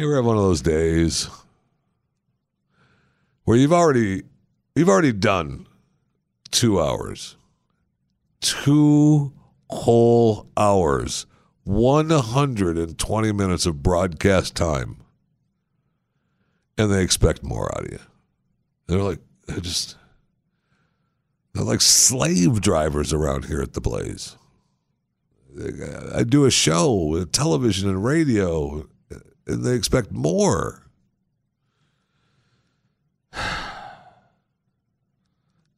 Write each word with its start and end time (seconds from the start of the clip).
You 0.00 0.06
ever 0.06 0.16
have 0.16 0.24
one 0.24 0.38
of 0.38 0.42
those 0.42 0.62
days 0.62 1.28
where 3.44 3.58
you've 3.58 3.74
already 3.74 4.22
you've 4.74 4.88
already 4.88 5.12
done 5.12 5.66
two 6.50 6.80
hours, 6.80 7.36
two 8.40 9.34
whole 9.68 10.48
hours, 10.56 11.26
one 11.64 12.08
hundred 12.08 12.78
and 12.78 12.98
twenty 12.98 13.30
minutes 13.30 13.66
of 13.66 13.82
broadcast 13.82 14.54
time, 14.54 15.02
and 16.78 16.90
they 16.90 17.02
expect 17.02 17.42
more 17.42 17.70
out 17.76 17.84
of 17.84 17.92
you. 17.92 18.00
They're 18.86 19.02
like 19.02 19.20
they're 19.48 19.60
just 19.60 19.98
they're 21.52 21.62
like 21.62 21.82
slave 21.82 22.62
drivers 22.62 23.12
around 23.12 23.44
here 23.44 23.60
at 23.60 23.74
the 23.74 23.82
Blaze. 23.82 24.34
I 26.14 26.22
do 26.22 26.46
a 26.46 26.50
show 26.50 26.90
with 26.94 27.32
television 27.32 27.90
and 27.90 28.02
radio, 28.02 28.88
and 29.50 29.64
they 29.64 29.74
expect 29.74 30.12
more. 30.12 30.82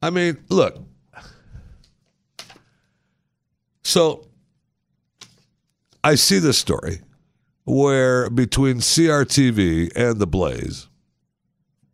I 0.01 0.09
mean, 0.11 0.37
look. 0.49 0.77
So 3.83 4.27
I 6.03 6.15
see 6.15 6.39
this 6.39 6.57
story 6.57 6.99
where 7.65 8.29
between 8.29 8.77
CRTV 8.77 9.91
and 9.95 10.19
the 10.19 10.27
Blaze, 10.27 10.89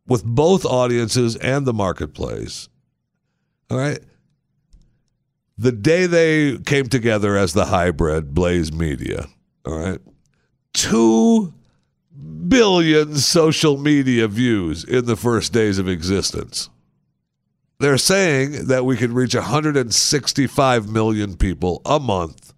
with 0.08 0.26
both 0.26 0.66
audiences 0.66 1.36
and 1.36 1.68
the 1.68 1.73
marketplace, 1.73 2.68
all 3.70 3.78
right, 3.78 4.00
the 5.58 5.72
day 5.72 6.08
they 6.08 6.58
came 6.59 6.88
together 6.88 7.38
as 7.38 7.54
the 7.54 7.66
hybrid 7.66 8.34
Blaze 8.34 8.73
Media, 8.73 9.28
all 9.66 9.78
right, 9.78 10.00
two 10.73 11.54
billion 12.48 13.16
social 13.16 13.78
media 13.78 14.28
views 14.28 14.84
in 14.84 15.05
the 15.05 15.16
first 15.16 15.54
days 15.54 15.78
of 15.78 15.88
existence. 15.88 16.70
They're 17.80 17.98
saying 17.98 18.67
that 18.67 18.86
we 18.86 18.98
could 18.98 19.12
reach 19.12 19.36
165 19.36 20.90
million 20.90 21.38
people 21.38 21.81
a 21.86 22.00
month 22.00 22.53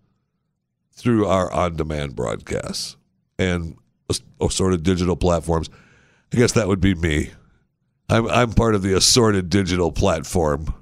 through 0.94 1.28
our 1.28 1.52
on 1.52 1.76
demand 1.76 2.16
broadcasts 2.16 2.96
and 3.38 3.78
assorted 4.40 4.84
digital 4.84 5.16
platforms. 5.16 5.70
I 6.34 6.38
guess 6.38 6.54
that 6.54 6.68
would 6.68 6.82
be 6.82 6.96
me. 6.96 7.32
I'm, 8.10 8.28
I'm 8.28 8.52
part 8.54 8.76
of 8.76 8.82
the 8.82 8.96
assorted 8.96 9.50
digital 9.50 9.92
platform 9.92 10.74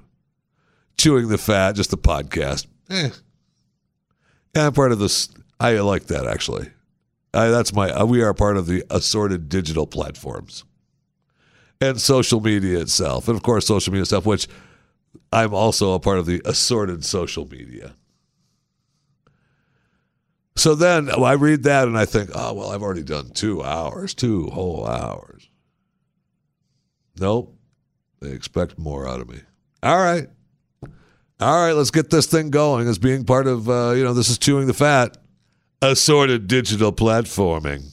chewing 0.96 1.28
the 1.28 1.38
fat, 1.38 1.76
just 1.76 1.90
the 1.90 1.98
podcast. 1.98 2.66
Eh. 2.88 3.10
Yeah, 4.54 4.66
I'm 4.66 4.72
part 4.72 4.92
of 4.92 4.98
this. 4.98 5.28
I 5.58 5.78
like 5.80 6.06
that 6.06 6.26
actually. 6.26 6.70
That's 7.32 7.72
my. 7.72 7.90
Uh, 7.90 8.04
we 8.04 8.22
are 8.22 8.34
part 8.34 8.56
of 8.56 8.66
the 8.66 8.84
assorted 8.90 9.48
digital 9.48 9.86
platforms 9.86 10.64
and 11.80 12.00
social 12.00 12.40
media 12.40 12.80
itself, 12.80 13.28
and 13.28 13.36
of 13.36 13.42
course, 13.42 13.66
social 13.66 13.92
media 13.92 14.04
stuff, 14.06 14.26
which 14.26 14.48
I'm 15.32 15.54
also 15.54 15.94
a 15.94 16.00
part 16.00 16.18
of 16.18 16.26
the 16.26 16.42
assorted 16.44 17.04
social 17.04 17.46
media. 17.48 17.94
So 20.56 20.74
then 20.74 21.08
I 21.10 21.32
read 21.32 21.62
that 21.62 21.88
and 21.88 21.96
I 21.96 22.04
think, 22.04 22.30
oh 22.34 22.52
well, 22.52 22.70
I've 22.70 22.82
already 22.82 23.04
done 23.04 23.30
two 23.30 23.62
hours, 23.62 24.12
two 24.12 24.50
whole 24.50 24.86
hours. 24.86 25.48
Nope, 27.18 27.56
they 28.20 28.32
expect 28.32 28.78
more 28.78 29.08
out 29.08 29.20
of 29.20 29.28
me. 29.28 29.40
All 29.82 29.98
right. 29.98 30.28
All 31.40 31.64
right, 31.64 31.72
let's 31.72 31.90
get 31.90 32.10
this 32.10 32.26
thing 32.26 32.50
going 32.50 32.86
as 32.86 32.98
being 32.98 33.24
part 33.24 33.46
of, 33.46 33.70
uh, 33.70 33.92
you 33.92 34.04
know, 34.04 34.12
this 34.12 34.28
is 34.28 34.36
chewing 34.36 34.66
the 34.66 34.74
fat, 34.74 35.16
assorted 35.82 36.46
digital 36.46 36.92
platforming. 36.92 37.84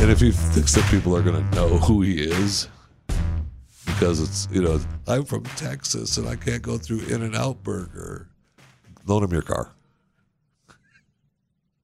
And 0.00 0.10
if 0.10 0.20
he 0.20 0.30
thinks 0.30 0.74
that 0.74 0.84
people 0.90 1.16
are 1.16 1.22
going 1.22 1.42
to 1.42 1.56
know 1.56 1.68
who 1.68 2.02
he 2.02 2.22
is, 2.22 2.68
because 3.86 4.20
it's, 4.20 4.46
you 4.52 4.62
know, 4.62 4.78
I'm 5.06 5.24
from 5.24 5.44
Texas 5.56 6.18
and 6.18 6.28
I 6.28 6.36
can't 6.36 6.62
go 6.62 6.78
through 6.78 7.00
In 7.06 7.22
N 7.22 7.34
Out 7.34 7.62
Burger, 7.62 8.28
loan 9.06 9.24
him 9.24 9.32
your 9.32 9.42
car. 9.42 9.74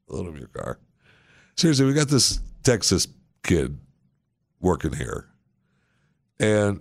loan 0.09 0.28
him 0.28 0.36
your 0.36 0.48
car. 0.48 0.78
Seriously, 1.56 1.86
we 1.86 1.92
got 1.92 2.09
this 2.09 2.41
Texas 2.62 3.09
kid 3.42 3.78
working 4.60 4.92
here. 4.92 5.28
And 6.38 6.81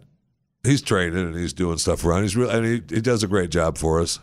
he's 0.63 0.81
training 0.81 1.25
and 1.25 1.35
he's 1.35 1.53
doing 1.53 1.77
stuff 1.77 2.03
around. 2.05 2.23
He's 2.23 2.35
really 2.35 2.53
and 2.53 2.65
he, 2.65 2.95
he 2.95 3.01
does 3.01 3.23
a 3.23 3.27
great 3.27 3.49
job 3.49 3.77
for 3.77 4.01
us. 4.01 4.19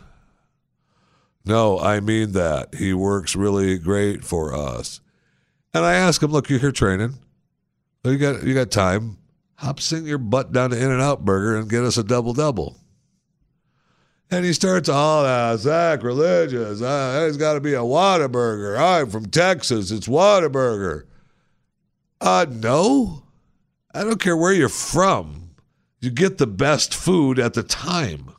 No, 1.45 1.79
I 1.79 1.99
mean 1.99 2.33
that. 2.33 2.75
He 2.75 2.93
works 2.93 3.35
really 3.35 3.77
great 3.77 4.23
for 4.23 4.53
us. 4.53 5.01
And 5.73 5.83
I 5.83 5.93
ask 5.93 6.21
him, 6.21 6.31
look, 6.31 6.49
you're 6.49 6.59
here 6.59 6.71
training. 6.71 7.15
You 8.03 8.17
got 8.17 8.43
you 8.43 8.53
got 8.53 8.71
time. 8.71 9.17
Hop 9.55 9.79
sing 9.79 10.05
your 10.05 10.17
butt 10.17 10.51
down 10.51 10.71
to 10.71 10.77
In 10.77 10.91
and 10.91 11.01
Out 11.01 11.23
Burger 11.23 11.57
and 11.57 11.69
get 11.69 11.83
us 11.83 11.97
a 11.97 12.03
double 12.03 12.33
double. 12.33 12.77
And 14.29 14.45
he 14.45 14.53
starts, 14.53 14.89
oh, 14.91 15.23
that's 15.23 15.63
sacrilegious. 15.63 16.81
Uh, 16.81 17.25
it's 17.27 17.37
got 17.37 17.53
to 17.53 17.59
be 17.59 17.73
a 17.73 17.79
Whataburger. 17.79 18.79
I'm 18.79 19.09
from 19.09 19.25
Texas. 19.25 19.91
It's 19.91 20.07
Whataburger. 20.07 21.03
Uh, 22.21 22.45
no. 22.49 23.23
I 23.93 24.03
don't 24.03 24.21
care 24.21 24.37
where 24.37 24.53
you're 24.53 24.69
from 24.69 25.41
you 26.01 26.09
get 26.09 26.39
the 26.39 26.47
best 26.47 26.93
food 26.93 27.39
at 27.39 27.53
the 27.53 27.63
time. 27.63 28.33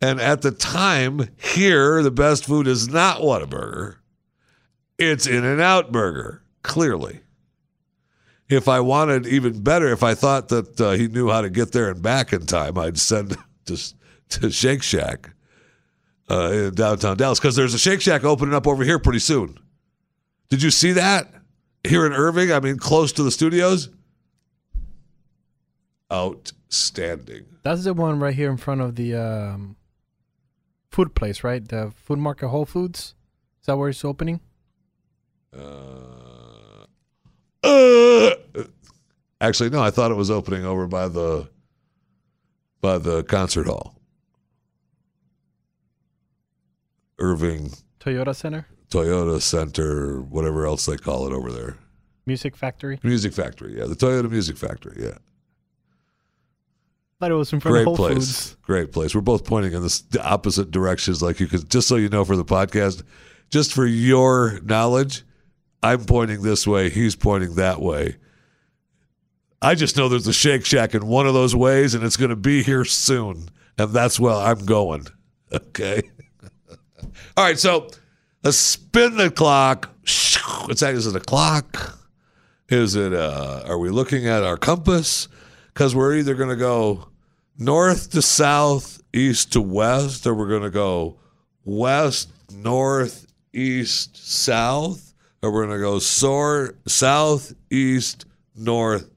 And 0.00 0.20
at 0.20 0.42
the 0.42 0.50
time, 0.50 1.28
here, 1.36 2.02
the 2.02 2.10
best 2.10 2.46
food 2.46 2.66
is 2.66 2.88
not 2.88 3.20
Whataburger. 3.20 3.96
It's 4.98 5.26
In 5.26 5.44
N 5.44 5.60
Out 5.60 5.92
Burger, 5.92 6.42
clearly. 6.62 7.20
If 8.48 8.66
I 8.66 8.80
wanted 8.80 9.26
even 9.26 9.62
better, 9.62 9.88
if 9.88 10.02
I 10.02 10.14
thought 10.14 10.48
that 10.48 10.80
uh, 10.80 10.90
he 10.92 11.06
knew 11.06 11.30
how 11.30 11.40
to 11.42 11.50
get 11.50 11.72
there 11.72 11.90
and 11.90 12.02
back 12.02 12.32
in 12.32 12.46
time, 12.46 12.76
I'd 12.78 12.98
send 12.98 13.36
to, 13.66 13.94
to 14.30 14.50
Shake 14.50 14.82
Shack 14.82 15.30
uh, 16.30 16.50
in 16.52 16.74
downtown 16.74 17.16
Dallas 17.16 17.38
because 17.38 17.56
there's 17.56 17.74
a 17.74 17.78
Shake 17.78 18.00
Shack 18.00 18.24
opening 18.24 18.54
up 18.54 18.66
over 18.66 18.84
here 18.84 18.98
pretty 18.98 19.18
soon. 19.18 19.58
Did 20.48 20.62
you 20.62 20.70
see 20.70 20.92
that 20.92 21.32
here 21.84 22.06
in 22.06 22.12
Irving? 22.12 22.50
I 22.52 22.60
mean, 22.60 22.76
close 22.76 23.12
to 23.12 23.22
the 23.22 23.30
studios 23.30 23.88
outstanding. 26.12 27.44
That's 27.62 27.84
the 27.84 27.94
one 27.94 28.18
right 28.18 28.34
here 28.34 28.50
in 28.50 28.56
front 28.56 28.80
of 28.80 28.96
the 28.96 29.14
um, 29.14 29.76
food 30.90 31.14
place, 31.14 31.44
right? 31.44 31.66
The 31.66 31.92
food 31.96 32.18
market 32.18 32.48
Whole 32.48 32.66
Foods. 32.66 33.14
Is 33.60 33.66
that 33.66 33.76
where 33.76 33.88
it's 33.88 34.04
opening? 34.04 34.40
Uh, 35.56 36.84
uh, 37.62 38.30
actually, 39.40 39.70
no. 39.70 39.82
I 39.82 39.90
thought 39.90 40.10
it 40.10 40.16
was 40.16 40.30
opening 40.30 40.64
over 40.64 40.86
by 40.86 41.08
the 41.08 41.48
by 42.80 42.98
the 42.98 43.22
concert 43.24 43.66
hall. 43.66 43.96
Irving 47.18 47.72
Toyota 48.00 48.34
Center. 48.34 48.66
Toyota 48.88 49.40
Center, 49.40 50.22
whatever 50.22 50.66
else 50.66 50.86
they 50.86 50.96
call 50.96 51.26
it 51.26 51.32
over 51.32 51.52
there. 51.52 51.76
Music 52.26 52.56
Factory. 52.56 52.98
Music 53.02 53.32
Factory, 53.32 53.78
yeah, 53.78 53.84
the 53.84 53.94
Toyota 53.94 54.30
Music 54.30 54.56
Factory, 54.56 55.02
yeah. 55.02 55.18
Thought 57.20 57.32
it 57.32 57.34
was 57.34 57.52
in 57.52 57.60
front 57.60 57.74
Great 57.74 57.80
of 57.82 57.86
Whole 57.88 57.96
place. 57.96 58.14
Foods. 58.14 58.56
Great 58.62 58.92
place. 58.92 59.14
We're 59.14 59.20
both 59.20 59.44
pointing 59.44 59.74
in 59.74 59.82
the 59.82 60.20
opposite 60.24 60.70
directions, 60.70 61.20
like 61.20 61.38
you 61.38 61.46
could. 61.48 61.68
Just 61.68 61.86
so 61.86 61.96
you 61.96 62.08
know, 62.08 62.24
for 62.24 62.34
the 62.34 62.46
podcast, 62.46 63.02
just 63.50 63.74
for 63.74 63.84
your 63.84 64.58
knowledge, 64.62 65.22
I'm 65.82 66.06
pointing 66.06 66.40
this 66.40 66.66
way. 66.66 66.88
He's 66.88 67.16
pointing 67.16 67.56
that 67.56 67.78
way. 67.82 68.16
I 69.60 69.74
just 69.74 69.98
know 69.98 70.08
there's 70.08 70.26
a 70.26 70.32
Shake 70.32 70.64
Shack 70.64 70.94
in 70.94 71.06
one 71.06 71.26
of 71.26 71.34
those 71.34 71.54
ways, 71.54 71.94
and 71.94 72.02
it's 72.02 72.16
going 72.16 72.30
to 72.30 72.36
be 72.36 72.62
here 72.62 72.86
soon, 72.86 73.50
and 73.76 73.92
that's 73.92 74.18
where 74.18 74.34
I'm 74.34 74.64
going. 74.64 75.06
Okay. 75.52 76.00
All 77.36 77.42
right. 77.44 77.58
So 77.58 77.88
let's 78.44 78.56
spin 78.56 79.16
the 79.16 79.32
clock. 79.32 79.90
What's 80.66 80.80
that? 80.80 80.94
Is 80.94 81.08
it 81.08 81.16
a 81.16 81.20
clock? 81.20 81.98
Is 82.68 82.94
it? 82.94 83.12
Uh, 83.12 83.64
are 83.66 83.76
we 83.76 83.90
looking 83.90 84.28
at 84.28 84.44
our 84.44 84.56
compass? 84.56 85.26
Because 85.74 85.92
we're 85.92 86.14
either 86.14 86.36
going 86.36 86.50
to 86.50 86.56
go 86.56 87.09
north 87.60 88.10
to 88.10 88.22
south, 88.22 89.00
east 89.12 89.52
to 89.52 89.60
west, 89.60 90.26
or 90.26 90.34
we're 90.34 90.48
going 90.48 90.62
to 90.62 90.70
go 90.70 91.18
west, 91.64 92.32
north, 92.52 93.26
east, 93.52 94.16
south, 94.16 95.14
or 95.42 95.52
we're 95.52 95.66
going 95.66 95.78
to 95.78 95.82
go 95.84 95.98
soar, 95.98 96.74
south, 96.86 97.54
east, 97.70 98.24
north, 98.56 99.10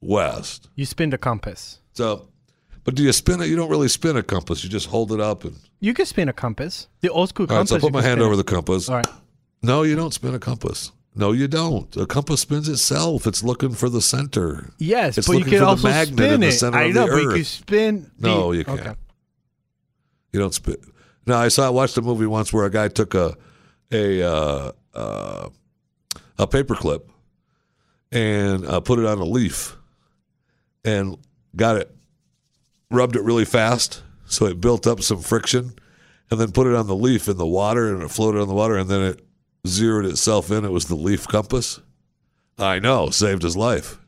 west. 0.00 0.68
You 0.74 0.86
spin 0.86 1.10
the 1.10 1.18
compass. 1.18 1.78
So, 1.92 2.28
but 2.82 2.94
do 2.94 3.02
you 3.02 3.12
spin 3.12 3.40
it? 3.40 3.46
You 3.48 3.56
don't 3.56 3.70
really 3.70 3.88
spin 3.88 4.16
a 4.16 4.22
compass. 4.22 4.64
You 4.64 4.70
just 4.70 4.88
hold 4.88 5.12
it 5.12 5.20
up 5.20 5.44
and. 5.44 5.56
You 5.80 5.92
can 5.92 6.06
spin 6.06 6.28
a 6.28 6.32
compass. 6.32 6.88
The 7.00 7.10
old 7.10 7.28
school 7.28 7.44
All 7.44 7.48
right, 7.48 7.58
compass. 7.58 7.70
so 7.70 7.76
I 7.76 7.80
put 7.80 7.92
my 7.92 8.02
hand 8.02 8.20
over 8.20 8.36
the 8.36 8.44
compass. 8.44 8.88
All 8.88 8.96
right. 8.96 9.06
No, 9.62 9.82
you 9.82 9.96
don't 9.96 10.14
spin 10.14 10.34
a 10.34 10.38
compass. 10.38 10.92
No, 11.14 11.32
you 11.32 11.46
don't. 11.46 11.96
A 11.96 12.06
compass 12.06 12.40
spins 12.40 12.68
itself. 12.68 13.26
It's 13.26 13.44
looking 13.44 13.72
for 13.72 13.88
the 13.88 14.02
center. 14.02 14.70
Yes, 14.78 15.16
It's 15.16 15.28
but 15.28 15.38
you 15.38 15.44
can 15.44 15.62
also 15.62 15.88
spin 15.88 16.32
in 16.32 16.40
the 16.40 16.48
it. 16.48 16.62
I 16.62 16.88
know, 16.88 17.06
the 17.06 17.12
but 17.12 17.22
you 17.22 17.30
can 17.34 17.44
spin. 17.44 18.10
The, 18.18 18.28
No, 18.28 18.52
you 18.52 18.64
can't. 18.64 18.80
Okay. 18.80 18.94
You 20.32 20.40
don't 20.40 20.54
spin. 20.54 20.76
No, 21.26 21.36
I 21.36 21.48
saw. 21.48 21.66
I 21.66 21.70
watched 21.70 21.96
a 21.96 22.02
movie 22.02 22.26
once 22.26 22.52
where 22.52 22.64
a 22.64 22.70
guy 22.70 22.88
took 22.88 23.14
a 23.14 23.36
a 23.92 24.22
uh, 24.22 24.72
uh, 24.92 25.48
a 26.38 26.46
paperclip 26.46 27.08
and 28.10 28.66
uh, 28.66 28.80
put 28.80 28.98
it 28.98 29.06
on 29.06 29.18
a 29.18 29.24
leaf 29.24 29.76
and 30.84 31.16
got 31.54 31.76
it 31.76 31.94
rubbed 32.90 33.16
it 33.16 33.22
really 33.22 33.44
fast 33.44 34.02
so 34.26 34.46
it 34.46 34.60
built 34.60 34.86
up 34.86 35.00
some 35.00 35.20
friction 35.20 35.72
and 36.30 36.40
then 36.40 36.52
put 36.52 36.66
it 36.66 36.74
on 36.74 36.86
the 36.86 36.94
leaf 36.96 37.28
in 37.28 37.36
the 37.36 37.46
water 37.46 37.92
and 37.94 38.02
it 38.02 38.10
floated 38.10 38.40
on 38.40 38.48
the 38.48 38.54
water 38.54 38.76
and 38.76 38.88
then 38.88 39.02
it 39.02 39.23
zeroed 39.66 40.04
itself 40.06 40.50
in 40.50 40.64
it 40.64 40.70
was 40.70 40.86
the 40.86 40.94
leaf 40.94 41.26
compass. 41.26 41.80
I 42.58 42.78
know 42.78 43.10
saved 43.10 43.42
his 43.42 43.56
life. 43.56 43.98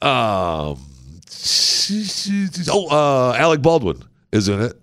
Um 0.00 0.78
oh 2.70 2.88
uh 2.90 3.34
alec 3.36 3.62
baldwin 3.62 4.02
is 4.32 4.48
in 4.48 4.60
it. 4.60 4.80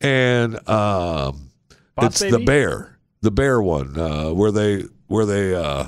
And 0.00 0.56
um 0.68 1.50
Boss 1.94 2.22
it's 2.22 2.32
the 2.32 2.38
bear 2.38 2.98
the 3.20 3.30
bear 3.30 3.60
one 3.60 3.98
uh 3.98 4.30
where 4.32 4.50
they 4.50 4.84
where 5.06 5.26
they 5.26 5.54
uh 5.54 5.86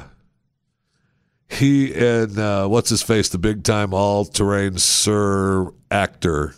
he 1.48 1.94
and 1.94 2.38
uh, 2.38 2.66
what's 2.66 2.90
his 2.90 3.02
face, 3.02 3.28
the 3.28 3.38
big 3.38 3.64
time 3.64 3.94
all 3.94 4.24
terrain 4.24 4.78
sir 4.78 5.70
actor. 5.90 6.54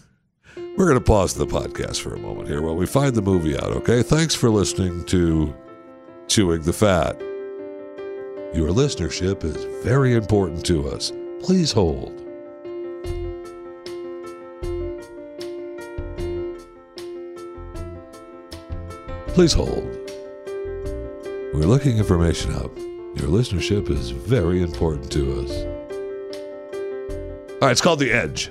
We're 0.76 0.84
going 0.84 0.98
to 0.98 1.04
pause 1.04 1.32
the 1.32 1.46
podcast 1.46 2.02
for 2.02 2.14
a 2.14 2.18
moment 2.18 2.48
here 2.48 2.60
while 2.60 2.76
we 2.76 2.84
find 2.84 3.14
the 3.14 3.22
movie 3.22 3.56
out, 3.56 3.70
okay? 3.78 4.02
Thanks 4.02 4.34
for 4.34 4.50
listening 4.50 5.06
to 5.06 5.54
Chewing 6.28 6.60
the 6.60 6.72
Fat. 6.74 7.18
Your 8.54 8.68
listenership 8.68 9.42
is 9.42 9.56
very 9.82 10.12
important 10.12 10.66
to 10.66 10.90
us. 10.90 11.12
Please 11.40 11.72
hold. 11.72 12.14
Please 19.28 19.54
hold. 19.54 19.82
We're 21.54 21.64
looking 21.64 21.96
information 21.96 22.54
up. 22.54 22.76
Your 22.76 23.30
listenership 23.30 23.88
is 23.88 24.10
very 24.10 24.60
important 24.60 25.10
to 25.12 25.40
us. 25.40 25.50
All 27.54 27.60
right, 27.62 27.72
it's 27.72 27.80
called 27.80 27.98
The 27.98 28.12
Edge. 28.12 28.50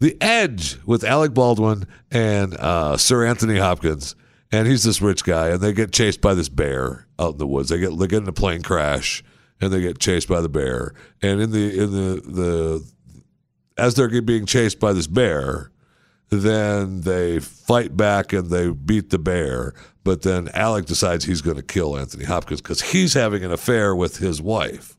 The 0.00 0.16
Edge 0.20 0.78
with 0.86 1.04
Alec 1.04 1.34
Baldwin 1.34 1.86
and 2.10 2.54
uh, 2.54 2.96
Sir 2.96 3.26
Anthony 3.26 3.58
Hopkins. 3.58 4.14
And 4.50 4.66
he's 4.66 4.84
this 4.84 5.02
rich 5.02 5.24
guy, 5.24 5.48
and 5.48 5.60
they 5.60 5.74
get 5.74 5.92
chased 5.92 6.22
by 6.22 6.32
this 6.32 6.48
bear 6.48 7.06
out 7.18 7.32
in 7.32 7.38
the 7.38 7.46
woods. 7.46 7.68
They 7.68 7.78
get 7.78 7.98
they 7.98 8.06
get 8.06 8.22
in 8.22 8.28
a 8.28 8.32
plane 8.32 8.62
crash, 8.62 9.22
and 9.60 9.70
they 9.70 9.82
get 9.82 9.98
chased 9.98 10.26
by 10.26 10.40
the 10.40 10.48
bear. 10.48 10.94
And 11.20 11.40
in 11.40 11.50
the 11.50 11.78
in 11.78 11.92
the 11.92 12.22
the 12.24 12.92
as 13.76 13.94
they're 13.94 14.22
being 14.22 14.46
chased 14.46 14.80
by 14.80 14.94
this 14.94 15.06
bear, 15.06 15.70
then 16.30 17.02
they 17.02 17.40
fight 17.40 17.96
back 17.96 18.32
and 18.32 18.50
they 18.50 18.70
beat 18.70 19.10
the 19.10 19.18
bear. 19.18 19.74
But 20.04 20.22
then 20.22 20.48
Alec 20.54 20.86
decides 20.86 21.24
he's 21.24 21.42
going 21.42 21.56
to 21.56 21.62
kill 21.62 21.96
Anthony 21.96 22.24
Hopkins 22.24 22.60
because 22.60 22.80
he's 22.80 23.14
having 23.14 23.44
an 23.44 23.52
affair 23.52 23.94
with 23.94 24.18
his 24.18 24.40
wife. 24.42 24.97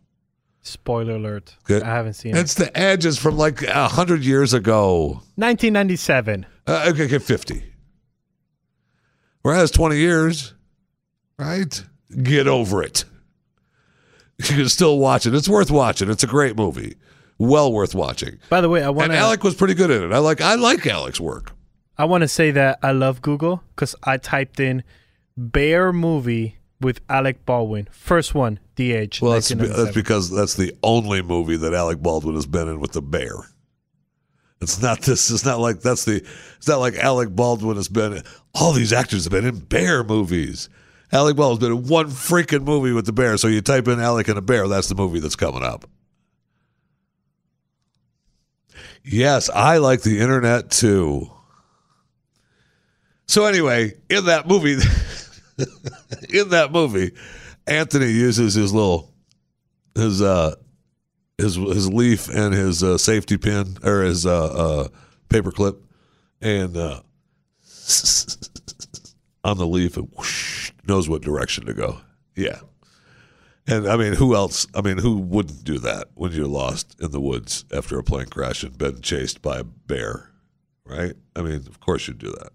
Spoiler 0.61 1.15
alert. 1.15 1.56
Good. 1.63 1.83
I 1.83 1.88
haven't 1.88 2.13
seen 2.13 2.35
it. 2.35 2.39
It's 2.39 2.53
the 2.53 2.75
edges 2.77 3.17
from 3.17 3.38
like 3.38 3.61
a 3.63 3.88
hundred 3.88 4.23
years 4.23 4.53
ago. 4.53 5.21
1997. 5.35 6.45
Uh, 6.67 6.85
okay, 6.89 7.06
okay, 7.06 7.19
fifty. 7.19 7.63
Whereas 9.41 9.71
twenty 9.71 9.97
years, 9.97 10.53
right? 11.38 11.83
Get 12.23 12.47
over 12.47 12.83
it. 12.83 13.06
You 14.38 14.56
can 14.56 14.69
still 14.69 15.00
watch 15.00 15.25
it. 15.25 15.33
It's 15.33 15.50
worth 15.50 15.71
watching. 15.71 16.09
It's 16.09 16.23
a 16.23 16.27
great 16.27 16.56
movie. 16.56 16.95
Well 17.38 17.71
worth 17.73 17.95
watching. 17.95 18.38
By 18.50 18.62
the 18.62 18.69
way, 18.69 18.83
I 18.83 18.89
want 18.89 19.05
And 19.05 19.13
to 19.13 19.17
Alec 19.17 19.44
was 19.44 19.55
pretty 19.55 19.73
good 19.73 19.91
in 19.91 20.03
it. 20.03 20.13
I 20.13 20.19
like 20.19 20.41
I 20.41 20.55
like 20.55 20.85
Alec's 20.85 21.19
work. 21.19 21.51
I 21.97 22.05
want 22.05 22.21
to 22.21 22.27
say 22.27 22.51
that 22.51 22.79
I 22.83 22.91
love 22.91 23.21
Google 23.21 23.63
because 23.75 23.95
I 24.03 24.17
typed 24.17 24.59
in 24.59 24.83
bear 25.35 25.91
movie 25.91 26.58
with 26.81 27.01
Alec 27.09 27.45
Baldwin. 27.45 27.87
First 27.91 28.33
one, 28.33 28.59
The 28.75 28.95
Edge. 28.95 29.21
Well, 29.21 29.33
that's, 29.33 29.49
1997. 29.51 29.85
that's 29.85 29.95
because 29.95 30.29
that's 30.29 30.53
the 30.55 30.75
only 30.83 31.21
movie 31.21 31.57
that 31.57 31.73
Alec 31.73 32.01
Baldwin 32.01 32.35
has 32.35 32.45
been 32.45 32.67
in 32.67 32.79
with 32.79 32.93
the 32.93 33.01
bear. 33.01 33.33
It's 34.61 34.81
not 34.81 35.01
this. 35.01 35.31
It's 35.31 35.45
not 35.45 35.59
like 35.59 35.81
that's 35.81 36.05
the. 36.05 36.17
It's 36.57 36.67
not 36.67 36.79
like 36.79 36.95
Alec 36.95 37.29
Baldwin 37.29 37.77
has 37.77 37.87
been. 37.87 38.21
All 38.53 38.73
these 38.73 38.91
actors 38.91 39.23
have 39.23 39.31
been 39.31 39.45
in 39.45 39.59
bear 39.59 40.03
movies. 40.03 40.69
Alec 41.11 41.37
Baldwin's 41.37 41.59
been 41.59 41.77
in 41.77 41.87
one 41.87 42.07
freaking 42.07 42.63
movie 42.63 42.91
with 42.91 43.05
the 43.05 43.13
bear. 43.13 43.37
So 43.37 43.47
you 43.47 43.61
type 43.61 43.87
in 43.87 43.99
Alec 43.99 44.27
and 44.27 44.37
a 44.37 44.41
bear, 44.41 44.67
that's 44.67 44.89
the 44.89 44.95
movie 44.95 45.19
that's 45.19 45.35
coming 45.35 45.63
up. 45.63 45.89
Yes, 49.03 49.49
I 49.49 49.77
like 49.77 50.01
the 50.01 50.19
internet 50.19 50.69
too. 50.69 51.31
So 53.27 53.45
anyway, 53.45 53.93
in 54.09 54.25
that 54.25 54.47
movie, 54.47 54.75
in 56.29 56.50
that 56.50 56.71
movie, 56.71 57.11
Anthony 57.67 58.11
uses 58.11 58.53
his 58.53 58.73
little 58.73 59.13
his 59.95 60.21
uh 60.21 60.56
his 61.38 61.56
his 61.56 61.91
leaf 61.91 62.29
and 62.29 62.53
his 62.53 62.83
uh, 62.83 62.97
safety 62.97 63.38
pin 63.38 63.77
or 63.83 64.01
his 64.01 64.25
uh, 64.25 64.45
uh 64.45 64.88
paper 65.29 65.51
clip 65.51 65.81
and 66.41 66.75
uh 66.75 67.01
on 69.44 69.57
the 69.57 69.67
leaf 69.67 69.97
and 69.97 70.09
whoosh, 70.15 70.71
knows 70.88 71.09
what 71.09 71.21
direction 71.21 71.65
to 71.65 71.73
go. 71.73 72.01
Yeah. 72.35 72.59
And 73.67 73.88
I 73.88 73.97
mean, 73.97 74.13
who 74.13 74.35
else? 74.35 74.65
I 74.73 74.81
mean, 74.81 74.97
who 74.97 75.17
wouldn't 75.17 75.63
do 75.63 75.77
that 75.79 76.09
when 76.15 76.31
you're 76.31 76.47
lost 76.47 77.00
in 77.00 77.12
the 77.12 77.21
woods 77.21 77.65
after 77.71 78.00
a 78.00 78.03
plane 78.03 78.27
crash 78.27 78.63
and 78.63 78.77
been 78.77 79.01
chased 79.01 79.41
by 79.41 79.59
a 79.59 79.63
bear, 79.63 80.31
right? 80.85 81.13
I 81.35 81.41
mean, 81.41 81.67
of 81.67 81.79
course 81.79 82.07
you'd 82.07 82.17
do 82.17 82.31
that. 82.31 82.50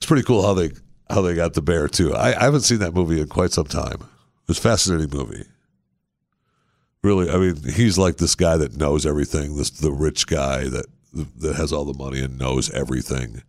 It's 0.00 0.06
pretty 0.06 0.22
cool 0.22 0.42
how 0.42 0.54
they 0.54 0.70
how 1.10 1.20
they 1.20 1.34
got 1.34 1.54
the 1.54 1.62
bear 1.62 1.88
too. 1.88 2.14
I, 2.14 2.28
I 2.40 2.44
haven't 2.44 2.62
seen 2.62 2.78
that 2.78 2.94
movie 2.94 3.20
in 3.20 3.28
quite 3.28 3.52
some 3.52 3.66
time. 3.66 4.08
It's 4.48 4.58
a 4.58 4.62
fascinating 4.62 5.16
movie. 5.16 5.44
Really, 7.02 7.30
I 7.30 7.36
mean, 7.36 7.56
he's 7.62 7.98
like 7.98 8.16
this 8.16 8.34
guy 8.34 8.56
that 8.56 8.76
knows 8.76 9.06
everything. 9.06 9.56
This 9.56 9.70
the 9.70 9.92
rich 9.92 10.26
guy 10.26 10.64
that 10.68 10.86
that 11.12 11.56
has 11.56 11.72
all 11.72 11.84
the 11.84 11.98
money 11.98 12.20
and 12.20 12.38
knows 12.38 12.70
everything, 12.70 13.42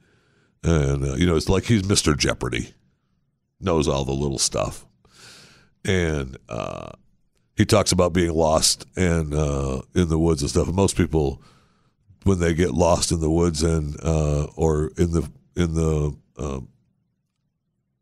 and 0.64 1.06
uh, 1.06 1.16
you 1.16 1.26
know, 1.26 1.36
it's 1.36 1.50
like 1.50 1.66
he's 1.66 1.88
Mister 1.88 2.16
Jeopardy, 2.16 2.74
knows 3.60 3.88
all 3.88 4.06
the 4.06 4.12
little 4.12 4.40
stuff, 4.40 4.86
and 5.86 6.38
uh, 6.50 6.92
he 7.56 7.66
talks 7.66 7.92
about 7.92 8.14
being 8.14 8.34
lost 8.34 8.86
and 8.96 9.34
uh, 9.34 9.82
in 9.94 10.10
the 10.10 10.20
woods 10.20 10.42
and 10.42 10.50
stuff. 10.50 10.68
And 10.68 10.76
most 10.76 10.96
people, 10.96 11.42
when 12.24 12.40
they 12.40 12.54
get 12.54 12.72
lost 12.72 13.12
in 13.12 13.20
the 13.20 13.30
woods 13.30 13.64
and 13.64 13.98
uh, 14.02 14.48
or 14.56 14.92
in 14.98 15.12
the 15.12 15.30
in 15.56 15.74
the 15.74 16.18
um, 16.38 16.70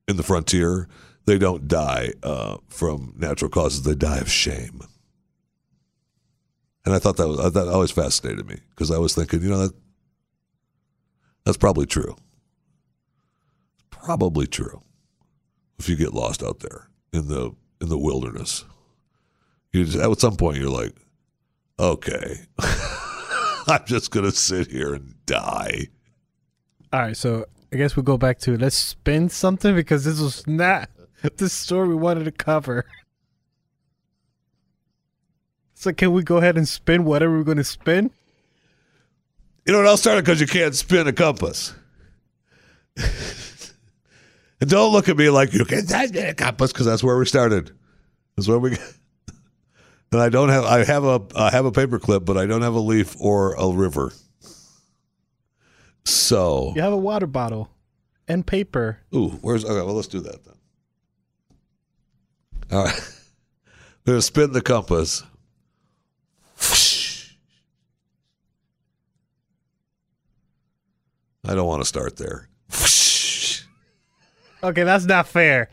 in 0.08 0.18
the 0.18 0.24
frontier, 0.24 0.88
they 1.25 1.38
don't 1.38 1.68
die 1.68 2.12
uh, 2.24 2.58
from 2.68 3.13
natural 3.18 3.51
causes. 3.51 3.84
They 3.84 3.96
die 3.96 4.18
of 4.18 4.32
shame. 4.32 4.82
And 6.86 6.96
I 6.96 7.00
thought 7.00 7.18
that 7.18 7.27
was 7.27 7.53
that 7.53 7.68
always 7.68 7.92
fascinated 7.92 8.48
me 8.48 8.58
because 8.72 8.89
I 8.89 8.98
was 8.98 9.13
thinking, 9.13 9.44
you 9.44 9.50
know, 9.50 9.68
that 9.68 9.75
that's 11.46 11.58
probably 11.58 11.86
true. 11.86 12.15
Probably 13.92 14.48
true. 14.48 14.82
If 15.77 15.88
you 15.88 15.96
get 15.96 16.13
lost 16.13 16.42
out 16.42 16.62
there 16.62 16.89
in 17.13 17.27
the 17.27 17.51
in 17.80 17.89
the 17.89 17.98
wilderness, 17.98 18.65
you 19.72 19.86
just, 19.86 19.98
at 19.98 20.20
some 20.20 20.36
point 20.36 20.58
you're 20.58 20.70
like, 20.70 20.96
okay, 21.77 22.39
I'm 23.68 23.86
just 23.86 24.10
gonna 24.10 24.32
sit 24.32 24.72
here 24.72 24.96
and 24.96 25.13
die. 25.25 25.89
All 26.92 27.01
right, 27.01 27.15
so 27.15 27.46
I 27.72 27.78
guess 27.78 27.96
we 27.96 28.04
go 28.04 28.18
back 28.18 28.40
to 28.40 28.58
let's 28.58 28.76
spin 28.76 29.30
something 29.30 29.76
because 29.76 30.04
this 30.04 30.20
was 30.20 30.46
not 30.48 30.90
the 31.38 31.50
story 31.50 31.88
we 31.88 31.96
wanted 31.96 32.26
to 32.26 32.32
cover. 32.32 32.86
So 35.76 35.94
can 35.94 36.12
we 36.12 36.24
go 36.24 36.38
ahead 36.38 36.58
and 36.58 36.68
spin 36.68 37.06
whatever 37.06 37.38
we're 37.38 37.44
going 37.44 37.58
to 37.58 37.64
spin? 37.64 38.12
You 39.66 39.74
know, 39.74 39.82
it 39.82 39.86
all 39.86 39.98
started 39.98 40.26
because 40.26 40.42
you 40.42 40.48
can't 40.48 40.76
spin 40.76 41.08
a 41.08 41.14
compass. 41.14 41.74
and 42.98 44.70
don't 44.70 44.92
look 44.92 45.08
at 45.08 45.16
me 45.16 45.30
like 45.30 45.54
you 45.54 45.64
can't 45.64 45.88
spin 45.88 46.26
a 46.26 46.34
compass 46.34 46.74
because 46.74 46.86
that's 46.86 47.04
where 47.04 47.18
we 47.18 47.26
started. 47.26 47.72
That's 48.36 48.48
where 48.48 48.60
we. 48.60 48.78
And 50.12 50.20
I 50.20 50.30
don't 50.30 50.50
have. 50.50 50.64
I 50.64 50.84
have 50.86 51.04
a. 51.04 51.22
I 51.36 51.52
have 51.52 51.66
a 51.66 51.72
paper 51.72 52.00
clip, 52.00 52.26
but 52.26 52.36
I 52.36 52.48
don't 52.48 52.64
have 52.64 52.74
a 52.74 52.80
leaf 52.80 53.16
or 53.20 53.54
a 53.54 53.70
river. 53.70 54.12
So, 56.29 56.74
You 56.75 56.83
have 56.83 56.93
a 56.93 56.98
water 56.98 57.25
bottle 57.25 57.71
and 58.27 58.45
paper. 58.45 59.00
ooh, 59.15 59.29
where's? 59.41 59.65
Okay, 59.65 59.83
well, 59.83 59.95
let's 59.95 60.07
do 60.07 60.19
that 60.19 60.45
then. 60.45 60.53
All 62.71 62.83
right, 62.83 62.93
we're 64.05 64.13
gonna 64.13 64.21
spin 64.21 64.51
the 64.51 64.62
compass. 64.62 65.24
I 71.48 71.55
don't 71.55 71.65
want 71.65 71.81
to 71.81 71.88
start 71.88 72.17
there. 72.17 72.48
Okay, 74.62 74.83
that's 74.83 75.05
not 75.05 75.27
fair. 75.27 75.71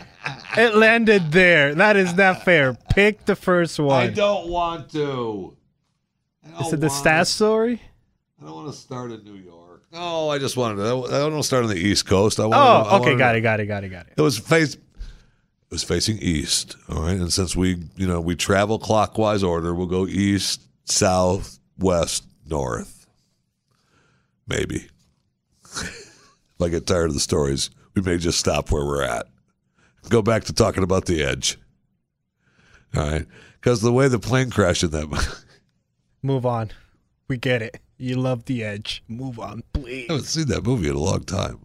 It 0.56 0.75
landed 0.75 1.32
there. 1.32 1.75
That 1.75 1.96
is 1.96 2.14
not 2.14 2.44
fair. 2.44 2.78
Pick 2.94 3.26
the 3.26 3.36
first 3.36 3.78
one. 3.78 4.04
I 4.04 4.08
don't 4.08 4.48
want 4.48 4.90
to. 4.92 5.54
I 6.56 6.64
Is 6.64 6.72
it 6.72 6.80
the 6.80 6.86
stats 6.86 7.26
story? 7.26 7.82
I 8.40 8.46
don't 8.46 8.54
want 8.54 8.72
to 8.72 8.78
start 8.78 9.10
in 9.12 9.22
New 9.22 9.34
York. 9.34 9.65
Oh, 9.93 10.28
I 10.28 10.38
just 10.38 10.57
wanted 10.57 10.76
to. 10.76 10.83
I 10.83 10.87
don't 11.19 11.33
want 11.33 11.43
to 11.43 11.47
start 11.47 11.64
on 11.64 11.71
the 11.71 11.76
East 11.76 12.07
Coast. 12.07 12.38
I 12.40 12.45
Oh, 12.45 12.49
wanted, 12.49 12.61
I 12.61 12.81
okay, 12.97 12.99
wanted 12.99 13.19
got 13.19 13.37
it, 13.37 13.40
got 13.40 13.61
it, 13.61 13.66
got 13.66 13.85
it, 13.85 13.88
got 13.88 14.07
it. 14.07 14.14
It 14.16 14.21
was 14.21 14.38
face. 14.38 14.75
It 14.75 14.81
was 15.71 15.83
facing 15.85 16.19
east. 16.19 16.76
All 16.88 17.02
right, 17.02 17.16
and 17.16 17.33
since 17.33 17.57
we, 17.57 17.76
you 17.97 18.07
know, 18.07 18.21
we 18.21 18.37
travel 18.37 18.78
clockwise 18.78 19.43
order, 19.43 19.75
we'll 19.75 19.87
go 19.87 20.07
east, 20.07 20.61
south, 20.85 21.59
west, 21.78 22.25
north. 22.49 23.07
Maybe. 24.47 24.87
if 25.75 26.62
I 26.62 26.69
get 26.69 26.87
tired 26.87 27.09
of 27.09 27.14
the 27.14 27.21
stories, 27.21 27.71
we 27.95 28.02
may 28.02 28.16
just 28.16 28.38
stop 28.38 28.71
where 28.71 28.85
we're 28.85 29.02
at. 29.02 29.26
Go 30.09 30.23
back 30.23 30.45
to 30.45 30.52
talking 30.52 30.85
about 30.85 31.07
the 31.07 31.23
edge. 31.25 31.59
All 32.97 33.02
right, 33.02 33.26
because 33.61 33.83
the 33.83 33.93
way 33.93 34.07
the 34.07 34.21
plane 34.21 34.50
crashed 34.50 34.85
in 34.85 34.90
that. 34.90 35.45
Move 36.23 36.47
on. 36.47 36.71
We 37.28 37.38
get 37.38 37.61
it. 37.62 37.81
You 37.99 38.17
love 38.17 38.45
the 38.45 38.62
edge. 38.62 39.03
Move 39.09 39.38
on, 39.38 39.62
please. 39.73 40.11
I 40.11 40.15
haven't 40.15 40.29
seen 40.29 40.49
that 40.49 40.65
movie 40.65 40.88
in 40.88 40.95
a 40.95 40.99
long 40.99 41.25
time. 41.25 41.59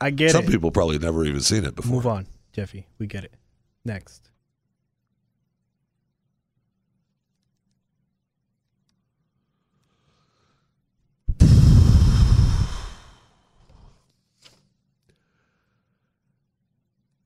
I 0.00 0.10
get 0.10 0.30
Some 0.30 0.40
it. 0.40 0.44
Some 0.44 0.52
people 0.52 0.70
probably 0.70 0.98
never 0.98 1.24
even 1.24 1.40
seen 1.40 1.64
it 1.64 1.74
before. 1.74 1.92
Move 1.92 2.06
on, 2.06 2.26
Jeffy. 2.52 2.86
We 2.98 3.06
get 3.06 3.24
it. 3.24 3.34
Next. 3.84 4.30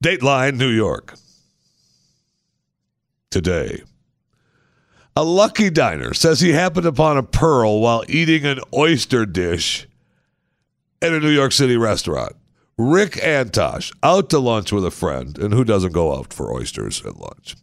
Dateline, 0.03 0.57
New 0.57 0.69
York. 0.69 1.13
Today. 3.29 3.83
A 5.15 5.23
lucky 5.23 5.69
diner 5.69 6.13
says 6.13 6.39
he 6.39 6.53
happened 6.53 6.85
upon 6.85 7.17
a 7.17 7.23
pearl 7.23 7.81
while 7.81 8.03
eating 8.07 8.45
an 8.45 8.59
oyster 8.73 9.25
dish 9.25 9.87
at 11.01 11.11
a 11.11 11.19
New 11.19 11.29
York 11.29 11.51
City 11.51 11.75
restaurant. 11.75 12.33
Rick 12.77 13.13
Antosh, 13.15 13.93
out 14.01 14.29
to 14.29 14.39
lunch 14.39 14.71
with 14.71 14.85
a 14.85 14.91
friend, 14.91 15.37
and 15.37 15.53
who 15.53 15.65
doesn't 15.65 15.91
go 15.91 16.17
out 16.17 16.33
for 16.33 16.53
oysters 16.53 17.05
at 17.05 17.17
lunch, 17.17 17.55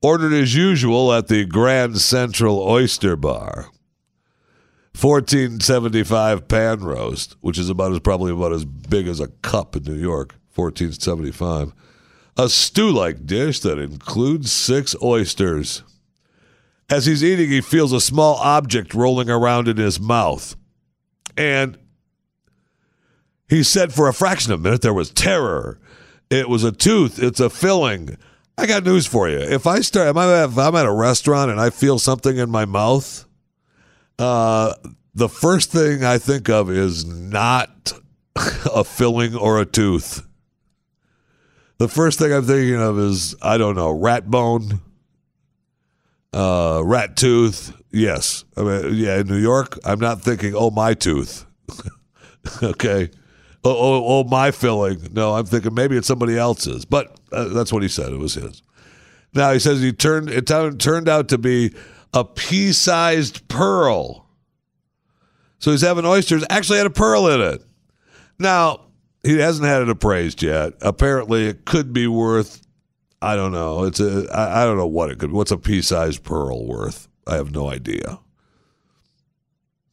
ordered 0.00 0.32
as 0.32 0.54
usual 0.54 1.12
at 1.12 1.26
the 1.26 1.44
Grand 1.44 1.98
Central 1.98 2.60
Oyster 2.60 3.16
Bar. 3.16 3.70
1475 4.98 6.46
pan 6.46 6.78
roast, 6.78 7.34
which 7.40 7.58
is 7.58 7.68
about 7.68 7.92
as 7.92 7.98
probably 7.98 8.30
about 8.30 8.52
as 8.52 8.64
big 8.64 9.08
as 9.08 9.18
a 9.18 9.28
cup 9.42 9.74
in 9.74 9.82
New 9.82 9.96
York. 9.96 10.36
1475. 10.54 11.72
A 12.36 12.48
stew-like 12.48 13.26
dish 13.26 13.58
that 13.60 13.78
includes 13.78 14.52
six 14.52 14.94
oysters. 15.02 15.82
As 16.90 17.06
he's 17.06 17.24
eating, 17.24 17.48
he 17.48 17.60
feels 17.60 17.92
a 17.92 18.00
small 18.00 18.36
object 18.36 18.94
rolling 18.94 19.30
around 19.30 19.68
in 19.68 19.76
his 19.76 19.98
mouth. 19.98 20.54
And 21.36 21.78
he 23.48 23.62
said 23.62 23.92
for 23.92 24.08
a 24.08 24.14
fraction 24.14 24.52
of 24.52 24.60
a 24.60 24.62
minute 24.62 24.82
there 24.82 24.94
was 24.94 25.10
terror. 25.10 25.80
It 26.30 26.48
was 26.48 26.64
a 26.64 26.72
tooth. 26.72 27.22
It's 27.22 27.40
a 27.40 27.50
filling. 27.50 28.16
I 28.56 28.66
got 28.66 28.84
news 28.84 29.06
for 29.06 29.28
you. 29.28 29.38
If 29.38 29.66
I 29.66 29.80
start, 29.80 30.08
if 30.08 30.16
I'm 30.58 30.74
at- 30.76 30.86
a 30.86 30.92
restaurant 30.92 31.50
and 31.50 31.60
I 31.60 31.70
feel 31.70 31.98
something 31.98 32.36
in 32.36 32.50
my 32.50 32.64
mouth, 32.64 33.24
uh, 34.18 34.74
the 35.14 35.28
first 35.28 35.70
thing 35.72 36.04
I 36.04 36.18
think 36.18 36.48
of 36.48 36.70
is 36.70 37.04
not 37.04 37.92
a 38.36 38.84
filling 38.84 39.34
or 39.34 39.60
a 39.60 39.66
tooth. 39.66 40.26
The 41.78 41.88
first 41.88 42.18
thing 42.18 42.32
I'm 42.32 42.44
thinking 42.44 42.80
of 42.80 42.98
is 42.98 43.34
I 43.42 43.58
don't 43.58 43.74
know 43.74 43.90
rat 43.90 44.30
bone, 44.30 44.80
uh, 46.34 46.82
rat 46.84 47.16
tooth. 47.16 47.72
Yes, 47.90 48.44
I 48.56 48.62
mean 48.62 48.94
yeah. 48.94 49.20
In 49.20 49.28
New 49.28 49.38
York, 49.38 49.78
I'm 49.84 50.00
not 50.00 50.20
thinking 50.20 50.54
oh 50.54 50.70
my 50.70 50.94
tooth. 50.94 51.46
okay. 52.62 53.10
Oh, 53.66 53.70
oh, 53.70 54.04
oh, 54.06 54.24
my 54.24 54.50
filling. 54.50 55.08
No, 55.12 55.32
I'm 55.32 55.46
thinking 55.46 55.72
maybe 55.72 55.96
it's 55.96 56.06
somebody 56.06 56.36
else's, 56.36 56.84
but 56.84 57.18
uh, 57.32 57.44
that's 57.44 57.72
what 57.72 57.82
he 57.82 57.88
said. 57.88 58.12
It 58.12 58.18
was 58.18 58.34
his. 58.34 58.62
Now 59.32 59.52
he 59.52 59.58
says 59.58 59.80
he 59.80 59.92
turned 59.92 60.28
it 60.28 60.46
turned 60.46 61.08
out 61.08 61.28
to 61.28 61.38
be 61.38 61.74
a 62.12 62.24
pea-sized 62.24 63.48
pearl. 63.48 64.28
So 65.58 65.70
he's 65.70 65.80
having 65.80 66.04
oysters. 66.04 66.44
Actually, 66.50 66.78
had 66.78 66.86
a 66.86 66.90
pearl 66.90 67.26
in 67.28 67.40
it. 67.40 67.62
Now 68.38 68.82
he 69.22 69.38
hasn't 69.38 69.66
had 69.66 69.82
it 69.82 69.88
appraised 69.88 70.42
yet. 70.42 70.74
Apparently, 70.82 71.46
it 71.46 71.64
could 71.64 71.92
be 71.92 72.06
worth. 72.06 72.63
I 73.24 73.36
don't 73.36 73.52
know. 73.52 73.84
It's 73.84 74.00
a. 74.00 74.28
I, 74.32 74.62
I 74.62 74.64
don't 74.64 74.76
know 74.76 74.86
what 74.86 75.10
it 75.10 75.18
could. 75.18 75.32
What's 75.32 75.50
a 75.50 75.58
pea-sized 75.58 76.22
pearl 76.22 76.66
worth? 76.66 77.08
I 77.26 77.36
have 77.36 77.52
no 77.52 77.70
idea. 77.70 78.20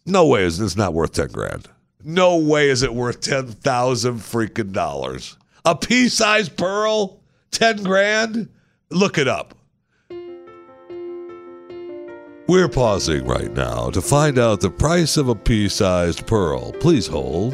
No 0.05 0.27
way 0.27 0.43
is 0.43 0.59
it's 0.59 0.75
not 0.75 0.93
worth 0.93 1.13
ten 1.13 1.29
grand. 1.29 1.67
No 2.03 2.37
way 2.37 2.69
is 2.69 2.83
it 2.83 2.93
worth 2.93 3.21
ten 3.21 3.47
thousand 3.47 4.15
freaking 4.15 4.73
dollars. 4.73 5.37
A 5.63 5.75
pea-sized 5.75 6.57
pearl, 6.57 7.21
ten 7.51 7.83
grand. 7.83 8.49
Look 8.89 9.17
it 9.17 9.27
up. 9.27 9.55
We're 12.47 12.67
pausing 12.67 13.25
right 13.25 13.51
now 13.53 13.91
to 13.91 14.01
find 14.01 14.37
out 14.37 14.59
the 14.59 14.69
price 14.69 15.15
of 15.15 15.29
a 15.29 15.35
pea-sized 15.35 16.27
pearl. 16.27 16.73
Please 16.73 17.07
hold. 17.07 17.53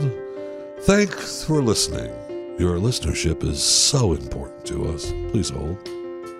Thanks 0.81 1.43
for 1.43 1.61
listening. 1.61 2.11
Your 2.57 2.77
listenership 2.77 3.43
is 3.43 3.61
so 3.61 4.13
important 4.13 4.65
to 4.65 4.87
us. 4.87 5.11
Please 5.29 5.49
hold. 5.49 5.77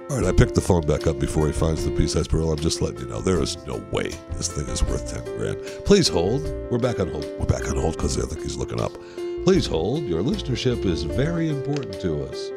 All 0.09 0.17
right, 0.17 0.25
I 0.25 0.31
picked 0.31 0.55
the 0.55 0.61
phone 0.61 0.81
back 0.81 1.05
up 1.05 1.19
before 1.19 1.45
he 1.45 1.53
finds 1.53 1.85
the 1.85 1.91
pea-sized 1.91 2.31
pearl. 2.31 2.51
I'm 2.51 2.57
just 2.57 2.81
letting 2.81 3.01
you 3.01 3.05
know 3.05 3.21
there 3.21 3.39
is 3.39 3.63
no 3.67 3.77
way 3.91 4.09
this 4.31 4.47
thing 4.47 4.65
is 4.67 4.81
worth 4.81 5.13
ten 5.13 5.23
grand. 5.37 5.61
Please 5.85 6.07
hold. 6.07 6.41
We're 6.71 6.79
back 6.79 6.99
on 6.99 7.09
hold. 7.09 7.27
We're 7.39 7.45
back 7.45 7.69
on 7.69 7.77
hold 7.77 7.97
because 7.97 8.17
I 8.17 8.25
think 8.25 8.41
he's 8.41 8.55
looking 8.57 8.81
up. 8.81 8.93
Please 9.43 9.67
hold. 9.67 10.05
Your 10.05 10.23
listenership 10.23 10.85
is 10.85 11.03
very 11.03 11.49
important 11.49 12.01
to 12.01 12.23
us. 12.23 12.49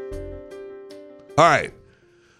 All 1.36 1.44
right. 1.44 1.74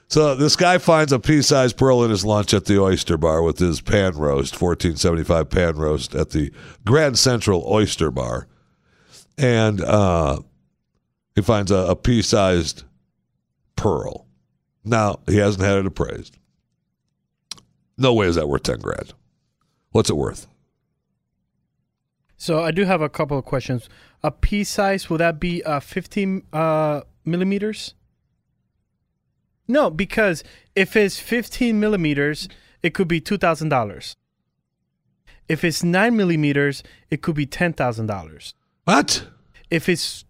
So 0.08 0.34
this 0.34 0.56
guy 0.56 0.78
finds 0.78 1.12
a 1.12 1.20
pea-sized 1.20 1.76
pearl 1.76 2.02
in 2.02 2.10
his 2.10 2.24
lunch 2.24 2.54
at 2.54 2.64
the 2.64 2.80
oyster 2.80 3.18
bar 3.18 3.42
with 3.42 3.58
his 3.58 3.82
pan 3.82 4.16
roast, 4.16 4.60
1475 4.60 5.50
pan 5.50 5.76
roast 5.76 6.14
at 6.14 6.30
the 6.30 6.50
Grand 6.86 7.18
Central 7.18 7.62
Oyster 7.66 8.10
Bar. 8.10 8.46
And 9.36 9.80
uh, 9.82 10.40
he 11.40 11.42
finds 11.42 11.70
a, 11.70 11.76
a 11.76 11.96
pea-sized 11.96 12.84
pearl. 13.74 14.26
Now, 14.84 15.20
he 15.26 15.38
hasn't 15.38 15.64
had 15.64 15.78
it 15.78 15.86
appraised. 15.86 16.36
No 17.96 18.12
way 18.12 18.26
is 18.26 18.34
that 18.34 18.46
worth 18.46 18.64
10 18.64 18.80
grand. 18.80 19.14
What's 19.92 20.10
it 20.10 20.18
worth? 20.18 20.46
So 22.36 22.62
I 22.62 22.72
do 22.72 22.84
have 22.84 23.00
a 23.00 23.08
couple 23.08 23.38
of 23.38 23.46
questions. 23.46 23.88
A 24.22 24.30
pea 24.30 24.64
size, 24.64 25.08
will 25.08 25.16
that 25.16 25.40
be 25.40 25.62
uh, 25.64 25.80
15 25.80 26.42
uh, 26.52 27.00
millimeters? 27.24 27.94
No, 29.66 29.88
because 29.88 30.44
if 30.74 30.94
it's 30.94 31.18
15 31.18 31.80
millimeters, 31.80 32.50
it 32.82 32.92
could 32.92 33.08
be 33.08 33.20
$2,000. 33.20 34.14
If 35.48 35.64
it's 35.64 35.82
9 35.82 36.14
millimeters, 36.14 36.82
it 37.10 37.22
could 37.22 37.34
be 37.34 37.46
$10,000. 37.46 38.52
What? 38.84 39.26
If 39.70 39.88
it's 39.88 40.24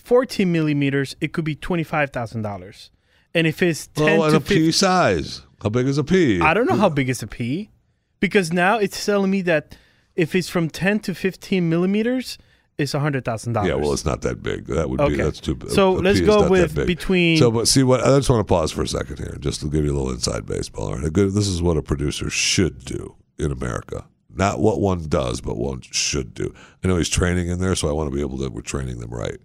14 0.00 0.50
millimeters, 0.50 1.16
it 1.20 1.32
could 1.32 1.44
be 1.44 1.54
$25,000. 1.56 2.90
And 3.34 3.46
if 3.46 3.62
it's 3.62 3.86
10 3.88 4.08
Oh, 4.20 4.22
and 4.24 4.30
to 4.32 4.36
a 4.38 4.40
15, 4.40 4.56
pea 4.58 4.72
size. 4.72 5.42
How 5.62 5.68
big 5.68 5.86
is 5.86 5.98
a 5.98 6.04
pea? 6.04 6.40
I 6.40 6.54
don't 6.54 6.66
know 6.68 6.76
how 6.76 6.88
big 6.88 7.08
is 7.08 7.22
a 7.22 7.26
pea 7.26 7.70
because 8.18 8.52
now 8.52 8.78
it's 8.78 9.04
telling 9.04 9.30
me 9.30 9.42
that 9.42 9.76
if 10.16 10.34
it's 10.34 10.48
from 10.48 10.68
10 10.68 11.00
to 11.00 11.14
15 11.14 11.68
millimeters, 11.68 12.38
it's 12.78 12.92
$100,000. 12.94 13.66
Yeah, 13.66 13.74
well, 13.74 13.92
it's 13.92 14.06
not 14.06 14.22
that 14.22 14.42
big. 14.42 14.64
That 14.66 14.88
would 14.88 14.98
be 15.06 15.16
that's 15.16 15.38
too 15.38 15.54
big. 15.54 15.70
So 15.70 15.92
let's 15.92 16.20
go 16.20 16.48
with 16.48 16.74
between- 16.86 17.36
So, 17.36 17.50
but 17.50 17.68
see 17.68 17.82
what 17.82 18.00
I 18.00 18.16
just 18.16 18.30
want 18.30 18.40
to 18.40 18.50
pause 18.50 18.72
for 18.72 18.82
a 18.82 18.88
second 18.88 19.18
here, 19.18 19.36
just 19.38 19.60
to 19.60 19.68
give 19.68 19.84
you 19.84 19.92
a 19.92 19.96
little 19.96 20.10
inside 20.12 20.46
baseball. 20.46 20.86
All 20.88 20.94
right, 20.96 21.04
a 21.04 21.10
good, 21.10 21.34
this 21.34 21.46
is 21.46 21.60
what 21.62 21.76
a 21.76 21.82
producer 21.82 22.30
should 22.30 22.84
do 22.84 23.16
in 23.38 23.52
America. 23.52 24.06
Not 24.34 24.60
what 24.60 24.80
one 24.80 25.06
does, 25.08 25.40
but 25.40 25.56
one 25.58 25.82
should 25.82 26.32
do. 26.34 26.54
I 26.82 26.88
know 26.88 26.96
he's 26.96 27.08
training 27.08 27.48
in 27.48 27.58
there, 27.60 27.74
so 27.74 27.88
I 27.88 27.92
want 27.92 28.10
to 28.10 28.14
be 28.14 28.22
able 28.22 28.38
to. 28.38 28.48
We're 28.48 28.60
training 28.62 28.98
them 29.00 29.10
right. 29.10 29.36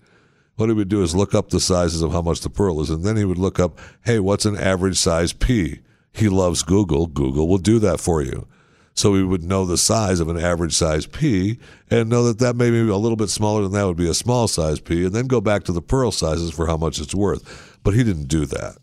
What 0.56 0.70
he 0.70 0.74
would 0.74 0.90
do 0.90 1.04
is 1.04 1.16
look 1.16 1.36
up 1.36 1.50
the 1.50 1.60
sizes 1.60 2.02
of 2.02 2.12
how 2.12 2.22
much 2.22 2.42
the 2.42 2.50
pearl 2.50 2.82
is, 2.82 2.90
and 2.90 3.04
then 3.04 3.18
he 3.18 3.26
would 3.26 3.38
look 3.38 3.60
up, 3.60 3.80
hey, 4.06 4.20
what's 4.20 4.46
an 4.46 4.58
average 4.58 4.98
size 4.98 5.34
pea? 5.34 5.82
He 6.14 6.30
loves 6.30 6.64
Google. 6.64 7.08
Google 7.08 7.48
will 7.48 7.58
do 7.58 7.78
that 7.80 8.00
for 8.00 8.22
you. 8.22 8.48
So 8.94 9.12
we 9.12 9.26
would 9.26 9.44
know 9.44 9.66
the 9.66 9.78
size 9.78 10.22
of 10.22 10.30
an 10.30 10.40
average 10.40 10.74
size 10.74 11.06
pea 11.06 11.60
and 11.92 12.10
know 12.10 12.24
that 12.24 12.40
that 12.40 12.56
maybe 12.56 12.80
a 12.80 12.96
little 12.96 13.18
bit 13.18 13.30
smaller 13.30 13.64
than 13.64 13.74
that 13.74 13.86
would 13.86 13.98
be 13.98 14.10
a 14.10 14.14
small 14.14 14.48
size 14.48 14.80
pea, 14.80 15.06
and 15.06 15.14
then 15.14 15.28
go 15.28 15.42
back 15.42 15.66
to 15.66 15.74
the 15.74 15.82
pearl 15.82 16.12
sizes 16.12 16.52
for 16.52 16.68
how 16.68 16.78
much 16.78 17.00
it's 17.00 17.14
worth. 17.14 17.78
But 17.84 17.94
he 17.94 18.06
didn't 18.06 18.30
do 18.30 18.46
that. 18.46 18.78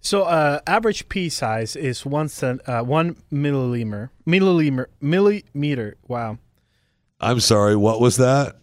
So 0.00 0.22
uh, 0.22 0.60
average 0.66 1.10
pea 1.10 1.28
size 1.28 1.76
is 1.76 2.06
one 2.06 2.28
cent, 2.28 2.66
uh, 2.66 2.82
one 2.82 3.16
milliliter, 3.30 4.08
milliliter, 4.26 4.86
millimeter. 5.02 5.96
Wow. 6.06 6.38
I'm 7.20 7.40
sorry, 7.40 7.76
what 7.76 8.00
was 8.00 8.16
that? 8.16 8.56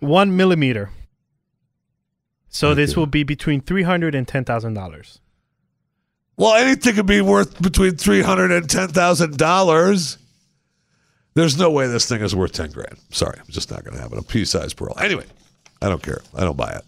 One 0.00 0.36
millimeter. 0.36 0.90
So 2.48 2.74
this 2.74 2.96
will 2.96 3.06
be 3.06 3.22
between 3.22 3.60
three 3.60 3.84
hundred 3.84 4.14
and 4.14 4.26
ten 4.26 4.44
thousand 4.44 4.74
dollars. 4.74 5.20
Well, 6.36 6.54
anything 6.54 6.94
could 6.94 7.06
be 7.06 7.20
worth 7.20 7.60
between 7.62 7.96
three 7.96 8.22
hundred 8.22 8.50
and 8.50 8.68
ten 8.68 8.88
thousand 8.88 9.36
dollars. 9.36 10.18
There's 11.34 11.56
no 11.56 11.70
way 11.70 11.86
this 11.86 12.08
thing 12.08 12.22
is 12.22 12.34
worth 12.34 12.52
ten 12.52 12.70
grand. 12.70 12.98
Sorry, 13.10 13.38
I'm 13.38 13.46
just 13.50 13.70
not 13.70 13.84
going 13.84 13.94
to 13.94 14.02
have 14.02 14.12
it. 14.12 14.18
A 14.18 14.22
pea-sized 14.22 14.76
pearl. 14.76 14.98
Anyway, 14.98 15.26
I 15.80 15.88
don't 15.88 16.02
care. 16.02 16.22
I 16.34 16.40
don't 16.40 16.56
buy 16.56 16.72
it. 16.72 16.82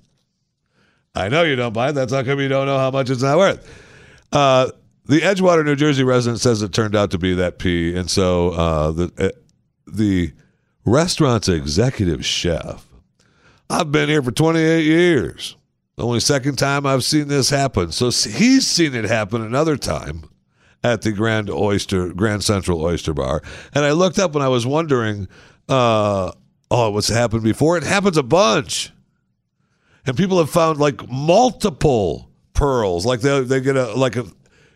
I 1.14 1.28
know 1.28 1.42
you 1.42 1.54
don't 1.54 1.72
buy 1.74 1.90
it. 1.90 1.92
That's 1.92 2.12
how 2.12 2.24
come 2.24 2.40
you 2.40 2.48
don't 2.48 2.66
know 2.66 2.78
how 2.78 2.90
much 2.90 3.10
it's 3.10 3.22
not 3.22 3.38
worth. 3.38 3.68
Uh, 4.32 4.70
the 5.04 5.20
Edgewater, 5.20 5.64
New 5.64 5.76
Jersey 5.76 6.02
resident 6.02 6.40
says 6.40 6.62
it 6.62 6.72
turned 6.72 6.96
out 6.96 7.10
to 7.10 7.18
be 7.18 7.34
that 7.34 7.58
pea, 7.58 7.94
and 7.94 8.10
so 8.10 8.50
uh, 8.50 8.90
the 8.90 9.12
uh, 9.18 9.28
the 9.86 10.32
restaurant's 10.84 11.48
executive 11.48 12.24
chef. 12.24 12.86
I've 13.72 13.90
been 13.90 14.10
here 14.10 14.22
for 14.22 14.30
28 14.30 14.84
years. 14.84 15.56
The 15.96 16.04
Only 16.04 16.20
second 16.20 16.56
time 16.56 16.84
I've 16.84 17.04
seen 17.04 17.28
this 17.28 17.48
happen. 17.48 17.90
So 17.90 18.10
he's 18.10 18.66
seen 18.66 18.94
it 18.94 19.06
happen 19.06 19.40
another 19.40 19.78
time 19.78 20.24
at 20.84 21.00
the 21.00 21.12
Grand 21.12 21.48
Oyster, 21.48 22.12
Grand 22.12 22.44
Central 22.44 22.82
Oyster 22.82 23.14
Bar. 23.14 23.42
And 23.74 23.84
I 23.84 23.92
looked 23.92 24.18
up 24.18 24.34
and 24.34 24.44
I 24.44 24.48
was 24.48 24.66
wondering, 24.66 25.26
uh, 25.70 26.32
oh, 26.70 26.90
what's 26.90 27.08
happened 27.08 27.44
before? 27.44 27.78
It 27.78 27.84
happens 27.84 28.18
a 28.18 28.22
bunch. 28.22 28.92
And 30.04 30.18
people 30.18 30.38
have 30.38 30.50
found 30.50 30.78
like 30.78 31.08
multiple 31.08 32.30
pearls. 32.52 33.06
Like 33.06 33.20
they 33.20 33.40
they 33.40 33.60
get 33.60 33.76
a 33.76 33.92
like 33.94 34.16
a 34.16 34.26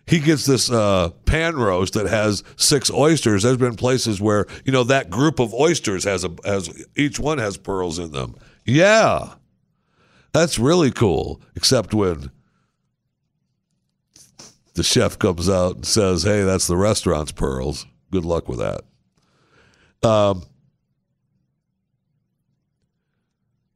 he 0.07 0.21
gets 0.21 0.47
this 0.47 0.71
uh, 0.71 1.11
pan 1.27 1.57
roast 1.57 1.95
that 1.95 2.07
has 2.07 2.45
six 2.57 2.91
oysters. 2.91 3.43
There's 3.43 3.57
been 3.57 3.75
places 3.75 4.21
where 4.21 4.47
you 4.65 4.73
know 4.73 4.85
that 4.85 5.11
group 5.11 5.41
of 5.41 5.53
oysters 5.53 6.05
has 6.05 6.25
a 6.25 6.31
has 6.45 6.87
each 6.95 7.19
one 7.19 7.39
has 7.39 7.57
pearls 7.57 7.99
in 7.99 8.13
them. 8.13 8.37
Yeah, 8.67 9.35
that's 10.33 10.59
really 10.59 10.91
cool. 10.91 11.41
Except 11.55 11.95
when 11.95 12.31
the 14.75 14.83
chef 14.83 15.19
comes 15.19 15.49
out 15.49 15.77
and 15.77 15.87
says, 15.87 16.23
"Hey, 16.25 16.43
that's 16.43 16.67
the 16.67 16.77
restaurant's 16.77 17.33
pearls." 17.33 17.87
Good 18.11 18.25
luck 18.25 18.49
with 18.49 18.59
that. 18.59 18.83
Um, 20.07 20.43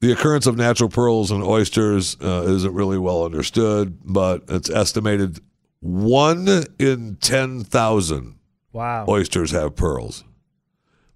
the 0.01 0.13
occurrence 0.13 0.47
of 0.47 0.57
natural 0.57 0.89
pearls 0.89 1.31
and 1.31 1.43
oysters 1.43 2.17
uh, 2.23 2.45
isn't 2.47 2.73
really 2.75 2.99
well 2.99 3.25
understood, 3.25 3.99
but 4.05 4.43
it's 4.49 4.71
estimated 4.71 5.41
one 5.81 6.65
in 6.79 7.17
10,000 7.21 8.37
Wow. 8.73 9.05
oysters 9.09 9.51
have 9.51 9.75
pearls. 9.77 10.25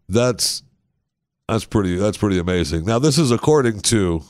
That's 0.09 0.63
that's 1.49 1.65
pretty 1.65 1.97
that's 1.97 2.17
pretty 2.17 2.39
amazing. 2.39 2.85
Now 2.85 2.99
this 2.99 3.19
is 3.19 3.31
according 3.31 3.81
to 3.83 4.23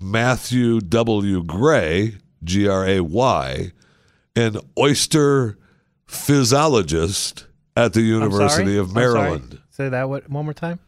Matthew 0.00 0.80
W. 0.80 1.42
Gray, 1.42 2.16
G 2.44 2.68
R 2.68 2.86
A 2.86 3.00
Y, 3.00 3.72
an 4.36 4.58
oyster 4.78 5.58
physiologist 6.06 7.46
at 7.76 7.92
the 7.92 8.02
University 8.02 8.76
of. 8.76 8.94
Maryland. 8.94 9.60
Say 9.70 9.88
that 9.88 10.08
what, 10.08 10.28
one 10.28 10.44
more 10.44 10.54
time. 10.54 10.80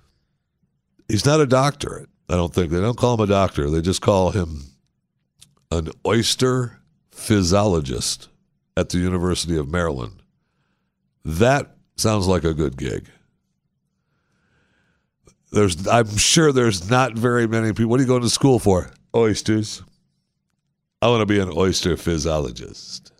He's 1.09 1.25
not 1.25 1.40
a 1.40 1.47
doctorate. 1.47 2.09
I 2.28 2.35
don't 2.35 2.52
think 2.54 2.71
they 2.71 2.80
don't 2.80 2.97
call 2.97 3.14
him 3.14 3.21
a 3.21 3.26
doctor. 3.26 3.71
They 3.71 3.80
just 3.80 4.00
call 4.00 4.30
him 4.30 4.62
an 5.71 5.90
oyster 6.07 6.80
physiologist 7.11 8.28
at 8.76 8.88
the 8.88 8.99
University 8.99 9.57
of 9.57 9.69
Maryland. 9.69 10.23
That 11.25 11.76
sounds 11.97 12.26
like 12.26 12.45
a 12.45 12.54
good 12.54 12.76
gig. 12.76 13.09
There's, 15.52 15.87
I'm 15.88 16.16
sure 16.16 16.52
there's 16.52 16.88
not 16.88 17.14
very 17.14 17.47
many 17.47 17.73
people. 17.73 17.90
What 17.90 17.99
are 17.99 18.02
you 18.02 18.09
going 18.09 18.23
to 18.23 18.30
school 18.30 18.59
for? 18.59 18.90
Oysters. 19.14 19.83
I 21.02 21.09
want 21.09 21.23
to 21.23 21.26
be 21.26 21.40
an 21.40 21.50
oyster 21.57 21.97
physiologist. 21.97 23.12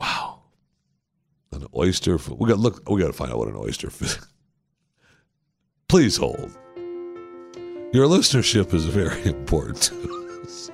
Wow, 0.00 0.40
an 1.52 1.66
oyster. 1.76 2.18
We 2.28 2.48
got 2.48 2.58
look. 2.58 2.88
We 2.88 3.00
got 3.00 3.08
to 3.08 3.12
find 3.12 3.30
out 3.32 3.38
what 3.38 3.48
an 3.48 3.56
oyster. 3.56 3.88
Phys- 3.88 4.24
Please 5.88 6.16
hold. 6.16 6.50
Your 7.92 8.06
listenership 8.06 8.72
is 8.72 8.86
very 8.86 9.22
important 9.26 9.82
to 9.82 10.40
us. 10.42 10.70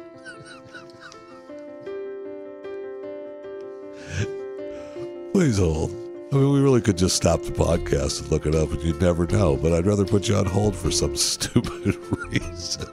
Please 5.32 5.58
hold. 5.58 6.07
I 6.30 6.34
mean, 6.34 6.52
we 6.52 6.60
really 6.60 6.82
could 6.82 6.98
just 6.98 7.16
stop 7.16 7.42
the 7.42 7.52
podcast 7.52 8.20
and 8.20 8.30
look 8.30 8.44
it 8.44 8.54
up, 8.54 8.70
and 8.70 8.82
you'd 8.82 9.00
never 9.00 9.26
know. 9.26 9.56
But 9.56 9.72
I'd 9.72 9.86
rather 9.86 10.04
put 10.04 10.28
you 10.28 10.36
on 10.36 10.44
hold 10.44 10.76
for 10.76 10.90
some 10.90 11.16
stupid 11.16 11.96
reason. 12.10 12.86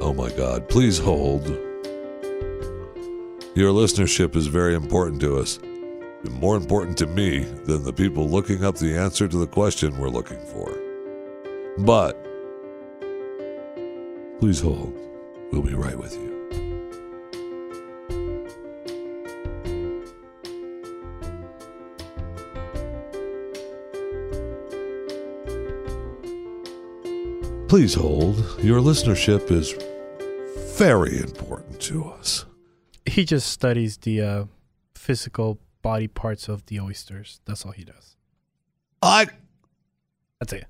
Oh 0.00 0.14
my 0.14 0.30
God. 0.30 0.68
Please 0.68 0.98
hold. 0.98 1.46
Your 3.56 3.72
listenership 3.72 4.36
is 4.36 4.46
very 4.46 4.76
important 4.76 5.20
to 5.22 5.38
us. 5.38 5.58
More 6.30 6.56
important 6.56 6.96
to 6.98 7.06
me 7.06 7.40
than 7.40 7.82
the 7.82 7.92
people 7.92 8.28
looking 8.28 8.64
up 8.64 8.76
the 8.76 8.96
answer 8.96 9.26
to 9.26 9.36
the 9.36 9.46
question 9.46 9.98
we're 9.98 10.08
looking 10.08 10.38
for. 10.38 10.72
But 11.78 12.16
please 14.38 14.60
hold. 14.60 15.07
We'll 15.50 15.62
be 15.62 15.74
right 15.74 15.98
with 15.98 16.14
you. 16.14 16.38
Please 27.68 27.94
hold. 27.94 28.36
Your 28.62 28.80
listenership 28.80 29.50
is 29.50 29.74
very 30.78 31.18
important 31.18 31.80
to 31.82 32.04
us. 32.04 32.46
He 33.04 33.24
just 33.24 33.48
studies 33.48 33.98
the 33.98 34.22
uh, 34.22 34.44
physical 34.94 35.58
body 35.82 36.08
parts 36.08 36.48
of 36.48 36.64
the 36.66 36.80
oysters. 36.80 37.40
That's 37.44 37.66
all 37.66 37.72
he 37.72 37.84
does. 37.84 38.16
I 39.02 39.26
That's 40.40 40.52
it. 40.52 40.66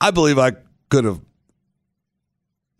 I 0.00 0.10
believe 0.10 0.38
I 0.38 0.52
could 0.88 1.04
have 1.04 1.20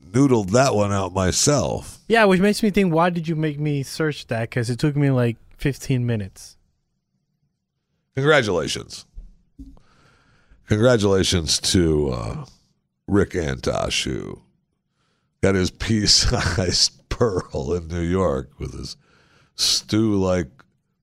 noodled 0.04 0.50
that 0.50 0.74
one 0.74 0.92
out 0.92 1.12
myself. 1.12 1.98
Yeah, 2.08 2.24
which 2.24 2.40
makes 2.40 2.62
me 2.62 2.70
think, 2.70 2.92
why 2.92 3.10
did 3.10 3.28
you 3.28 3.36
make 3.36 3.58
me 3.58 3.82
search 3.82 4.26
that? 4.28 4.50
Because 4.50 4.70
it 4.70 4.78
took 4.78 4.96
me 4.96 5.10
like 5.10 5.36
15 5.56 6.04
minutes. 6.04 6.56
Congratulations. 8.14 9.06
Congratulations 10.66 11.58
to 11.60 12.10
uh, 12.10 12.44
Rick 13.06 13.30
Antosh, 13.30 14.04
who 14.04 14.42
got 15.42 15.54
his 15.54 15.70
pea 15.70 16.06
sized 16.06 16.92
pearl 17.08 17.74
in 17.74 17.88
New 17.88 18.00
York 18.00 18.50
with 18.58 18.72
his 18.72 18.96
stew 19.56 20.14
like 20.14 20.48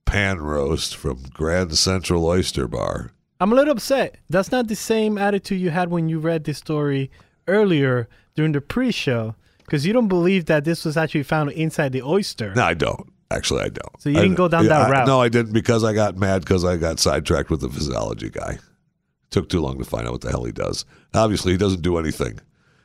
pan 0.06 0.40
roast 0.40 0.96
from 0.96 1.22
Grand 1.34 1.78
Central 1.78 2.26
Oyster 2.26 2.68
Bar. 2.68 3.12
I'm 3.40 3.52
a 3.52 3.56
little 3.56 3.74
upset. 3.74 4.18
That's 4.30 4.52
not 4.52 4.68
the 4.68 4.76
same 4.76 5.18
attitude 5.18 5.62
you 5.62 5.70
had 5.70 5.92
when 5.92 6.10
you 6.10 6.20
read 6.20 6.46
this 6.46 6.58
story 6.58 7.12
earlier 7.48 8.08
during 8.38 8.54
the 8.54 8.62
pre-show, 8.62 9.36
because 9.65 9.86
you 9.86 9.91
don't 9.91 10.08
believe 10.08 10.45
that 10.45 10.63
this 10.63 10.86
was 10.86 10.95
actually 10.95 11.23
found 11.23 11.52
inside 11.52 11.91
the 11.91 12.02
oyster. 12.04 12.54
No, 12.56 12.63
I 12.63 12.73
don't. 12.76 13.12
Actually, 13.30 13.63
I 13.63 13.69
don't. 13.69 14.00
So 14.02 14.08
you 14.10 14.15
didn't 14.15 14.34
I- 14.34 14.36
go 14.36 14.47
down 14.47 14.67
that 14.67 14.84
I- 14.84 14.89
route? 14.89 15.08
No, 15.08 15.19
I 15.19 15.28
didn't 15.28 15.52
because 15.52 15.84
I 15.84 15.93
got 15.93 16.15
mad 16.15 16.41
because 16.43 16.63
I 16.63 16.78
got 16.78 17.00
sidetracked 17.00 17.50
with 17.50 17.60
the 17.60 17.67
physiology 17.69 18.30
guy. 18.30 18.60
Took 19.32 19.50
too 19.50 19.60
long 19.60 19.78
to 19.80 19.84
find 19.84 20.08
out 20.08 20.13
what 20.13 20.21
the 20.21 20.30
hell 20.30 20.45
he 20.45 20.54
does. 20.54 20.86
Obviously, 21.13 21.52
he 21.52 21.58
doesn't 21.58 21.82
do 21.82 21.97
anything. 21.97 22.39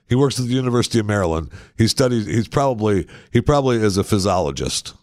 He 0.09 0.17
works 0.17 0.41
at 0.41 0.47
the 0.47 0.53
University 0.53 0.99
of 0.99 1.07
Maryland. 1.07 1.49
He 1.79 1.87
studies. 1.87 2.27
He's 2.27 2.49
probably 2.49 3.07
he 3.31 3.41
probably 3.41 3.77
is 3.77 3.97
a 3.97 4.03
physiologist, 4.03 4.95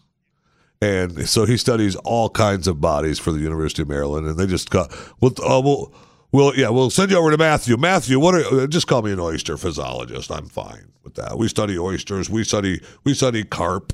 and 0.82 1.26
so 1.26 1.46
he 1.46 1.56
studies 1.56 1.96
all 1.96 2.28
kinds 2.28 2.68
of 2.68 2.80
bodies 2.80 3.18
for 3.18 3.32
the 3.32 3.40
University 3.40 3.80
of 3.82 3.88
Maryland. 3.88 4.26
And 4.26 4.36
they 4.36 4.46
just 4.46 4.68
got 4.68 4.92
well, 5.20 5.32
uh, 5.42 5.60
we'll, 5.64 5.94
we'll 6.32 6.56
yeah, 6.56 6.68
we'll 6.68 6.90
send 6.90 7.10
you 7.10 7.18
over 7.18 7.30
to 7.30 7.38
Matthew. 7.38 7.76
Matthew, 7.76 8.18
what 8.18 8.34
are 8.34 8.62
uh, 8.62 8.66
just 8.66 8.86
call 8.86 9.02
me 9.02 9.12
an 9.12 9.20
oyster 9.20 9.56
physiologist. 9.56 10.30
I'm 10.30 10.46
fine 10.48 10.92
with 11.02 11.14
that. 11.14 11.38
We 11.38 11.48
study 11.48 11.78
oysters. 11.78 12.28
We 12.30 12.44
study 12.44 12.80
we 13.04 13.14
study 13.14 13.44
carp. 13.44 13.92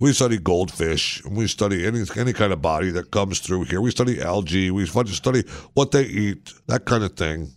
We 0.00 0.12
study 0.12 0.38
goldfish. 0.38 1.24
and 1.24 1.36
We 1.36 1.48
study 1.48 1.84
any 1.86 2.04
any 2.16 2.32
kind 2.32 2.52
of 2.52 2.62
body 2.62 2.90
that 2.90 3.10
comes 3.10 3.40
through 3.40 3.64
here. 3.64 3.80
We 3.80 3.90
study 3.90 4.20
algae. 4.20 4.70
We 4.70 4.86
study 4.86 5.44
what 5.74 5.90
they 5.90 6.04
eat, 6.04 6.52
that 6.68 6.84
kind 6.84 7.02
of 7.02 7.14
thing. 7.16 7.52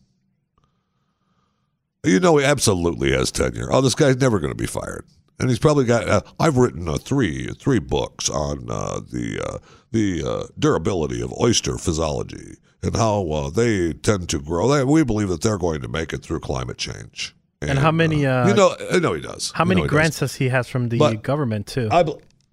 You 2.04 2.20
know, 2.20 2.38
he 2.38 2.46
absolutely 2.46 3.12
has 3.12 3.32
tenure. 3.32 3.72
Oh, 3.72 3.82
this 3.82 3.94
guy's 3.94 4.18
never 4.18 4.40
going 4.40 4.52
to 4.52 4.58
be 4.58 4.66
fired, 4.66 5.06
and 5.40 5.50
he's 5.50 5.60
probably 5.60 5.86
got. 5.86 6.10
Uh, 6.10 6.22
I've 6.40 6.58
written 6.58 6.88
uh, 6.90 6.98
three 6.98 7.50
three 7.60 7.78
books 7.78 8.28
on 8.28 8.66
uh, 8.72 9.02
the 9.02 9.40
uh, 9.40 9.58
the 9.92 10.24
uh, 10.26 10.44
durability 10.58 11.22
of 11.22 11.34
oyster 11.40 11.78
physiology 11.78 12.56
and 12.84 12.96
how 12.96 13.30
uh, 13.30 13.50
they 13.50 13.94
tend 13.94 14.30
to 14.30 14.40
grow. 14.40 14.68
They, 14.68 14.84
we 14.84 15.04
believe 15.04 15.30
that 15.30 15.42
they're 15.42 15.58
going 15.58 15.82
to 15.82 15.88
make 15.88 16.14
it 16.14 16.24
through 16.24 16.40
climate 16.40 16.78
change. 16.78 17.36
And 17.62 17.78
how 17.78 17.92
many, 17.92 18.26
uh, 18.26 18.48
you 18.48 18.56
know, 18.56 18.76
I 18.92 18.98
know 19.00 19.14
he 19.14 19.22
does. 19.22 19.52
How 19.54 19.64
You 19.66 19.70
many 19.70 19.82
know 19.82 19.88
does. 19.88 19.92
grants 19.92 20.20
does 20.20 20.36
he 20.36 20.50
has 20.50 20.68
from 20.68 20.90
the 20.90 20.98
But- 20.98 21.22
government 21.22 21.68
too? 21.68 21.90
I, 21.92 22.04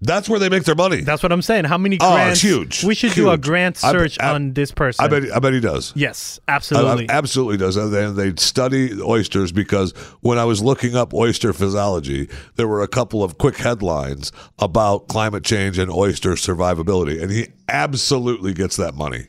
That's 0.00 0.28
where 0.28 0.38
they 0.38 0.48
make 0.48 0.62
their 0.62 0.76
money. 0.76 1.00
That's 1.00 1.24
what 1.24 1.32
I'm 1.32 1.42
saying. 1.42 1.64
How 1.64 1.76
many 1.76 1.98
Oh, 2.00 2.12
grants? 2.12 2.34
it's 2.34 2.42
huge. 2.42 2.84
We 2.84 2.94
should 2.94 3.14
do 3.14 3.30
a 3.30 3.36
grant 3.36 3.76
search 3.76 4.16
I- 4.20 4.32
on 4.32 4.52
this 4.52 4.70
person. 4.70 5.04
I 5.04 5.08
bet. 5.08 5.24
I 5.34 5.40
bet 5.40 5.52
he 5.54 5.58
does. 5.60 5.92
Yes, 5.96 6.38
I- 6.46 6.52
I- 6.52 6.54
absolutely. 6.54 7.08
absolutely 7.10 7.56
does. 7.56 7.76
And 7.76 7.92
they, 7.92 8.30
they 8.30 8.36
study 8.40 8.92
oysters 9.02 9.50
because 9.50 9.90
when 10.20 10.38
I 10.38 10.44
was 10.44 10.62
looking 10.62 10.94
up 10.94 11.12
oyster 11.12 11.52
physiology, 11.52 12.28
there 12.54 12.68
were 12.68 12.80
a 12.82 12.86
couple 12.88 13.24
of 13.24 13.38
quick 13.38 13.56
headlines 13.56 14.30
about 14.60 15.08
climate 15.08 15.42
change 15.44 15.78
and 15.78 15.90
oyster 15.90 16.34
survivability, 16.34 17.20
and 17.20 17.32
he 17.32 17.48
absolutely 17.68 18.54
gets 18.54 18.76
that 18.76 18.94
money 18.94 19.26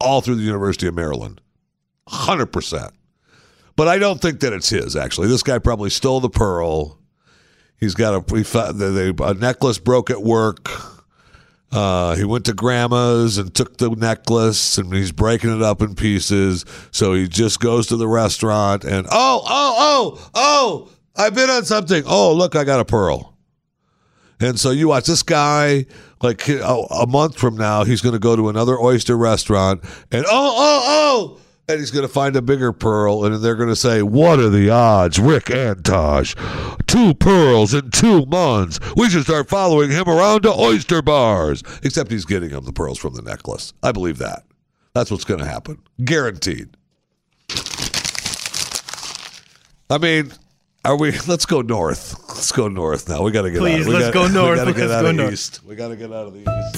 all 0.00 0.20
through 0.20 0.36
the 0.36 0.42
University 0.42 0.86
of 0.86 0.94
Maryland, 0.94 1.40
hundred 2.08 2.46
percent. 2.52 2.92
But 3.74 3.88
I 3.88 3.98
don't 3.98 4.20
think 4.22 4.38
that 4.40 4.52
it's 4.52 4.68
his. 4.70 4.94
Actually, 4.94 5.26
this 5.28 5.42
guy 5.42 5.58
probably 5.58 5.90
stole 5.90 6.20
the 6.20 6.30
pearl. 6.30 6.98
He's 7.78 7.94
got 7.94 8.14
a 8.14 8.36
he, 8.36 8.42
found- 8.42 8.78
they, 8.78 9.12
a 9.18 9.34
necklace 9.34 9.78
broke 9.78 10.10
at 10.10 10.22
work. 10.22 10.68
Uh, 11.72 12.14
he 12.14 12.24
went 12.24 12.44
to 12.46 12.54
grandma's 12.54 13.38
and 13.38 13.54
took 13.54 13.76
the 13.76 13.90
necklace 13.90 14.78
and 14.78 14.92
he's 14.94 15.12
breaking 15.12 15.54
it 15.54 15.62
up 15.62 15.82
in 15.82 15.94
pieces. 15.94 16.64
So 16.90 17.12
he 17.12 17.28
just 17.28 17.60
goes 17.60 17.88
to 17.88 17.96
the 17.96 18.08
restaurant 18.08 18.84
and 18.84 19.06
oh, 19.10 19.42
oh, 19.46 19.74
oh, 19.78 20.30
oh, 20.34 20.90
I 21.16 21.30
bid 21.30 21.50
on 21.50 21.64
something. 21.64 22.02
Oh, 22.06 22.32
look, 22.32 22.54
I 22.54 22.64
got 22.64 22.80
a 22.80 22.84
pearl. 22.84 23.36
And 24.38 24.60
so 24.60 24.70
you 24.70 24.88
watch 24.88 25.06
this 25.06 25.22
guy, 25.22 25.86
like 26.22 26.48
oh, 26.48 26.84
a 26.84 27.06
month 27.06 27.36
from 27.38 27.56
now, 27.56 27.84
he's 27.84 28.00
going 28.00 28.14
to 28.14 28.18
go 28.18 28.36
to 28.36 28.48
another 28.48 28.78
oyster 28.78 29.16
restaurant 29.16 29.82
and 30.12 30.24
oh, 30.26 30.54
oh, 30.56 30.82
oh, 31.38 31.40
and 31.68 31.80
he's 31.80 31.90
going 31.90 32.06
to 32.06 32.12
find 32.12 32.36
a 32.36 32.42
bigger 32.42 32.72
pearl, 32.72 33.24
and 33.24 33.42
they're 33.42 33.56
going 33.56 33.68
to 33.68 33.76
say, 33.76 34.02
"What 34.02 34.38
are 34.38 34.48
the 34.50 34.70
odds, 34.70 35.18
Rick 35.18 35.46
Antosh? 35.46 36.34
Two 36.86 37.14
pearls 37.14 37.74
in 37.74 37.90
two 37.90 38.24
months. 38.26 38.78
We 38.96 39.10
should 39.10 39.24
start 39.24 39.48
following 39.48 39.90
him 39.90 40.08
around 40.08 40.42
to 40.42 40.52
oyster 40.52 41.02
bars." 41.02 41.62
Except 41.82 42.10
he's 42.10 42.24
getting 42.24 42.50
them 42.50 42.64
the 42.64 42.72
pearls 42.72 42.98
from 42.98 43.14
the 43.14 43.22
necklace. 43.22 43.72
I 43.82 43.92
believe 43.92 44.18
that. 44.18 44.44
That's 44.94 45.10
what's 45.10 45.24
going 45.24 45.40
to 45.40 45.46
happen, 45.46 45.78
guaranteed. 46.04 46.70
I 49.88 49.98
mean, 49.98 50.32
are 50.84 50.96
we? 50.96 51.12
Let's 51.26 51.46
go 51.46 51.62
north. 51.62 52.18
Let's 52.28 52.52
go 52.52 52.68
north 52.68 53.08
now. 53.08 53.22
We 53.22 53.30
got 53.32 53.42
to 53.42 53.50
get 53.50 53.58
Please, 53.58 53.86
out. 53.86 53.88
We 53.88 53.94
let's 53.94 54.14
gotta- 54.14 54.28
go 54.32 54.34
north. 54.40 54.58
We 54.60 54.64
got 54.64 54.64
to 54.66 54.72
get 54.72 54.80
Let's 54.88 54.92
out 54.92 55.02
go 55.02 55.08
of 55.10 55.16
north. 55.16 55.32
east. 55.32 55.64
We 55.64 55.74
got 55.76 55.88
to 55.88 55.96
get 55.96 56.12
out 56.12 56.26
of 56.28 56.34
the 56.34 56.40
east. 56.40 56.75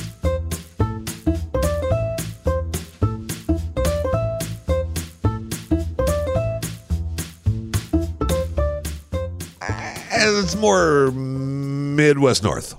More 10.58 11.10
Midwest 11.10 12.42
North, 12.42 12.74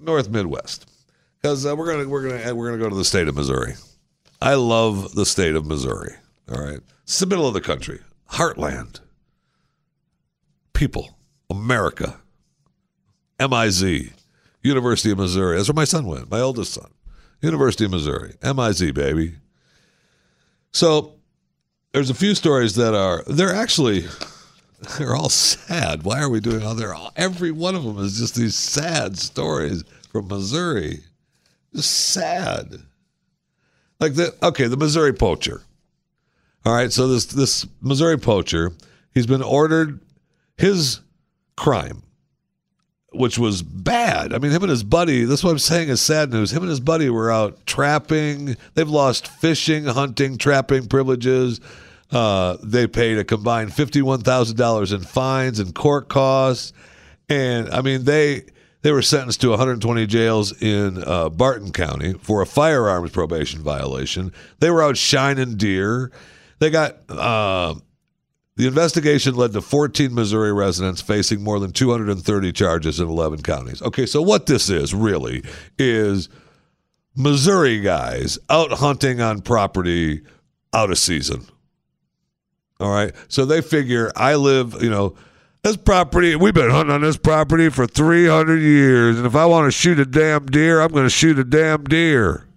North 0.00 0.30
Midwest, 0.30 0.90
because 1.40 1.66
uh, 1.66 1.76
we're 1.76 1.92
gonna 1.92 2.08
we're 2.08 2.28
gonna 2.28 2.54
we're 2.54 2.70
gonna 2.70 2.82
go 2.82 2.88
to 2.88 2.96
the 2.96 3.04
state 3.04 3.28
of 3.28 3.34
Missouri. 3.34 3.74
I 4.40 4.54
love 4.54 5.14
the 5.14 5.26
state 5.26 5.54
of 5.54 5.66
Missouri. 5.66 6.14
All 6.50 6.62
right, 6.62 6.80
it's 7.04 7.18
the 7.18 7.26
middle 7.26 7.46
of 7.46 7.54
the 7.54 7.60
country, 7.60 8.00
heartland, 8.30 9.00
people, 10.72 11.16
America, 11.50 12.20
MIZ, 13.38 14.10
University 14.62 15.12
of 15.12 15.18
Missouri. 15.18 15.56
That's 15.56 15.68
where 15.68 15.74
my 15.74 15.84
son 15.84 16.06
went, 16.06 16.30
my 16.30 16.40
oldest 16.40 16.74
son, 16.74 16.90
University 17.40 17.84
of 17.84 17.90
Missouri, 17.90 18.34
MIZ, 18.42 18.92
baby. 18.92 19.34
So 20.72 21.14
there's 21.92 22.10
a 22.10 22.14
few 22.14 22.34
stories 22.34 22.74
that 22.76 22.94
are 22.94 23.22
they're 23.26 23.54
actually 23.54 24.06
they're 24.98 25.14
all 25.14 25.28
sad. 25.28 26.02
Why 26.02 26.20
are 26.20 26.28
we 26.28 26.40
doing 26.40 26.64
all 26.64 26.74
they're 26.74 26.94
all 26.94 27.12
every 27.16 27.50
one 27.50 27.74
of 27.74 27.84
them 27.84 27.98
is 27.98 28.18
just 28.18 28.34
these 28.34 28.56
sad 28.56 29.18
stories 29.18 29.84
from 30.10 30.28
Missouri. 30.28 31.00
Just 31.74 31.90
sad. 31.90 32.82
Like 34.00 34.14
the 34.14 34.34
okay, 34.42 34.66
the 34.66 34.76
Missouri 34.76 35.12
poacher. 35.12 35.62
All 36.64 36.74
right, 36.74 36.92
so 36.92 37.08
this 37.08 37.26
this 37.26 37.66
Missouri 37.80 38.18
poacher, 38.18 38.72
he's 39.14 39.26
been 39.26 39.42
ordered 39.42 40.00
his 40.56 41.00
crime, 41.56 42.02
which 43.12 43.38
was 43.38 43.62
bad. 43.62 44.32
I 44.32 44.38
mean, 44.38 44.52
him 44.52 44.62
and 44.62 44.70
his 44.70 44.84
buddy, 44.84 45.24
that's 45.24 45.42
what 45.42 45.50
I'm 45.50 45.58
saying 45.58 45.88
is 45.88 46.00
sad 46.00 46.30
news. 46.30 46.52
Him 46.52 46.62
and 46.62 46.70
his 46.70 46.80
buddy 46.80 47.10
were 47.10 47.30
out 47.30 47.64
trapping. 47.66 48.56
They've 48.74 48.88
lost 48.88 49.28
fishing, 49.28 49.84
hunting, 49.84 50.38
trapping 50.38 50.88
privileges. 50.88 51.60
Uh, 52.12 52.58
they 52.62 52.86
paid 52.86 53.18
a 53.18 53.24
combined 53.24 53.70
$51,000 53.70 54.94
in 54.94 55.00
fines 55.00 55.58
and 55.58 55.74
court 55.74 56.08
costs. 56.08 56.72
And 57.28 57.70
I 57.70 57.80
mean, 57.80 58.04
they 58.04 58.44
they 58.82 58.90
were 58.90 59.02
sentenced 59.02 59.40
to 59.40 59.50
120 59.50 60.06
jails 60.06 60.60
in 60.60 61.02
uh, 61.04 61.28
Barton 61.28 61.72
County 61.72 62.14
for 62.14 62.42
a 62.42 62.46
firearms 62.46 63.12
probation 63.12 63.62
violation. 63.62 64.32
They 64.58 64.70
were 64.70 64.82
out 64.82 64.96
shining 64.96 65.56
deer. 65.56 66.10
They 66.58 66.68
got 66.68 66.96
uh, 67.08 67.74
the 68.56 68.66
investigation 68.66 69.34
led 69.34 69.52
to 69.52 69.62
14 69.62 70.12
Missouri 70.12 70.52
residents 70.52 71.00
facing 71.00 71.42
more 71.42 71.58
than 71.58 71.72
230 71.72 72.52
charges 72.52 73.00
in 73.00 73.08
11 73.08 73.42
counties. 73.42 73.80
Okay, 73.82 74.04
so 74.04 74.20
what 74.20 74.46
this 74.46 74.68
is 74.68 74.92
really 74.92 75.44
is 75.78 76.28
Missouri 77.16 77.80
guys 77.80 78.38
out 78.50 78.72
hunting 78.72 79.20
on 79.20 79.40
property 79.42 80.22
out 80.74 80.90
of 80.90 80.98
season. 80.98 81.46
All 82.82 82.90
right. 82.90 83.14
So 83.28 83.44
they 83.44 83.60
figure 83.62 84.10
I 84.16 84.34
live, 84.34 84.82
you 84.82 84.90
know, 84.90 85.16
this 85.62 85.76
property, 85.76 86.34
we've 86.34 86.52
been 86.54 86.70
hunting 86.70 86.92
on 86.92 87.02
this 87.02 87.16
property 87.16 87.68
for 87.68 87.86
300 87.86 88.60
years. 88.60 89.16
And 89.16 89.26
if 89.26 89.36
I 89.36 89.46
want 89.46 89.66
to 89.66 89.70
shoot 89.70 90.00
a 90.00 90.04
damn 90.04 90.46
deer, 90.46 90.80
I'm 90.80 90.90
going 90.90 91.04
to 91.06 91.10
shoot 91.10 91.38
a 91.38 91.44
damn 91.44 91.84
deer. 91.84 92.48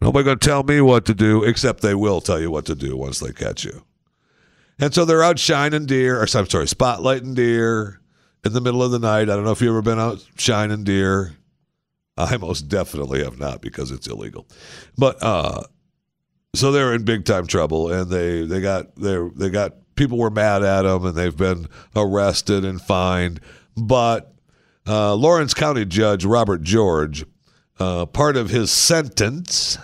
Nobody 0.00 0.24
going 0.24 0.38
to 0.38 0.46
tell 0.46 0.62
me 0.62 0.80
what 0.80 1.04
to 1.06 1.14
do, 1.14 1.44
except 1.44 1.82
they 1.82 1.94
will 1.94 2.22
tell 2.22 2.40
you 2.40 2.50
what 2.50 2.64
to 2.66 2.74
do 2.74 2.96
once 2.96 3.18
they 3.18 3.32
catch 3.32 3.64
you. 3.64 3.84
And 4.78 4.94
so 4.94 5.04
they're 5.04 5.22
out 5.22 5.38
shining 5.38 5.86
deer, 5.86 6.16
or 6.16 6.22
I'm 6.22 6.48
sorry, 6.48 6.66
spotlighting 6.66 7.34
deer 7.34 8.00
in 8.44 8.52
the 8.52 8.60
middle 8.60 8.82
of 8.82 8.90
the 8.90 8.98
night. 8.98 9.22
I 9.22 9.36
don't 9.36 9.44
know 9.44 9.52
if 9.52 9.60
you've 9.60 9.70
ever 9.70 9.82
been 9.82 9.98
out 9.98 10.24
shining 10.38 10.84
deer. 10.84 11.36
I 12.16 12.36
most 12.38 12.68
definitely 12.68 13.22
have 13.22 13.38
not 13.38 13.60
because 13.60 13.90
it's 13.90 14.06
illegal. 14.06 14.46
But 14.96 15.22
uh 15.22 15.64
so 16.56 16.72
they're 16.72 16.94
in 16.94 17.04
big 17.04 17.24
time 17.24 17.46
trouble 17.46 17.92
and 17.92 18.10
they 18.10 18.42
they 18.44 18.60
got 18.60 18.94
they 18.96 19.16
they 19.34 19.50
got 19.50 19.74
people 19.96 20.18
were 20.18 20.30
mad 20.30 20.62
at 20.62 20.82
them 20.82 21.04
and 21.06 21.16
they've 21.16 21.36
been 21.36 21.68
arrested 21.94 22.64
and 22.64 22.80
fined. 22.80 23.40
But 23.76 24.32
uh, 24.86 25.14
Lawrence 25.14 25.54
County 25.54 25.84
Judge 25.84 26.24
Robert 26.24 26.62
George, 26.62 27.24
uh, 27.80 28.06
part 28.06 28.36
of 28.36 28.50
his 28.50 28.70
sentence, 28.70 29.78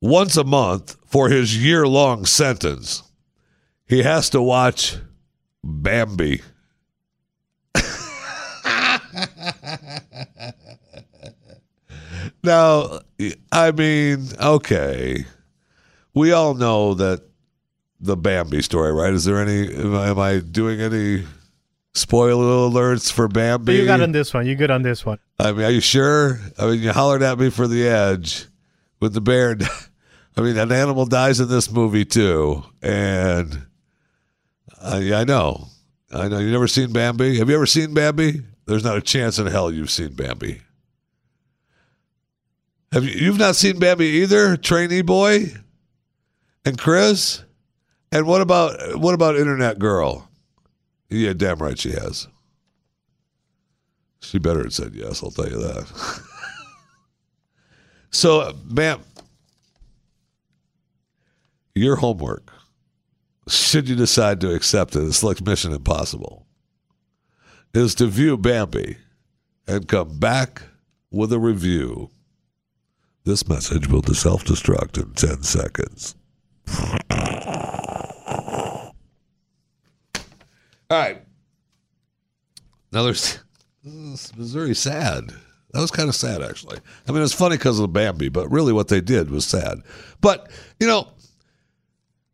once 0.00 0.36
a 0.36 0.44
month 0.44 0.96
for 1.06 1.28
his 1.28 1.56
year 1.56 1.86
long 1.86 2.26
sentence, 2.26 3.02
he 3.86 4.02
has 4.02 4.28
to 4.30 4.42
watch 4.42 4.96
Bambi. 5.64 6.42
now, 12.44 13.00
I 13.50 13.72
mean, 13.72 14.28
okay. 14.40 15.24
We 16.14 16.32
all 16.32 16.54
know 16.54 16.94
that 16.94 17.22
the 18.00 18.16
Bambi 18.16 18.62
story, 18.62 18.92
right? 18.92 19.12
Is 19.12 19.24
there 19.24 19.40
any, 19.40 19.74
am 19.74 19.94
I, 19.94 20.08
am 20.08 20.18
I 20.18 20.38
doing 20.38 20.80
any 20.80 21.24
spoiler 21.94 22.68
alerts 22.68 23.12
for 23.12 23.28
Bambi? 23.28 23.64
but 23.64 23.74
you 23.74 23.84
got 23.84 24.00
on 24.00 24.12
this 24.12 24.32
one. 24.32 24.46
You 24.46 24.54
good 24.56 24.70
on 24.70 24.82
this 24.82 25.04
one? 25.04 25.18
I 25.38 25.52
mean, 25.52 25.64
are 25.66 25.70
you 25.70 25.80
sure? 25.80 26.40
I 26.58 26.66
mean, 26.66 26.80
you 26.80 26.92
hollered 26.92 27.22
at 27.22 27.38
me 27.38 27.50
for 27.50 27.68
the 27.68 27.86
edge 27.86 28.46
with 29.00 29.12
the 29.14 29.20
bear. 29.20 29.56
I 30.36 30.40
mean, 30.42 30.56
an 30.56 30.72
animal 30.72 31.06
dies 31.06 31.40
in 31.40 31.48
this 31.48 31.70
movie 31.70 32.04
too, 32.04 32.64
and 32.80 33.66
yeah, 34.82 35.18
I 35.18 35.24
know, 35.24 35.66
I 36.12 36.28
know. 36.28 36.38
You 36.38 36.50
never 36.50 36.68
seen 36.68 36.92
Bambi? 36.92 37.38
Have 37.38 37.48
you 37.48 37.54
ever 37.56 37.66
seen 37.66 37.92
Bambi? 37.92 38.42
There's 38.66 38.84
not 38.84 38.96
a 38.96 39.02
chance 39.02 39.38
in 39.38 39.46
hell 39.48 39.70
you've 39.70 39.90
seen 39.90 40.14
Bambi. 40.14 40.62
Have 42.92 43.04
you? 43.04 43.10
You've 43.10 43.38
not 43.38 43.56
seen 43.56 43.78
Bambi 43.78 44.06
either, 44.06 44.56
trainee 44.56 45.02
boy, 45.02 45.52
and 46.64 46.78
Chris. 46.78 47.44
And 48.12 48.26
what 48.26 48.40
about 48.40 48.98
what 48.98 49.14
about 49.14 49.36
Internet 49.36 49.78
Girl? 49.78 50.28
Yeah, 51.08 51.32
damn 51.32 51.58
right 51.58 51.78
she 51.78 51.92
has. 51.92 52.28
She 54.20 54.38
better 54.38 54.62
have 54.62 54.74
said 54.74 54.94
yes, 54.94 55.22
I'll 55.22 55.30
tell 55.30 55.48
you 55.48 55.58
that. 55.58 56.22
so, 58.10 58.52
Bam, 58.64 59.00
your 61.74 61.96
homework, 61.96 62.52
should 63.48 63.88
you 63.88 63.96
decide 63.96 64.40
to 64.42 64.54
accept 64.54 64.94
it, 64.94 65.04
it's 65.04 65.22
like 65.22 65.40
Mission 65.40 65.72
Impossible, 65.72 66.46
is 67.72 67.94
to 67.96 68.06
view 68.06 68.36
Bambi 68.36 68.98
and 69.66 69.88
come 69.88 70.18
back 70.18 70.62
with 71.10 71.32
a 71.32 71.38
review. 71.38 72.10
This 73.24 73.48
message 73.48 73.88
will 73.88 74.02
self 74.02 74.44
destruct 74.44 75.00
in 75.00 75.12
10 75.14 75.42
seconds. 75.42 76.14
All 80.90 80.98
right. 80.98 81.22
Now 82.92 83.04
there's 83.04 83.38
Missouri 83.84 84.74
sad. 84.74 85.32
That 85.72 85.80
was 85.80 85.92
kind 85.92 86.08
of 86.08 86.16
sad, 86.16 86.42
actually. 86.42 86.78
I 87.06 87.12
mean, 87.12 87.22
it's 87.22 87.32
funny 87.32 87.56
because 87.56 87.78
of 87.78 87.82
the 87.82 87.88
Bambi, 87.88 88.28
but 88.28 88.50
really 88.50 88.72
what 88.72 88.88
they 88.88 89.00
did 89.00 89.30
was 89.30 89.46
sad. 89.46 89.78
But 90.20 90.50
you 90.80 90.88
know, 90.88 91.08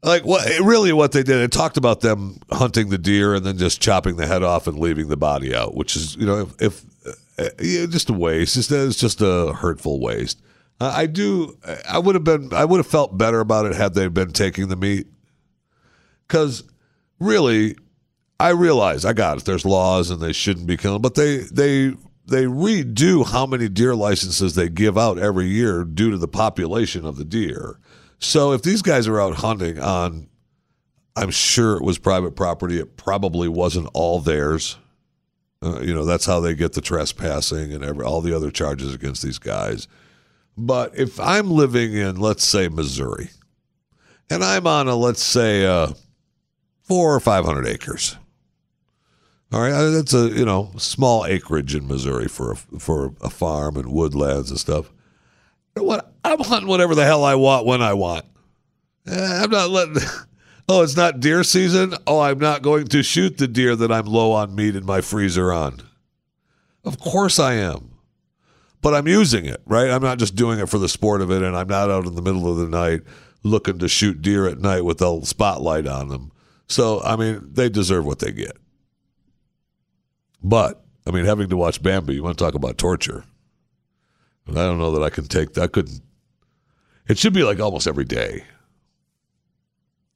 like 0.03 0.25
what 0.25 0.49
really 0.61 0.93
what 0.95 1.13
they 1.13 1.23
did, 1.23 1.43
it 1.43 1.53
talked 1.53 1.77
about 1.77 2.01
them 2.01 2.39
hunting 2.51 2.89
the 2.89 2.97
deer 2.97 3.35
and 3.35 3.45
then 3.45 3.59
just 3.59 3.83
chopping 3.83 4.17
the 4.17 4.27
head 4.27 4.43
off 4.43 4.67
and 4.67 4.79
leaving 4.79 5.09
the 5.09 5.19
body 5.19 5.55
out, 5.55 5.75
which 5.75 5.97
is 5.97 6.17
you 6.17 6.25
know 6.25 6.41
if, 6.41 6.63
if 6.63 6.85
uh, 7.39 7.51
yeah, 7.61 7.85
just 7.85 8.09
a 8.09 8.15
waste. 8.15 8.55
Just 8.55 8.73
it's 8.73 8.97
just 8.97 9.21
a 9.21 9.53
hurtful 9.53 10.01
waste. 10.01 10.41
Uh, 10.81 10.93
I 10.95 11.07
do. 11.07 11.59
I 11.89 11.99
would 11.99 12.15
have 12.15 12.25
been. 12.25 12.55
I 12.55 12.65
would 12.65 12.79
have 12.79 12.87
felt 12.87 13.19
better 13.19 13.41
about 13.41 13.67
it 13.67 13.75
had 13.75 13.93
they 13.93 14.09
been 14.09 14.33
taking 14.33 14.69
the 14.69 14.77
meat, 14.77 15.07
because 16.27 16.65
really, 17.19 17.77
I 18.39 18.51
realize 18.51 19.05
I 19.05 19.13
got 19.13 19.39
it. 19.39 19.45
There's 19.45 19.65
laws 19.65 20.11
and 20.11 20.21
they 20.21 20.33
shouldn't 20.33 20.67
be 20.67 20.77
killing, 20.77 21.01
but 21.03 21.15
they 21.15 21.39
they 21.39 21.95
they 22.27 22.45
redo 22.45 23.27
how 23.27 23.47
many 23.47 23.69
deer 23.69 23.95
licenses 23.95 24.55
they 24.55 24.69
give 24.69 24.99
out 24.99 25.19
every 25.19 25.47
year 25.47 25.85
due 25.85 26.11
to 26.11 26.19
the 26.19 26.29
population 26.29 27.07
of 27.07 27.17
the 27.17 27.25
deer. 27.25 27.79
So 28.19 28.53
if 28.53 28.63
these 28.63 28.83
guys 28.83 29.07
are 29.07 29.21
out 29.21 29.37
hunting 29.37 29.79
on, 29.79 30.29
I'm 31.15 31.31
sure 31.31 31.77
it 31.77 31.83
was 31.83 31.99
private 31.99 32.35
property. 32.35 32.79
It 32.79 32.97
probably 32.97 33.49
wasn't 33.49 33.89
all 33.95 34.21
theirs. 34.21 34.77
Uh, 35.63 35.81
you 35.81 35.95
know, 35.95 36.05
that's 36.05 36.27
how 36.27 36.41
they 36.41 36.55
get 36.55 36.75
the 36.75 36.81
trespassing 36.81 37.73
and 37.73 37.85
every, 37.85 38.05
all 38.05 38.21
the 38.21 38.35
other 38.35 38.51
charges 38.51 38.95
against 38.95 39.23
these 39.23 39.39
guys. 39.39 39.89
But 40.59 40.97
if 40.99 41.19
I'm 41.21 41.51
living 41.51 41.95
in, 41.95 42.17
let's 42.17 42.45
say, 42.45 42.69
Missouri, 42.69 43.31
and 44.29 44.43
I'm 44.43 44.67
on 44.67 44.89
a, 44.89 44.97
let's 44.97 45.23
say, 45.23 45.65
uh, 45.65 45.93
four 46.83 47.15
or 47.15 47.21
500 47.21 47.67
acres. 47.67 48.17
All 49.53 49.61
right, 49.61 49.73
uh, 49.73 49.91
that's 49.91 50.13
a 50.13 50.29
you 50.29 50.45
know 50.45 50.73
small 50.77 51.25
acreage 51.25 51.75
in 51.75 51.87
Missouri 51.87 52.27
for 52.27 52.53
a, 52.53 52.57
for 52.57 53.15
a 53.21 53.31
farm 53.31 53.77
and 53.77 53.93
woodlands 53.93 54.51
and 54.51 54.59
stuff. 54.59 54.91
You 55.75 55.83
know 55.83 55.89
what? 55.89 56.13
I'm 56.25 56.41
hunting 56.41 56.69
whatever 56.69 56.95
the 56.95 57.05
hell 57.05 57.25
I 57.25 57.37
want 57.37 57.67
when 57.67 57.81
I 57.81 57.95
want. 57.95 58.25
Eh, 59.07 59.43
I'm 59.43 59.51
not 59.51 59.71
letting. 59.71 59.97
Oh, 60.69 60.83
it's 60.83 60.97
not 60.97 61.21
deer 61.21 61.45
season. 61.45 61.95
Oh, 62.09 62.19
I'm 62.19 62.41
not 62.41 62.61
going 62.61 62.89
to 62.89 63.05
shoot 63.05 63.39
the 63.39 63.47
deer 63.47 63.77
that 63.77 63.93
I'm 63.93 64.07
low 64.07 64.33
on 64.33 64.57
meat 64.57 64.75
in 64.75 64.85
my 64.85 65.01
freezer 65.01 65.53
on. 65.53 65.81
Of 66.85 66.99
course 66.99 67.39
I 67.39 67.53
am, 67.53 67.93
but 68.83 68.93
I'm 68.93 69.07
using 69.07 69.45
it 69.45 69.63
right. 69.65 69.89
I'm 69.89 70.03
not 70.03 70.19
just 70.19 70.35
doing 70.35 70.59
it 70.59 70.69
for 70.69 70.79
the 70.79 70.89
sport 70.89 71.21
of 71.21 71.31
it, 71.31 71.43
and 71.45 71.57
I'm 71.57 71.69
not 71.69 71.89
out 71.89 72.07
in 72.07 72.17
the 72.17 72.21
middle 72.21 72.51
of 72.51 72.57
the 72.57 72.67
night 72.67 73.03
looking 73.45 73.79
to 73.79 73.87
shoot 73.87 74.21
deer 74.21 74.49
at 74.49 74.59
night 74.59 74.85
with 74.85 75.01
a 75.01 75.25
spotlight 75.25 75.87
on 75.87 76.09
them. 76.09 76.33
So, 76.69 77.01
I 77.03 77.15
mean, 77.15 77.49
they 77.53 77.69
deserve 77.69 78.05
what 78.05 78.19
they 78.19 78.33
get. 78.33 78.57
But, 80.47 80.81
I 81.05 81.11
mean, 81.11 81.25
having 81.25 81.49
to 81.49 81.57
watch 81.57 81.83
Bambi, 81.83 82.15
you 82.15 82.23
want 82.23 82.39
to 82.39 82.45
talk 82.45 82.55
about 82.55 82.79
torture. 82.79 83.25
I 84.49 84.53
don't 84.53 84.79
know 84.79 84.93
that 84.93 85.03
I 85.03 85.11
can 85.11 85.27
take 85.27 85.55
that. 85.55 85.73
Couldn't. 85.73 86.01
It 87.09 87.19
should 87.19 87.33
be 87.33 87.43
like 87.43 87.59
almost 87.59 87.89
every 87.89 88.05
day. 88.05 88.45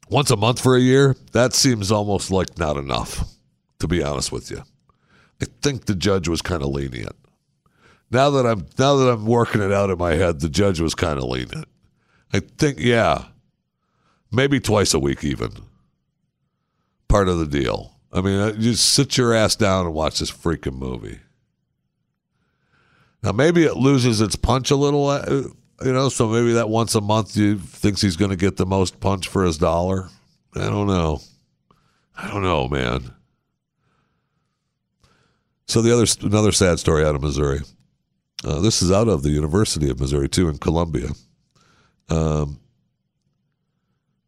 Once 0.09 0.31
a 0.31 0.37
month 0.37 0.61
for 0.63 0.77
a 0.77 0.81
year, 0.81 1.17
that 1.33 1.53
seems 1.53 1.91
almost 1.91 2.31
like 2.31 2.59
not 2.59 2.77
enough, 2.77 3.25
to 3.81 3.89
be 3.89 4.05
honest 4.05 4.31
with 4.31 4.53
you. 4.53 4.63
I 5.43 5.47
think 5.63 5.87
the 5.87 5.97
judge 5.97 6.29
was 6.29 6.43
kind 6.43 6.63
of 6.63 6.69
lenient. 6.69 7.17
Now 8.13 8.31
that 8.31 8.47
I'm 8.47 8.67
now 8.79 8.97
that 8.97 9.11
I'm 9.11 9.27
working 9.27 9.63
it 9.63 9.73
out 9.73 9.91
in 9.91 9.99
my 9.99 10.15
head, 10.15 10.41
the 10.41 10.49
judge 10.49 10.81
was 10.81 10.95
kind 10.95 11.19
of 11.19 11.25
lenient. 11.25 11.67
I 12.33 12.39
think, 12.39 12.79
yeah, 12.79 13.25
maybe 14.31 14.61
twice 14.61 14.95
a 14.95 15.01
week 15.01 15.25
even. 15.25 15.51
Part 17.09 17.29
of 17.29 17.39
the 17.39 17.47
deal. 17.47 17.97
I 18.13 18.21
mean, 18.21 18.41
uh, 18.41 18.53
just 18.53 18.93
sit 18.93 19.17
your 19.17 19.35
ass 19.35 19.57
down 19.57 19.87
and 19.87 19.95
watch 19.95 20.19
this 20.19 20.31
freaking 20.31 20.77
movie. 20.77 21.21
Now, 23.23 23.33
maybe 23.33 23.65
it 23.65 23.77
loses 23.77 24.21
its 24.21 24.37
punch 24.37 24.71
a 24.71 24.77
little, 24.77 25.07
uh, 25.07 25.25
you 25.85 25.93
know, 25.93 26.09
so 26.09 26.27
maybe 26.29 26.53
that 26.55 26.69
once 26.69 26.95
a 26.95 27.01
month 27.01 27.37
you 27.37 27.59
thinks 27.59 28.01
he's 28.01 28.17
going 28.17 28.31
to 28.31 28.37
get 28.37 28.57
the 28.57 28.67
most 28.67 28.99
punch 29.01 29.29
for 29.29 29.45
his 29.45 29.59
dollar. 29.59 30.09
I 30.55 30.69
don't 30.69 30.87
know. 30.87 31.21
I 32.17 32.29
don't 32.29 32.43
know, 32.43 32.67
man. 32.69 33.15
So 35.69 35.81
the 35.83 35.93
other 35.93 36.07
another 36.23 36.51
sad 36.51 36.81
story 36.81 37.05
out 37.05 37.15
of 37.15 37.23
Missouri. 37.23 37.61
Uh, 38.45 38.59
this 38.61 38.83
is 38.83 38.91
out 38.91 39.07
of 39.07 39.23
the 39.23 39.31
University 39.31 39.89
of 39.89 40.01
Missouri 40.01 40.29
too 40.29 40.49
in 40.49 40.59
Columbia. 40.59 41.11
Um, 42.09 42.59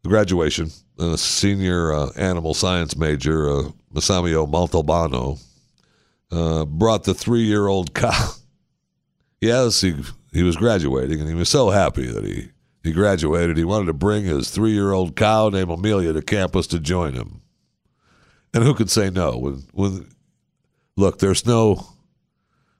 graduation. 0.05 0.71
A 0.99 1.17
senior 1.17 1.91
uh, 1.93 2.11
animal 2.15 2.53
science 2.53 2.95
major, 2.95 3.49
uh, 3.49 3.63
Masamio 3.93 4.47
Montalbano, 4.47 5.41
uh, 6.31 6.65
brought 6.65 7.03
the 7.03 7.13
three-year-old 7.13 7.93
cow. 7.95 8.33
yes, 9.41 9.81
he 9.81 9.95
he 10.31 10.43
was 10.43 10.55
graduating, 10.55 11.19
and 11.19 11.29
he 11.29 11.35
was 11.35 11.49
so 11.49 11.69
happy 11.69 12.07
that 12.07 12.23
he 12.23 12.49
he 12.83 12.91
graduated. 12.91 13.57
He 13.57 13.63
wanted 13.63 13.85
to 13.87 13.93
bring 13.93 14.25
his 14.25 14.49
three-year-old 14.49 15.15
cow 15.15 15.49
named 15.49 15.71
Amelia 15.71 16.13
to 16.13 16.21
campus 16.21 16.67
to 16.67 16.79
join 16.79 17.13
him. 17.13 17.41
And 18.53 18.63
who 18.63 18.73
could 18.73 18.91
say 18.91 19.09
no? 19.09 19.37
When 19.37 19.63
when 19.71 20.07
look, 20.95 21.19
there's 21.19 21.45
no 21.45 21.87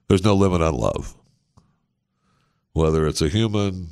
there's 0.08 0.24
no 0.24 0.34
limit 0.34 0.62
on 0.62 0.74
love. 0.74 1.16
Whether 2.72 3.06
it's 3.06 3.22
a 3.22 3.28
human, 3.28 3.88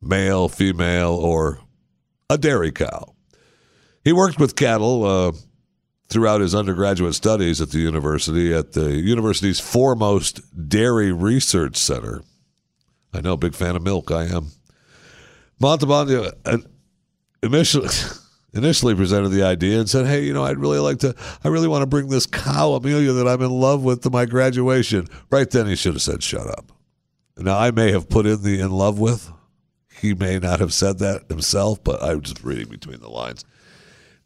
male, 0.00 0.48
female, 0.48 1.14
or 1.14 1.60
a 2.28 2.38
dairy 2.38 2.72
cow. 2.72 3.14
He 4.04 4.12
worked 4.12 4.38
with 4.38 4.56
cattle 4.56 5.04
uh, 5.04 5.32
throughout 6.08 6.40
his 6.40 6.54
undergraduate 6.54 7.14
studies 7.14 7.60
at 7.60 7.70
the 7.70 7.78
university, 7.78 8.52
at 8.52 8.72
the 8.72 8.96
university's 8.96 9.60
foremost 9.60 10.40
dairy 10.68 11.12
research 11.12 11.76
center. 11.76 12.22
I 13.14 13.20
know, 13.20 13.36
big 13.36 13.54
fan 13.54 13.76
of 13.76 13.82
milk, 13.82 14.10
I 14.10 14.24
am. 14.24 14.48
Montalbano 15.60 16.32
uh, 16.44 16.58
initially, 17.42 17.88
initially 18.54 18.94
presented 18.94 19.28
the 19.28 19.44
idea 19.44 19.78
and 19.78 19.88
said, 19.88 20.06
Hey, 20.06 20.24
you 20.24 20.32
know, 20.32 20.44
I'd 20.44 20.58
really 20.58 20.78
like 20.78 20.98
to, 21.00 21.14
I 21.44 21.48
really 21.48 21.68
want 21.68 21.82
to 21.82 21.86
bring 21.86 22.08
this 22.08 22.26
cow, 22.26 22.72
Amelia, 22.72 23.12
that 23.12 23.28
I'm 23.28 23.42
in 23.42 23.50
love 23.50 23.84
with 23.84 24.02
to 24.02 24.10
my 24.10 24.26
graduation. 24.26 25.06
Right 25.30 25.48
then, 25.48 25.66
he 25.66 25.76
should 25.76 25.94
have 25.94 26.02
said, 26.02 26.22
Shut 26.22 26.46
up. 26.46 26.72
Now, 27.36 27.58
I 27.58 27.70
may 27.70 27.92
have 27.92 28.08
put 28.08 28.26
in 28.26 28.42
the 28.42 28.60
in 28.60 28.70
love 28.70 28.98
with. 28.98 29.30
He 30.00 30.14
may 30.14 30.38
not 30.38 30.60
have 30.60 30.74
said 30.74 30.98
that 30.98 31.28
himself, 31.28 31.82
but 31.82 32.02
I 32.02 32.14
was 32.14 32.24
just 32.24 32.44
reading 32.44 32.68
between 32.68 33.00
the 33.00 33.08
lines. 33.08 33.44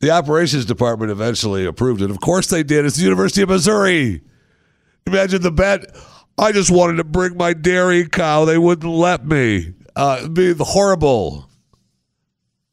The 0.00 0.10
operations 0.10 0.64
department 0.64 1.10
eventually 1.10 1.64
approved 1.64 2.02
it. 2.02 2.10
Of 2.10 2.20
course 2.20 2.48
they 2.48 2.62
did. 2.62 2.84
It's 2.84 2.96
the 2.96 3.04
University 3.04 3.42
of 3.42 3.48
Missouri. 3.48 4.22
Imagine 5.06 5.42
the 5.42 5.52
bet. 5.52 5.84
I 6.38 6.52
just 6.52 6.70
wanted 6.70 6.96
to 6.96 7.04
bring 7.04 7.36
my 7.36 7.54
dairy 7.54 8.06
cow. 8.06 8.44
They 8.44 8.58
wouldn't 8.58 8.92
let 8.92 9.26
me. 9.26 9.74
Uh, 9.94 10.28
be 10.28 10.54
horrible. 10.58 11.48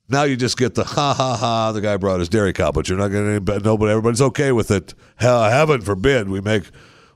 Now 0.09 0.23
you 0.23 0.35
just 0.35 0.57
get 0.57 0.75
the 0.75 0.83
ha 0.83 1.13
ha 1.13 1.37
ha. 1.37 1.71
The 1.71 1.79
guy 1.79 1.95
brought 1.95 2.19
his 2.19 2.27
dairy 2.27 2.51
cow, 2.51 2.71
but 2.71 2.89
you're 2.89 2.97
not 2.97 3.07
going 3.07 3.45
to 3.45 3.51
know. 3.51 3.57
Nobody, 3.59 3.91
everybody's 3.91 4.21
okay 4.21 4.51
with 4.51 4.69
it. 4.69 4.93
Hell, 5.15 5.49
heaven 5.49 5.81
forbid 5.81 6.27
we 6.27 6.41
make 6.41 6.65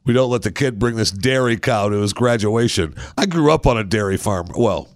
we 0.05 0.13
don't 0.13 0.31
let 0.31 0.43
the 0.43 0.51
kid 0.51 0.79
bring 0.79 0.95
this 0.95 1.11
dairy 1.11 1.57
cow 1.57 1.89
to 1.89 1.97
his 1.97 2.13
graduation. 2.13 2.95
I 3.17 3.25
grew 3.25 3.51
up 3.51 3.67
on 3.67 3.77
a 3.77 3.83
dairy 3.83 4.15
farm. 4.15 4.47
Well, 4.55 4.87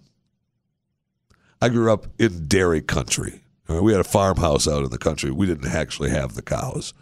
I 1.62 1.68
grew 1.68 1.92
up 1.92 2.08
in 2.18 2.48
dairy 2.48 2.82
country. 2.82 3.44
We 3.80 3.92
had 3.92 4.02
a 4.02 4.06
farmhouse 4.06 4.68
out 4.68 4.84
in 4.84 4.90
the 4.90 4.98
country. 4.98 5.32
We 5.32 5.46
didn't 5.46 5.74
actually 5.74 6.10
have 6.10 6.36
the 6.36 6.42
cows. 6.42 6.94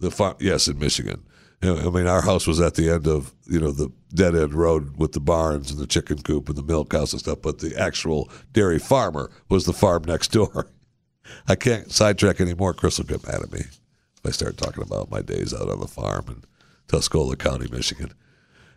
The 0.00 0.10
farm, 0.10 0.36
yes, 0.40 0.68
in 0.68 0.78
Michigan. 0.78 1.24
I 1.62 1.88
mean, 1.88 2.06
our 2.06 2.22
house 2.22 2.46
was 2.46 2.60
at 2.60 2.74
the 2.74 2.90
end 2.90 3.06
of 3.06 3.32
you 3.46 3.58
know 3.58 3.72
the 3.72 3.90
dead 4.14 4.34
end 4.34 4.54
road 4.54 4.96
with 4.98 5.12
the 5.12 5.20
barns 5.20 5.70
and 5.70 5.80
the 5.80 5.86
chicken 5.86 6.18
coop 6.18 6.48
and 6.48 6.56
the 6.56 6.62
milk 6.62 6.92
house 6.92 7.12
and 7.12 7.20
stuff. 7.20 7.38
But 7.42 7.58
the 7.58 7.74
actual 7.76 8.30
dairy 8.52 8.78
farmer 8.78 9.30
was 9.48 9.64
the 9.64 9.72
farm 9.72 10.04
next 10.06 10.32
door. 10.32 10.68
I 11.48 11.56
can't 11.56 11.90
sidetrack 11.90 12.40
anymore. 12.40 12.74
Chris 12.74 12.98
will 12.98 13.06
get 13.06 13.26
mad 13.26 13.42
at 13.42 13.52
me 13.52 13.60
if 13.60 14.26
I 14.26 14.30
start 14.30 14.58
talking 14.58 14.82
about 14.82 15.10
my 15.10 15.22
days 15.22 15.54
out 15.54 15.70
on 15.70 15.80
the 15.80 15.88
farm 15.88 16.26
in 16.28 16.44
Tuscola 16.88 17.36
County, 17.36 17.68
Michigan. 17.70 18.12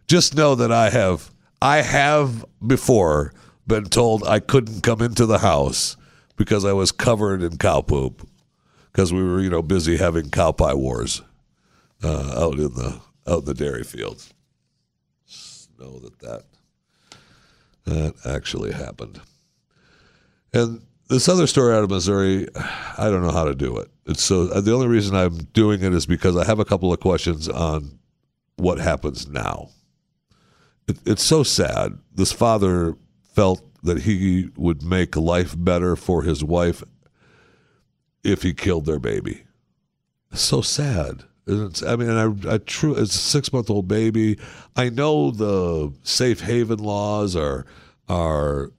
Just 0.07 0.35
know 0.35 0.55
that 0.55 0.71
I 0.71 0.89
have 0.89 1.31
I 1.61 1.81
have 1.81 2.45
before 2.65 3.33
been 3.67 3.85
told 3.85 4.23
I 4.23 4.39
couldn't 4.39 4.81
come 4.81 5.01
into 5.01 5.25
the 5.25 5.39
house 5.39 5.97
because 6.39 6.63
I 6.63 6.71
was 6.71 6.93
covered 6.93 7.43
in 7.43 7.57
cow 7.57 7.81
poop 7.81 8.25
because 8.91 9.11
we 9.11 9.21
were, 9.21 9.41
you 9.41 9.49
know, 9.49 9.61
busy 9.61 9.97
having 9.97 10.29
cow 10.31 10.53
pie 10.53 10.73
wars 10.73 11.21
uh, 12.01 12.45
out 12.45 12.53
in 12.53 12.73
the 12.73 13.01
out 13.27 13.39
in 13.39 13.45
the 13.45 13.53
dairy 13.53 13.83
fields. 13.83 14.33
Just 15.27 15.69
know 15.77 15.99
that 15.99 16.17
that 16.19 16.43
that 17.83 18.13
actually 18.25 18.71
happened. 18.71 19.19
And 20.53 20.81
this 21.09 21.27
other 21.27 21.45
story 21.45 21.75
out 21.75 21.83
of 21.83 21.89
Missouri, 21.89 22.47
I 22.55 23.09
don't 23.09 23.21
know 23.21 23.31
how 23.31 23.43
to 23.43 23.53
do 23.53 23.77
it. 23.77 23.89
It's 24.05 24.23
so 24.23 24.45
the 24.45 24.73
only 24.73 24.87
reason 24.87 25.15
I'm 25.15 25.35
doing 25.37 25.83
it 25.83 25.93
is 25.93 26.05
because 26.05 26.37
I 26.37 26.45
have 26.45 26.59
a 26.59 26.65
couple 26.65 26.93
of 26.93 27.01
questions 27.01 27.49
on 27.49 27.99
what 28.55 28.79
happens 28.79 29.27
now. 29.27 29.71
It, 30.87 30.99
it's 31.05 31.23
so 31.23 31.43
sad. 31.43 31.99
This 32.15 32.31
father 32.31 32.95
felt 33.35 33.61
that 33.83 34.01
he 34.01 34.49
would 34.57 34.83
make 34.83 35.15
life 35.15 35.55
better 35.57 35.95
for 35.95 36.23
his 36.23 36.43
wife 36.43 36.83
if 38.23 38.43
he 38.43 38.53
killed 38.53 38.85
their 38.85 38.99
baby. 38.99 39.43
so 40.33 40.61
sad. 40.61 41.23
It's, 41.47 41.81
I 41.81 41.95
mean, 41.95 42.09
I, 42.11 42.53
I 42.53 42.57
true. 42.59 42.93
It's 42.95 43.15
a 43.15 43.17
six 43.17 43.51
month 43.51 43.69
old 43.71 43.87
baby. 43.87 44.37
I 44.75 44.89
know 44.89 45.31
the 45.31 45.91
safe 46.03 46.41
haven 46.41 46.77
laws 46.79 47.35
are 47.35 47.65
are 48.07 48.71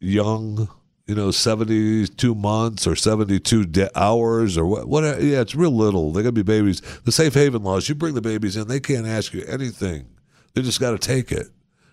young. 0.00 0.68
You 1.06 1.14
know, 1.14 1.30
seventy 1.30 2.04
two 2.08 2.34
months 2.34 2.84
or 2.84 2.96
seventy 2.96 3.38
two 3.38 3.64
de- 3.64 3.96
hours 3.96 4.58
or 4.58 4.66
what? 4.66 4.88
What? 4.88 5.04
Yeah, 5.22 5.40
it's 5.42 5.54
real 5.54 5.70
little. 5.70 6.10
They 6.10 6.22
got 6.22 6.30
to 6.30 6.32
be 6.32 6.42
babies. 6.42 6.80
The 7.04 7.12
safe 7.12 7.34
haven 7.34 7.62
laws. 7.62 7.88
You 7.88 7.94
bring 7.94 8.14
the 8.14 8.20
babies 8.20 8.56
in, 8.56 8.66
they 8.66 8.80
can't 8.80 9.06
ask 9.06 9.32
you 9.32 9.44
anything. 9.46 10.08
They 10.54 10.62
just 10.62 10.80
got 10.80 10.92
to 10.92 10.98
take 10.98 11.30
it. 11.30 11.46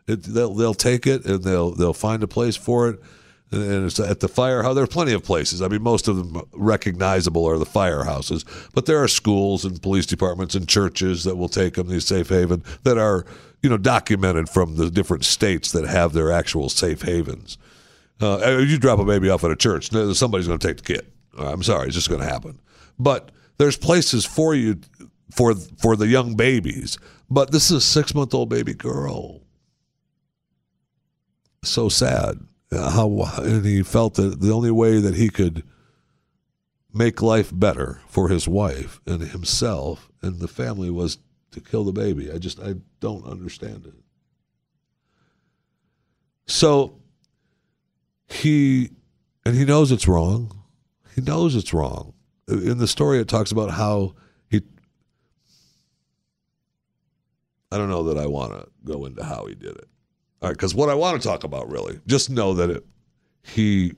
It. 0.08 0.24
They'll 0.24 0.54
they'll 0.54 0.74
take 0.74 1.08
it 1.08 1.26
and 1.26 1.44
they'll 1.44 1.72
they'll 1.72 1.94
find 1.94 2.24
a 2.24 2.28
place 2.28 2.56
for 2.56 2.89
it 2.89 3.00
and 3.54 3.86
it's 3.86 4.00
at 4.00 4.20
the 4.20 4.28
firehouse. 4.28 4.76
There 4.76 4.84
are 4.84 4.88
plenty 4.88 5.13
of 5.13 5.24
places. 5.24 5.62
I 5.62 5.68
mean, 5.68 5.84
most 5.84 6.08
of 6.08 6.18
them 6.18 6.42
recognizable 6.54 7.46
are 7.46 7.58
the 7.58 7.66
firehouses, 7.66 8.46
but 8.74 8.86
there 8.86 9.02
are 9.04 9.08
schools 9.08 9.63
and 9.63 9.82
police 9.82 10.06
departments 10.06 10.56
and 10.56 10.68
churches 10.68 11.24
that 11.24 11.36
will 11.36 11.50
take 11.50 11.76
them. 11.76 11.88
These 11.88 12.06
safe 12.06 12.30
haven 12.30 12.63
that 12.84 12.98
are 12.98 13.26
you 13.62 13.70
know 13.70 13.78
documented 13.78 14.50
from 14.50 14.76
the 14.76 14.89
different 14.89 15.26
states 15.26 15.72
that 15.72 15.86
have 15.86 16.13
their 16.13 16.32
actual 16.32 16.70
safe 16.70 17.02
havens. 17.02 17.58
Uh, 18.22 18.58
you 18.60 18.78
drop 18.78 19.00
a 19.00 19.06
baby 19.06 19.30
off 19.30 19.44
at 19.44 19.52
a 19.52 19.56
church, 19.56 19.92
somebody's 20.13 20.48
going 20.48 20.60
to 20.60 20.68
take 20.68 20.78
the 20.78 20.94
kid. 20.94 21.06
I'm 21.38 21.63
sorry, 21.63 21.88
it's 21.88 21.96
just 21.96 22.10
going 22.10 22.22
to 22.22 22.28
happen. 22.28 22.60
But 22.98 23.32
there's 23.58 23.78
places 23.78 24.26
for 24.26 24.56
you 24.56 24.80
for 25.32 25.56
for 25.56 25.96
the 25.96 26.08
young 26.08 26.36
babies. 26.36 26.98
But 27.30 27.52
this 27.52 27.66
is 27.66 27.78
a 27.78 27.82
six 27.82 28.13
month 28.13 28.34
old 28.34 28.50
baby 28.50 28.74
girl. 28.74 29.42
So 31.63 31.89
sad 31.89 32.39
uh, 32.73 32.89
how 32.91 33.43
and 33.43 33.65
he 33.65 33.84
felt 33.84 34.15
that 34.15 34.41
the 34.41 34.52
only 34.52 34.71
way 34.71 34.99
that 34.99 35.15
he 35.15 35.30
could 35.30 35.63
make 36.93 37.21
life 37.21 37.52
better 37.54 38.02
for 38.08 38.30
his 38.30 38.47
wife 38.47 39.02
and 39.06 39.21
himself 39.21 40.12
and 40.21 40.39
the 40.39 40.47
family 40.47 40.89
was 40.89 41.17
to 41.52 41.60
kill 41.60 41.84
the 41.84 41.91
baby. 41.91 42.32
I 42.32 42.38
just 42.38 42.60
I 42.60 42.76
don't 42.99 43.26
understand 43.26 43.86
it. 43.86 43.93
So 46.45 46.99
he 48.28 48.91
and 49.45 49.56
he 49.56 49.65
knows 49.65 49.91
it's 49.91 50.08
wrong. 50.08 50.63
He 51.15 51.21
knows 51.21 51.56
it's 51.56 51.73
wrong. 51.73 52.13
In 52.47 52.78
the 52.78 52.88
story 52.88 53.19
it 53.19 53.28
talks 53.28 53.52
about 53.52 53.71
how 53.71 54.15
he 54.49 54.62
I 57.71 57.78
don't 57.78 57.89
know 57.89 58.04
that 58.04 58.17
I 58.17 58.28
want 58.28 58.54
to 58.54 58.67
go 58.84 59.06
into 59.06 59.23
how 59.23 59.45
he 59.45 59.56
did 59.56 59.76
it. 59.78 59.88
All 60.43 60.49
right, 60.49 60.58
because 60.58 60.75
what 60.75 60.89
I 60.89 60.93
want 60.93 61.21
to 61.21 61.25
talk 61.25 61.45
about 61.45 61.71
really, 61.71 62.01
just 62.06 62.29
know 62.29 62.53
that 62.53 62.69
it 62.69 62.86
he 63.43 63.93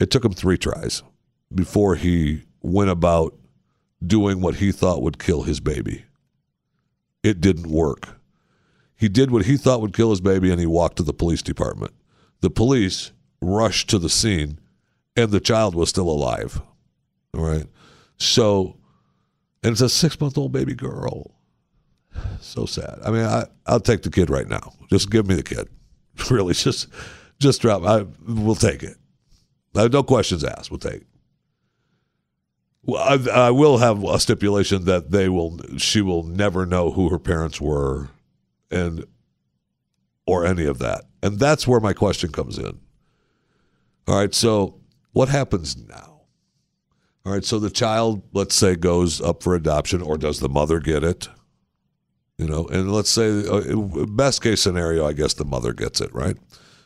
it 0.00 0.10
took 0.10 0.24
him 0.24 0.32
three 0.32 0.56
tries 0.56 1.02
before 1.54 1.94
he 1.94 2.44
went 2.62 2.88
about 2.88 3.34
doing 4.04 4.40
what 4.40 4.56
he 4.56 4.72
thought 4.72 5.02
would 5.02 5.18
kill 5.18 5.42
his 5.42 5.60
baby. 5.60 6.06
It 7.22 7.42
didn't 7.42 7.66
work. 7.66 8.18
He 8.96 9.10
did 9.10 9.30
what 9.30 9.44
he 9.44 9.58
thought 9.58 9.82
would 9.82 9.94
kill 9.94 10.08
his 10.08 10.22
baby 10.22 10.50
and 10.50 10.58
he 10.58 10.64
walked 10.64 10.96
to 10.96 11.02
the 11.02 11.12
police 11.12 11.42
department. 11.42 11.92
The 12.40 12.50
police 12.50 13.12
rushed 13.42 13.90
to 13.90 13.98
the 13.98 14.08
scene 14.08 14.58
and 15.16 15.30
the 15.30 15.40
child 15.40 15.74
was 15.74 15.90
still 15.90 16.08
alive. 16.08 16.62
All 17.34 17.44
right. 17.44 17.66
So, 18.16 18.78
and 19.62 19.72
it's 19.72 19.82
a 19.82 19.90
six 19.90 20.18
month 20.18 20.38
old 20.38 20.52
baby 20.52 20.74
girl. 20.74 21.34
So 22.40 22.66
sad. 22.66 22.98
I 23.04 23.10
mean, 23.10 23.24
I, 23.24 23.46
I'll 23.66 23.80
take 23.80 24.02
the 24.02 24.10
kid 24.10 24.30
right 24.30 24.48
now. 24.48 24.72
Just 24.90 25.10
give 25.10 25.26
me 25.26 25.34
the 25.34 25.42
kid. 25.42 25.68
Really, 26.30 26.52
just 26.52 26.88
just 27.38 27.62
drop. 27.62 27.84
I 27.84 28.04
we'll 28.28 28.54
take 28.54 28.82
it. 28.82 28.98
No 29.74 30.02
questions 30.02 30.44
asked. 30.44 30.70
We'll 30.70 30.78
take. 30.78 31.00
It. 31.00 31.06
Well, 32.82 33.02
I, 33.02 33.46
I 33.46 33.50
will 33.50 33.78
have 33.78 34.04
a 34.04 34.20
stipulation 34.20 34.84
that 34.84 35.10
they 35.10 35.30
will. 35.30 35.58
She 35.78 36.02
will 36.02 36.22
never 36.22 36.66
know 36.66 36.90
who 36.90 37.08
her 37.08 37.18
parents 37.18 37.62
were, 37.62 38.10
and 38.70 39.06
or 40.26 40.44
any 40.44 40.66
of 40.66 40.78
that. 40.80 41.04
And 41.22 41.38
that's 41.38 41.66
where 41.66 41.80
my 41.80 41.92
question 41.92 42.30
comes 42.30 42.58
in. 42.58 42.78
All 44.06 44.16
right. 44.16 44.34
So 44.34 44.80
what 45.12 45.28
happens 45.28 45.76
now? 45.76 46.22
All 47.24 47.32
right. 47.32 47.44
So 47.44 47.58
the 47.58 47.70
child, 47.70 48.22
let's 48.32 48.54
say, 48.54 48.76
goes 48.76 49.20
up 49.20 49.42
for 49.42 49.54
adoption, 49.54 50.02
or 50.02 50.18
does 50.18 50.40
the 50.40 50.48
mother 50.48 50.80
get 50.80 51.04
it? 51.04 51.28
You 52.42 52.48
know, 52.48 52.66
and 52.66 52.90
let's 52.90 53.08
say 53.08 53.46
uh, 53.46 54.04
best 54.06 54.42
case 54.42 54.60
scenario, 54.60 55.06
I 55.06 55.12
guess 55.12 55.34
the 55.34 55.44
mother 55.44 55.72
gets 55.72 56.00
it, 56.00 56.12
right? 56.12 56.36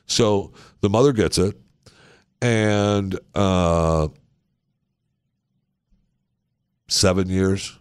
So 0.05 0.53
the 0.83 0.90
mother 0.90 1.14
gets 1.14 1.38
it, 1.38 1.59
and 2.42 3.19
uh, 3.35 4.09
seven 6.88 7.31
years, 7.31 7.79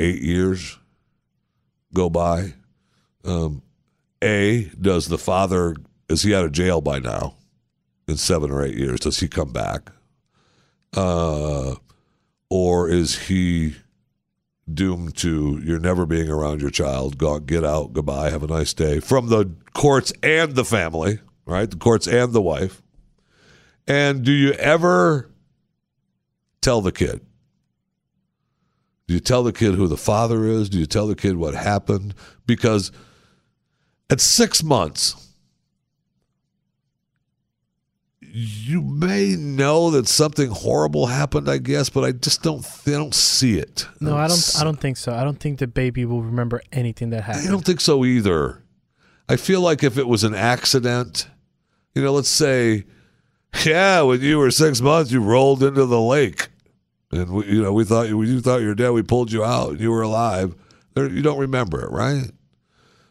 eight 0.00 0.20
years 0.20 0.76
go 1.94 2.10
by. 2.10 2.54
Um, 3.24 3.62
a 4.20 4.64
does 4.80 5.06
the 5.06 5.18
father 5.18 5.76
is 6.08 6.22
he 6.22 6.34
out 6.34 6.46
of 6.46 6.50
jail 6.50 6.80
by 6.80 6.98
now? 6.98 7.36
In 8.08 8.16
seven 8.16 8.50
or 8.50 8.64
eight 8.64 8.76
years, 8.76 8.98
does 8.98 9.20
he 9.20 9.28
come 9.28 9.52
back? 9.52 9.92
Uh, 10.96 11.76
or 12.50 12.88
is 12.88 13.28
he 13.28 13.76
doomed 14.74 15.16
to 15.18 15.60
you're 15.64 15.78
never 15.78 16.06
being 16.06 16.28
around 16.28 16.60
your 16.60 16.70
child. 16.70 17.18
Go 17.18 17.38
get 17.38 17.64
out. 17.64 17.92
Goodbye. 17.92 18.30
Have 18.30 18.42
a 18.42 18.46
nice 18.46 18.74
day. 18.74 19.00
From 19.00 19.28
the 19.28 19.54
courts 19.74 20.12
and 20.22 20.54
the 20.54 20.64
family, 20.64 21.20
right? 21.46 21.70
The 21.70 21.76
courts 21.76 22.06
and 22.06 22.32
the 22.32 22.42
wife. 22.42 22.82
And 23.86 24.24
do 24.24 24.32
you 24.32 24.52
ever 24.52 25.30
tell 26.60 26.80
the 26.80 26.92
kid? 26.92 27.24
Do 29.06 29.14
you 29.14 29.20
tell 29.20 29.42
the 29.42 29.52
kid 29.52 29.74
who 29.74 29.86
the 29.86 29.96
father 29.96 30.44
is? 30.44 30.68
Do 30.68 30.78
you 30.78 30.84
tell 30.84 31.06
the 31.06 31.16
kid 31.16 31.36
what 31.36 31.54
happened? 31.54 32.14
Because 32.46 32.92
at 34.10 34.20
six 34.20 34.62
months, 34.62 35.27
you 38.38 38.82
may 38.82 39.34
know 39.36 39.90
that 39.90 40.06
something 40.06 40.50
horrible 40.50 41.06
happened, 41.06 41.50
I 41.50 41.58
guess, 41.58 41.88
but 41.88 42.04
I 42.04 42.12
just 42.12 42.42
don't. 42.42 42.64
I 42.86 42.90
don't 42.92 43.14
see 43.14 43.58
it. 43.58 43.86
No, 44.00 44.16
I 44.16 44.28
don't. 44.28 44.56
I 44.60 44.64
don't 44.64 44.80
think 44.80 44.96
so. 44.96 45.12
I 45.12 45.24
don't 45.24 45.40
think 45.40 45.58
the 45.58 45.66
baby 45.66 46.04
will 46.04 46.22
remember 46.22 46.62
anything 46.70 47.10
that 47.10 47.24
happened. 47.24 47.48
I 47.48 47.50
don't 47.50 47.64
think 47.64 47.80
so 47.80 48.04
either. 48.04 48.62
I 49.28 49.36
feel 49.36 49.60
like 49.60 49.82
if 49.82 49.98
it 49.98 50.06
was 50.06 50.22
an 50.22 50.34
accident, 50.34 51.28
you 51.94 52.02
know, 52.02 52.12
let's 52.12 52.28
say, 52.28 52.84
yeah, 53.66 54.02
when 54.02 54.20
you 54.20 54.38
were 54.38 54.52
six 54.52 54.80
months, 54.80 55.10
you 55.10 55.20
rolled 55.20 55.62
into 55.64 55.84
the 55.84 56.00
lake, 56.00 56.48
and 57.10 57.30
we, 57.30 57.46
you 57.46 57.62
know, 57.62 57.72
we 57.72 57.84
thought 57.84 58.08
you, 58.08 58.22
you 58.22 58.40
thought 58.40 58.60
you 58.60 58.68
were 58.68 58.74
dead. 58.74 58.90
We 58.90 59.02
pulled 59.02 59.32
you 59.32 59.44
out, 59.44 59.70
and 59.70 59.80
you 59.80 59.90
were 59.90 60.02
alive. 60.02 60.54
There, 60.94 61.08
you 61.08 61.22
don't 61.22 61.38
remember 61.38 61.84
it, 61.84 61.90
right? 61.90 62.30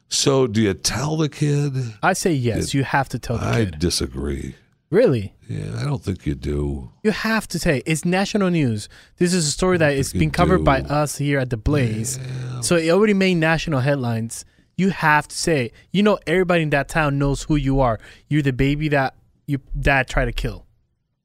So, 0.07 0.47
do 0.47 0.61
you 0.61 0.73
tell 0.73 1.17
the 1.17 1.27
kid? 1.27 1.73
I 2.01 2.13
say 2.13 2.31
yes. 2.31 2.73
you 2.73 2.85
have 2.85 3.09
to 3.09 3.19
tell 3.19 3.37
the 3.37 3.45
I 3.45 3.65
kid. 3.65 3.75
I 3.75 3.77
disagree. 3.77 4.55
Really? 4.89 5.33
Yeah, 5.49 5.79
I 5.79 5.83
don't 5.83 6.01
think 6.01 6.25
you 6.25 6.33
do. 6.33 6.91
You 7.03 7.11
have 7.11 7.47
to 7.49 7.59
say 7.59 7.83
it's 7.85 8.05
national 8.05 8.49
news. 8.49 8.87
This 9.17 9.33
is 9.33 9.45
a 9.47 9.51
story 9.51 9.77
that 9.79 9.93
is 9.93 10.13
being 10.13 10.31
covered 10.31 10.59
do. 10.59 10.63
by 10.63 10.79
us 10.81 11.17
here 11.17 11.39
at 11.39 11.49
the 11.49 11.57
Blaze. 11.57 12.17
Yeah. 12.17 12.61
So 12.61 12.77
it 12.77 12.89
already 12.89 13.13
made 13.13 13.35
national 13.35 13.81
headlines. 13.81 14.45
You 14.77 14.91
have 14.91 15.27
to 15.27 15.35
say, 15.35 15.71
you 15.91 16.03
know, 16.03 16.19
everybody 16.25 16.63
in 16.63 16.69
that 16.69 16.87
town 16.87 17.19
knows 17.19 17.43
who 17.43 17.55
you 17.55 17.81
are. 17.81 17.99
You're 18.29 18.43
the 18.43 18.53
baby 18.53 18.87
that 18.89 19.15
your 19.45 19.59
dad 19.77 20.07
tried 20.07 20.25
to 20.25 20.31
kill. 20.31 20.65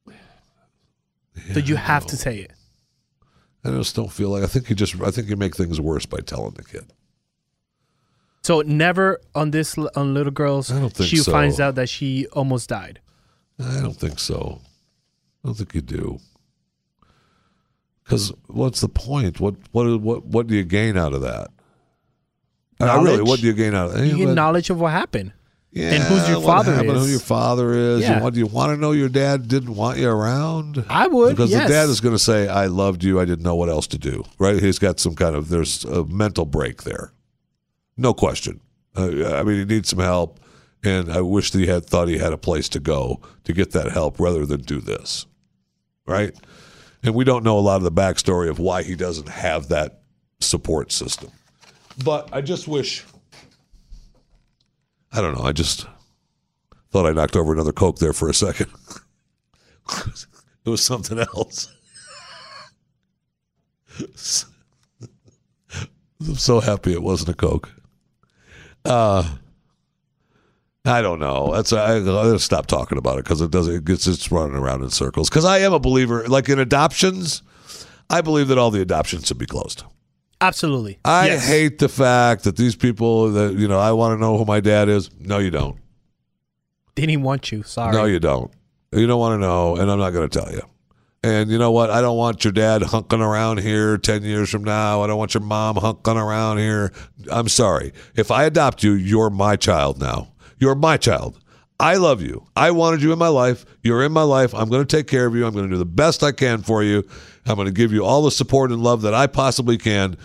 Yeah, 0.08 0.14
so 1.54 1.60
you 1.60 1.76
have 1.76 2.06
to 2.06 2.16
say 2.16 2.38
it. 2.38 2.52
I 3.64 3.70
just 3.70 3.94
don't 3.94 4.10
feel 4.10 4.30
like 4.30 4.42
I 4.42 4.46
think 4.46 4.70
you 4.70 4.76
just 4.76 5.00
I 5.00 5.12
think 5.12 5.28
you 5.28 5.36
make 5.36 5.54
things 5.54 5.80
worse 5.80 6.04
by 6.04 6.18
telling 6.18 6.54
the 6.54 6.64
kid. 6.64 6.92
So 8.42 8.62
never 8.62 9.20
on 9.36 9.52
this 9.52 9.78
on 9.78 10.14
little 10.14 10.32
girls. 10.32 10.72
I 10.72 10.80
don't 10.80 10.92
think 10.92 11.08
she 11.08 11.18
so. 11.18 11.30
finds 11.30 11.60
out 11.60 11.76
that 11.76 11.88
she 11.88 12.26
almost 12.32 12.68
died. 12.68 13.00
I 13.60 13.80
don't 13.80 13.96
think 13.96 14.18
so. 14.18 14.60
I 15.44 15.48
don't 15.48 15.54
think 15.54 15.74
you 15.74 15.80
do. 15.80 16.18
Because 18.04 18.32
what's 18.46 18.80
the 18.80 18.88
point? 18.88 19.40
What 19.40 19.54
what 19.70 20.00
what 20.00 20.24
what 20.24 20.46
do 20.46 20.54
you 20.54 20.64
gain 20.64 20.96
out 20.96 21.12
of 21.12 21.22
that? 21.22 21.48
Knowledge. 22.80 23.04
really, 23.04 23.22
what 23.22 23.40
do 23.40 23.46
you 23.46 23.52
gain 23.52 23.74
out 23.74 23.86
of 23.86 23.94
that? 23.94 24.06
You 24.06 24.16
get 24.16 24.28
knowledge 24.34 24.70
of 24.70 24.80
what 24.80 24.90
happened. 24.90 25.32
Yeah, 25.70 25.92
and 25.92 26.02
who's 26.02 26.28
your 26.28 26.42
father 26.42 26.74
happened, 26.74 26.98
is. 26.98 27.04
Who 27.04 27.10
your 27.10 27.20
father 27.20 27.72
is. 27.72 28.02
Yeah. 28.02 28.16
You 28.16 28.22
want, 28.22 28.34
do 28.34 28.40
you 28.40 28.46
want 28.46 28.74
to 28.74 28.76
know 28.76 28.92
your 28.92 29.08
dad 29.08 29.48
didn't 29.48 29.74
want 29.74 29.98
you 29.98 30.10
around? 30.10 30.84
I 30.86 31.06
would. 31.06 31.30
Because 31.30 31.50
yes. 31.50 31.66
the 31.66 31.72
dad 31.72 31.88
is 31.88 32.02
going 32.02 32.14
to 32.14 32.18
say, 32.18 32.46
I 32.46 32.66
loved 32.66 33.02
you. 33.02 33.18
I 33.18 33.24
didn't 33.24 33.42
know 33.42 33.54
what 33.54 33.70
else 33.70 33.86
to 33.88 33.98
do. 33.98 34.22
Right? 34.38 34.60
He's 34.60 34.78
got 34.78 35.00
some 35.00 35.14
kind 35.14 35.34
of, 35.34 35.48
there's 35.48 35.86
a 35.86 36.04
mental 36.04 36.44
break 36.44 36.82
there. 36.82 37.14
No 37.96 38.12
question. 38.12 38.60
Uh, 38.94 39.34
I 39.34 39.44
mean, 39.44 39.60
he 39.60 39.64
needs 39.64 39.88
some 39.88 40.00
help 40.00 40.40
and 40.82 41.10
I 41.12 41.20
wish 41.20 41.50
that 41.50 41.58
he 41.58 41.66
had 41.66 41.86
thought 41.86 42.08
he 42.08 42.18
had 42.18 42.32
a 42.32 42.38
place 42.38 42.68
to 42.70 42.80
go 42.80 43.20
to 43.44 43.52
get 43.52 43.72
that 43.72 43.92
help 43.92 44.18
rather 44.18 44.44
than 44.46 44.62
do 44.62 44.80
this. 44.80 45.26
Right? 46.06 46.34
And 47.02 47.14
we 47.14 47.24
don't 47.24 47.44
know 47.44 47.58
a 47.58 47.60
lot 47.60 47.76
of 47.76 47.82
the 47.82 47.92
backstory 47.92 48.48
of 48.48 48.58
why 48.58 48.82
he 48.82 48.96
doesn't 48.96 49.28
have 49.28 49.68
that 49.68 50.02
support 50.40 50.92
system. 50.92 51.30
But 52.04 52.28
I 52.32 52.40
just 52.40 52.66
wish 52.66 53.04
I 55.12 55.20
don't 55.20 55.36
know, 55.36 55.44
I 55.44 55.52
just 55.52 55.86
thought 56.90 57.06
I 57.06 57.12
knocked 57.12 57.36
over 57.36 57.52
another 57.52 57.72
Coke 57.72 57.98
there 57.98 58.14
for 58.14 58.30
a 58.30 58.34
second. 58.34 58.70
it 60.64 60.70
was 60.70 60.82
something 60.82 61.18
else. 61.18 61.70
I'm 66.20 66.36
so 66.36 66.60
happy 66.60 66.92
it 66.92 67.02
wasn't 67.02 67.30
a 67.30 67.34
Coke. 67.34 67.70
Uh, 68.86 69.36
I 70.84 71.00
don't 71.00 71.20
know. 71.20 71.52
That's 71.54 71.72
I, 71.72 71.98
I 71.98 72.36
stop 72.38 72.66
talking 72.66 72.98
about 72.98 73.18
it 73.18 73.24
because 73.24 73.40
it 73.40 73.50
doesn't. 73.52 73.74
It 73.74 73.84
gets 73.84 74.06
it's 74.06 74.32
running 74.32 74.56
around 74.56 74.82
in 74.82 74.90
circles. 74.90 75.28
Because 75.28 75.44
I 75.44 75.58
am 75.58 75.72
a 75.72 75.78
believer, 75.78 76.26
like 76.26 76.48
in 76.48 76.58
adoptions, 76.58 77.42
I 78.10 78.20
believe 78.20 78.48
that 78.48 78.58
all 78.58 78.70
the 78.72 78.80
adoptions 78.80 79.26
should 79.28 79.38
be 79.38 79.46
closed. 79.46 79.84
Absolutely. 80.40 80.98
I 81.04 81.26
Yes. 81.28 81.46
hate 81.46 81.78
the 81.78 81.88
fact 81.88 82.42
that 82.44 82.56
these 82.56 82.74
people 82.74 83.30
that 83.32 83.54
you 83.54 83.68
know 83.68 83.78
I 83.78 83.92
want 83.92 84.16
to 84.16 84.20
know 84.20 84.36
who 84.36 84.44
my 84.44 84.58
dad 84.58 84.88
is. 84.88 85.08
No, 85.20 85.38
you 85.38 85.52
don't. 85.52 85.76
Didn't 86.96 87.22
want 87.22 87.52
you. 87.52 87.62
Sorry. 87.62 87.94
No, 87.94 88.04
you 88.04 88.18
don't. 88.18 88.50
You 88.90 89.06
don't 89.06 89.20
want 89.20 89.40
to 89.40 89.46
know, 89.46 89.76
and 89.76 89.88
I'm 89.90 89.98
not 90.00 90.10
going 90.10 90.28
to 90.28 90.38
tell 90.40 90.52
you. 90.52 90.62
And 91.24 91.48
you 91.50 91.56
know 91.56 91.70
what? 91.70 91.88
I 91.90 92.00
don't 92.00 92.16
want 92.16 92.42
your 92.44 92.52
dad 92.52 92.82
hunking 92.82 93.20
around 93.20 93.60
here 93.60 93.96
10 93.96 94.24
years 94.24 94.50
from 94.50 94.64
now. 94.64 95.02
I 95.02 95.06
don't 95.06 95.16
want 95.16 95.32
your 95.34 95.42
mom 95.42 95.76
hunking 95.76 96.16
around 96.16 96.58
here. 96.58 96.92
I'm 97.30 97.48
sorry. 97.48 97.92
If 98.16 98.32
I 98.32 98.42
adopt 98.44 98.82
you, 98.82 98.92
you're 98.92 99.30
my 99.30 99.54
child 99.54 100.00
now. 100.00 100.31
You're 100.62 100.76
my 100.76 100.96
child. 100.96 101.40
I 101.80 101.96
love 101.96 102.22
you. 102.22 102.46
I 102.54 102.70
wanted 102.70 103.02
you 103.02 103.12
in 103.12 103.18
my 103.18 103.26
life. 103.26 103.66
You're 103.82 104.04
in 104.04 104.12
my 104.12 104.22
life. 104.22 104.54
I'm 104.54 104.68
going 104.68 104.86
to 104.86 104.96
take 104.96 105.08
care 105.08 105.26
of 105.26 105.34
you. 105.34 105.44
I'm 105.44 105.52
going 105.52 105.64
to 105.68 105.74
do 105.74 105.76
the 105.76 105.84
best 105.84 106.22
I 106.22 106.30
can 106.30 106.62
for 106.62 106.84
you. 106.84 107.02
I'm 107.46 107.56
going 107.56 107.66
to 107.66 107.72
give 107.72 107.92
you 107.92 108.04
all 108.04 108.22
the 108.22 108.30
support 108.30 108.70
and 108.70 108.80
love 108.80 109.02
that 109.02 109.12
I 109.12 109.26
possibly 109.26 109.76
can 109.76 110.16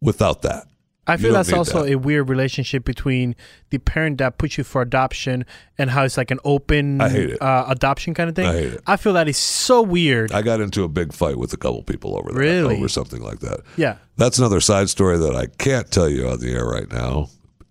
without 0.00 0.40
that. 0.40 0.64
I 1.06 1.18
feel 1.18 1.34
that's 1.34 1.52
also 1.52 1.82
that. 1.84 1.92
a 1.92 1.98
weird 1.98 2.30
relationship 2.30 2.82
between 2.84 3.36
the 3.68 3.76
parent 3.76 4.16
that 4.18 4.38
puts 4.38 4.56
you 4.56 4.64
for 4.64 4.80
adoption 4.80 5.44
and 5.76 5.90
how 5.90 6.04
it's 6.04 6.16
like 6.16 6.30
an 6.30 6.38
open 6.42 7.02
I 7.02 7.10
hate 7.10 7.30
it. 7.30 7.42
Uh, 7.42 7.66
adoption 7.68 8.14
kind 8.14 8.30
of 8.30 8.36
thing. 8.36 8.46
I 8.46 8.52
hate 8.54 8.72
it. 8.72 8.80
I 8.86 8.96
feel 8.96 9.12
that 9.12 9.28
is 9.28 9.36
so 9.36 9.82
weird. 9.82 10.32
I 10.32 10.40
got 10.40 10.62
into 10.62 10.82
a 10.82 10.88
big 10.88 11.12
fight 11.12 11.36
with 11.36 11.52
a 11.52 11.58
couple 11.58 11.82
people 11.82 12.16
over 12.16 12.32
that, 12.32 12.38
Really? 12.38 12.76
over 12.78 12.88
something 12.88 13.20
like 13.20 13.40
that. 13.40 13.60
yeah. 13.76 13.96
That's 14.16 14.38
another 14.38 14.60
side 14.62 14.88
story 14.88 15.18
that 15.18 15.36
I 15.36 15.44
can't 15.46 15.90
tell 15.90 16.08
you 16.08 16.26
on 16.26 16.40
the 16.40 16.52
air 16.54 16.64
right 16.64 16.90
now. 16.90 17.28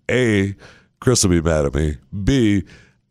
A, 0.08 0.54
Chris 1.00 1.22
will 1.22 1.30
be 1.30 1.40
mad 1.40 1.64
at 1.64 1.74
me. 1.74 1.96
B, 2.24 2.64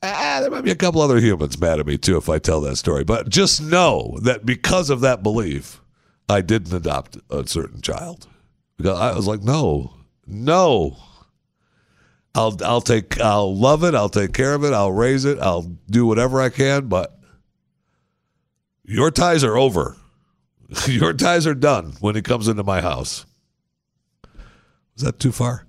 ah, 0.03 0.39
there 0.41 0.51
might 0.51 0.63
be 0.63 0.71
a 0.71 0.75
couple 0.75 1.01
other 1.01 1.19
humans 1.19 1.59
mad 1.59 1.79
at 1.79 1.85
me 1.85 1.97
too 1.97 2.17
if 2.17 2.29
I 2.29 2.39
tell 2.39 2.61
that 2.61 2.77
story. 2.77 3.03
But 3.03 3.29
just 3.29 3.61
know 3.61 4.17
that 4.21 4.45
because 4.45 4.89
of 4.89 5.01
that 5.01 5.23
belief, 5.23 5.81
I 6.29 6.41
didn't 6.41 6.73
adopt 6.73 7.17
a 7.29 7.47
certain 7.47 7.81
child. 7.81 8.27
Because 8.77 8.97
I 8.97 9.15
was 9.15 9.27
like, 9.27 9.41
no, 9.41 9.93
no. 10.25 10.97
I'll 12.35 12.55
I'll 12.63 12.81
take 12.81 13.19
I'll 13.19 13.55
love 13.55 13.83
it, 13.83 13.95
I'll 13.95 14.07
take 14.07 14.33
care 14.33 14.53
of 14.53 14.63
it, 14.63 14.71
I'll 14.71 14.91
raise 14.91 15.25
it, 15.25 15.39
I'll 15.39 15.63
do 15.89 16.05
whatever 16.05 16.39
I 16.39 16.49
can, 16.49 16.87
but 16.87 17.19
your 18.85 19.11
ties 19.11 19.43
are 19.43 19.57
over. 19.57 19.95
Your 20.87 21.13
ties 21.13 21.47
are 21.47 21.55
done 21.55 21.93
when 21.99 22.13
he 22.13 22.21
comes 22.21 22.47
into 22.47 22.63
my 22.63 22.79
house. 22.81 23.25
Is 24.95 25.01
that 25.03 25.19
too 25.19 25.31
far? 25.31 25.65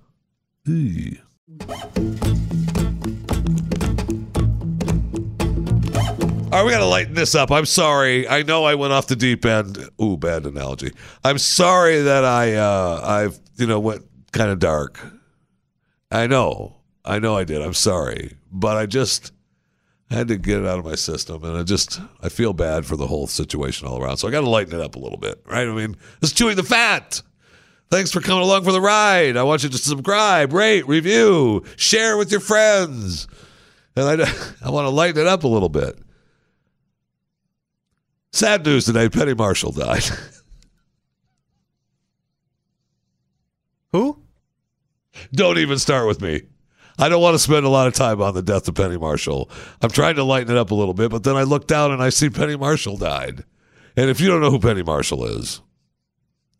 Eee. 0.67 1.19
All 6.51 6.57
right, 6.57 6.65
we 6.65 6.71
got 6.73 6.79
to 6.79 6.85
lighten 6.85 7.13
this 7.13 7.33
up. 7.33 7.49
I'm 7.49 7.65
sorry. 7.65 8.27
I 8.27 8.43
know 8.43 8.65
I 8.65 8.75
went 8.75 8.91
off 8.91 9.07
the 9.07 9.15
deep 9.15 9.45
end. 9.45 9.77
Ooh, 10.01 10.17
bad 10.17 10.45
analogy. 10.45 10.91
I'm 11.23 11.37
sorry 11.37 12.01
that 12.01 12.25
I, 12.25 12.55
uh, 12.55 13.01
I've, 13.01 13.39
you 13.55 13.67
know, 13.67 13.79
went 13.79 14.03
kind 14.33 14.49
of 14.51 14.59
dark. 14.59 14.99
I 16.11 16.27
know. 16.27 16.75
I 17.05 17.19
know 17.19 17.37
I 17.37 17.45
did. 17.45 17.61
I'm 17.61 17.73
sorry. 17.73 18.35
But 18.51 18.75
I 18.75 18.85
just 18.85 19.31
had 20.09 20.27
to 20.27 20.37
get 20.37 20.59
it 20.59 20.65
out 20.65 20.77
of 20.77 20.83
my 20.83 20.95
system. 20.95 21.41
And 21.45 21.55
I 21.55 21.63
just, 21.63 22.01
I 22.21 22.27
feel 22.27 22.51
bad 22.51 22.85
for 22.85 22.97
the 22.97 23.07
whole 23.07 23.27
situation 23.27 23.87
all 23.87 24.03
around. 24.03 24.17
So 24.17 24.27
I 24.27 24.31
got 24.31 24.41
to 24.41 24.49
lighten 24.49 24.77
it 24.77 24.83
up 24.83 24.97
a 24.97 24.99
little 24.99 25.17
bit, 25.17 25.41
right? 25.45 25.65
I 25.65 25.71
mean, 25.71 25.95
it's 26.21 26.33
chewing 26.33 26.57
the 26.57 26.63
fat. 26.63 27.21
Thanks 27.91 28.09
for 28.09 28.21
coming 28.21 28.43
along 28.43 28.63
for 28.63 28.71
the 28.71 28.79
ride. 28.79 29.35
I 29.35 29.43
want 29.43 29.63
you 29.63 29.69
to 29.69 29.77
subscribe, 29.77 30.53
rate, 30.53 30.87
review, 30.87 31.65
share 31.75 32.17
with 32.17 32.31
your 32.31 32.39
friends. 32.39 33.27
And 33.97 34.23
I, 34.23 34.33
I 34.65 34.69
want 34.69 34.85
to 34.85 34.89
lighten 34.89 35.19
it 35.19 35.27
up 35.27 35.43
a 35.43 35.49
little 35.49 35.67
bit. 35.67 35.99
Sad 38.31 38.65
news 38.65 38.85
today 38.85 39.09
Penny 39.09 39.33
Marshall 39.33 39.73
died. 39.73 40.05
Who? 43.91 44.23
Don't 45.33 45.57
even 45.57 45.77
start 45.77 46.07
with 46.07 46.21
me. 46.21 46.43
I 46.97 47.09
don't 47.09 47.21
want 47.21 47.35
to 47.35 47.39
spend 47.39 47.65
a 47.65 47.69
lot 47.69 47.87
of 47.87 47.93
time 47.93 48.21
on 48.21 48.33
the 48.33 48.41
death 48.41 48.69
of 48.69 48.75
Penny 48.75 48.97
Marshall. 48.97 49.49
I'm 49.81 49.89
trying 49.89 50.15
to 50.15 50.23
lighten 50.23 50.55
it 50.55 50.57
up 50.57 50.71
a 50.71 50.75
little 50.75 50.93
bit, 50.93 51.11
but 51.11 51.23
then 51.23 51.35
I 51.35 51.43
look 51.43 51.67
down 51.67 51.91
and 51.91 52.01
I 52.01 52.07
see 52.09 52.29
Penny 52.29 52.55
Marshall 52.55 52.95
died. 52.95 53.43
And 53.97 54.09
if 54.09 54.21
you 54.21 54.29
don't 54.29 54.39
know 54.39 54.51
who 54.51 54.59
Penny 54.59 54.83
Marshall 54.83 55.25
is, 55.25 55.61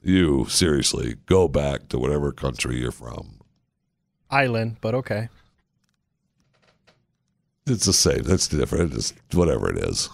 you 0.01 0.45
seriously 0.49 1.15
go 1.25 1.47
back 1.47 1.89
to 1.89 1.99
whatever 1.99 2.31
country 2.31 2.79
you're 2.79 2.91
from. 2.91 3.39
Island, 4.29 4.77
but 4.81 4.95
okay. 4.95 5.29
It's 7.67 7.85
the 7.85 7.93
same. 7.93 8.23
That's 8.23 8.47
different. 8.47 8.93
It's 8.93 9.13
whatever 9.33 9.69
it 9.69 9.77
is. 9.77 10.09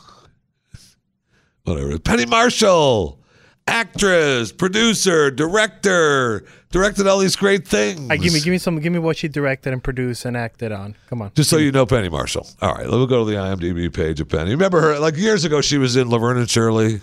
Whatever. 1.64 1.98
Penny 2.00 2.26
Marshall, 2.26 3.20
actress, 3.68 4.52
producer, 4.52 5.32
director, 5.32 6.44
directed 6.72 7.08
all 7.08 7.20
these 7.20 7.36
great 7.36 7.68
things. 7.68 8.10
I 8.10 8.18
give 8.18 8.34
me 8.34 8.40
give 8.40 8.52
me 8.52 8.58
some 8.58 8.80
give 8.80 8.92
me 8.94 9.00
what 9.00 9.18
she 9.18 9.28
directed 9.28 9.74
and 9.74 9.84
produced 9.84 10.26
and 10.26 10.36
acted 10.38 10.72
on. 10.72 10.96
Come 11.10 11.22
on. 11.22 11.32
Just 11.36 11.50
so 11.50 11.58
you 11.58 11.72
know, 11.72 11.86
Penny 11.86 12.10
Marshall. 12.10 12.48
All 12.62 12.74
right, 12.74 12.88
let 12.88 12.98
me 13.00 13.08
go 13.08 13.26
to 13.26 13.32
the 13.32 13.38
IMDb 13.38 13.94
page 13.94 14.20
of 14.20 14.30
Penny. 14.30 14.52
Remember 14.52 14.82
her? 14.82 15.00
Like 15.00 15.16
years 15.18 15.46
ago, 15.46 15.62
she 15.62 15.78
was 15.78 15.96
in 15.96 16.10
Laverne 16.10 16.38
and 16.38 16.50
Shirley. 16.50 17.00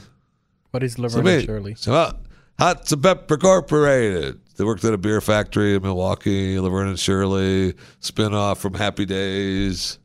What 0.70 0.82
is 0.82 0.94
So 0.94 1.02
Laverne 1.02 1.24
me- 1.24 1.34
and 1.36 1.44
Shirley? 1.44 1.74
So, 1.76 1.94
uh, 1.94 2.12
Hot 2.58 2.86
Pepper 3.02 3.34
Incorporated. 3.34 4.40
They 4.56 4.64
worked 4.64 4.84
at 4.84 4.94
a 4.94 4.98
beer 4.98 5.20
factory 5.20 5.74
in 5.74 5.82
Milwaukee. 5.82 6.58
Laverne 6.60 6.88
and 6.88 6.98
Shirley 6.98 7.74
spinoff 8.00 8.58
from 8.58 8.74
Happy 8.74 9.04
Days 9.04 9.98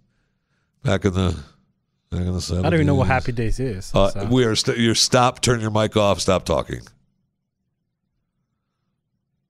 back 0.84 1.06
in 1.06 1.14
the 1.14 1.38
back 2.10 2.22
in 2.22 2.34
the 2.34 2.40
70s. 2.40 2.60
I 2.60 2.62
don't 2.64 2.74
even 2.74 2.88
know 2.88 2.96
what 2.96 3.08
Happy 3.08 3.32
Days 3.32 3.60
is. 3.60 3.94
Uh, 3.94 4.10
so. 4.10 4.26
We 4.26 4.46
are. 4.46 4.56
St- 4.56 4.78
you're 4.80 4.96
stop. 4.96 5.42
Turn 5.42 5.62
your 5.62 5.70
mic 5.70 5.96
off. 5.96 6.20
Stop 6.20 6.46
talking. 6.46 6.82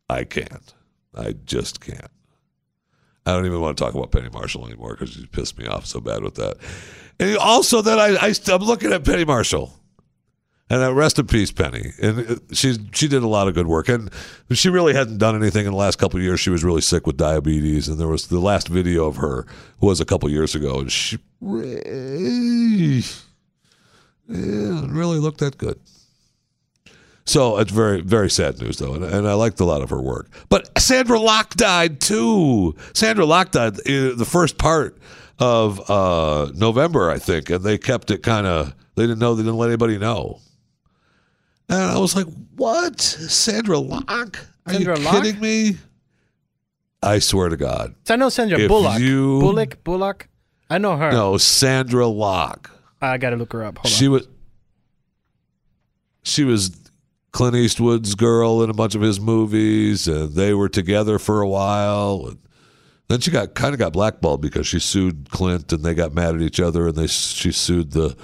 I 0.10 0.26
can't. 0.26 0.74
I 1.16 1.34
just 1.46 1.80
can't. 1.80 2.12
I 3.26 3.34
don't 3.34 3.46
even 3.46 3.62
want 3.62 3.78
to 3.78 3.84
talk 3.84 3.94
about 3.94 4.12
Penny 4.12 4.30
Marshall 4.30 4.66
anymore 4.66 4.96
because 4.96 5.12
she 5.12 5.26
pissed 5.28 5.58
me 5.58 5.68
off 5.68 5.86
so 5.86 6.00
bad 6.00 6.24
with 6.24 6.36
that. 6.36 6.58
And 7.20 7.38
also, 7.38 7.82
that 7.82 8.00
I, 8.00 8.16
I 8.28 8.34
I'm 8.54 8.64
looking 8.64 8.92
at 8.92 9.06
Penny 9.06 9.26
Marshall, 9.26 9.74
and 10.70 10.84
uh, 10.84 10.94
rest 10.94 11.18
in 11.18 11.28
peace, 11.28 11.52
Penny. 11.52 11.94
And 12.02 12.20
uh, 12.20 12.36
she 12.54 12.78
she 12.94 13.08
did 13.08 13.24
a 13.24 13.28
lot 13.28 13.48
of 13.48 13.56
good 13.56 13.68
work, 13.68 13.90
and 13.90 14.10
she 14.52 14.70
really 14.70 14.94
hadn't 14.94 15.18
done 15.18 15.36
anything 15.36 15.66
in 15.66 15.72
the 15.72 15.78
last 15.78 15.98
couple 15.98 16.18
of 16.18 16.24
years. 16.24 16.40
She 16.40 16.50
was 16.50 16.64
really 16.64 16.82
sick 16.82 17.08
with 17.08 17.18
diabetes, 17.18 17.88
and 17.88 18.00
there 18.00 18.08
was 18.08 18.28
the 18.28 18.40
last 18.40 18.68
video 18.68 19.06
of 19.06 19.18
her 19.18 19.46
was 19.82 20.00
a 20.00 20.06
couple 20.06 20.30
years 20.30 20.56
ago, 20.56 20.80
and 20.80 20.92
she 20.92 21.18
really, 21.42 23.04
really 24.28 25.18
looked 25.20 25.40
that 25.40 25.58
good. 25.58 25.80
So 27.26 27.60
it's 27.60 27.72
very, 27.72 28.02
very 28.02 28.30
sad 28.30 28.60
news, 28.60 28.80
though, 28.80 28.96
and, 28.96 29.04
and 29.04 29.28
I 29.28 29.34
liked 29.34 29.60
a 29.60 29.66
lot 29.66 29.84
of 29.84 29.92
her 29.92 30.02
work. 30.02 30.32
But 30.50 30.76
Sandra 30.80 31.20
Locke 31.20 31.54
died 31.54 32.02
too. 32.02 32.76
Sandra 32.96 33.24
Locke 33.24 33.52
died 33.52 33.78
in 33.86 34.18
the 34.18 34.26
first 34.26 34.58
part 34.58 34.98
of 35.38 35.90
uh, 35.92 36.52
November, 36.56 37.12
I 37.12 37.20
think, 37.20 37.52
and 37.52 37.64
they 37.64 37.78
kept 37.78 38.10
it 38.10 38.24
kind 38.24 38.48
of. 38.48 38.74
They 38.96 39.04
didn't 39.04 39.20
know. 39.20 39.36
They 39.36 39.44
didn't 39.44 39.58
let 39.58 39.70
anybody 39.70 40.00
know. 40.00 40.40
And 41.70 41.82
I 41.82 41.98
was 42.00 42.16
like, 42.16 42.26
"What, 42.56 43.00
Sandra 43.00 43.78
Locke? 43.78 44.08
Are 44.66 44.74
Sandra 44.74 44.98
you 44.98 45.06
Locke? 45.06 45.24
kidding 45.24 45.40
me?" 45.40 45.78
I 47.02 47.20
swear 47.20 47.48
to 47.50 47.56
God, 47.58 47.96
So 48.06 48.14
I 48.16 48.18
know 48.18 48.28
Sandra 48.30 48.60
If 48.60 48.68
Bullock. 48.68 49.00
you- 49.00 49.40
Bullock, 49.40 49.84
Bullock. 49.86 50.28
I 50.70 50.78
know 50.80 50.98
her. 50.98 51.12
no, 51.12 51.38
Sandra 51.38 52.08
Locke. 52.08 52.70
I 53.02 53.18
gotta 53.18 53.38
look 53.38 53.54
her 53.54 53.64
up. 53.64 53.78
Hold 53.78 53.88
she 53.92 54.08
on. 54.08 54.12
was 54.14 54.28
she 56.24 56.44
was 56.44 56.72
Clint 57.32 57.56
Eastwood's 57.56 58.16
girl 58.16 58.64
in 58.64 58.70
a 58.70 58.74
bunch 58.74 58.96
of 58.96 59.02
his 59.02 59.20
movies, 59.20 60.08
and 60.08 60.34
they 60.34 60.54
were 60.54 60.70
together 60.70 61.20
for 61.20 61.42
a 61.42 61.48
while. 61.48 62.26
And 62.28 62.40
then 63.08 63.20
she 63.22 63.32
got 63.32 63.54
kind 63.54 63.74
of 63.74 63.80
got 63.80 63.94
blackballed 63.94 64.42
because 64.42 64.68
she 64.68 64.80
sued 64.80 65.30
Clint, 65.30 65.72
and 65.72 65.84
they 65.84 65.94
got 65.94 66.14
mad 66.14 66.36
at 66.36 66.42
each 66.42 66.60
other, 66.60 66.88
and 66.88 66.96
they 66.96 67.08
she 67.08 67.52
sued 67.52 67.92
the 67.92 68.16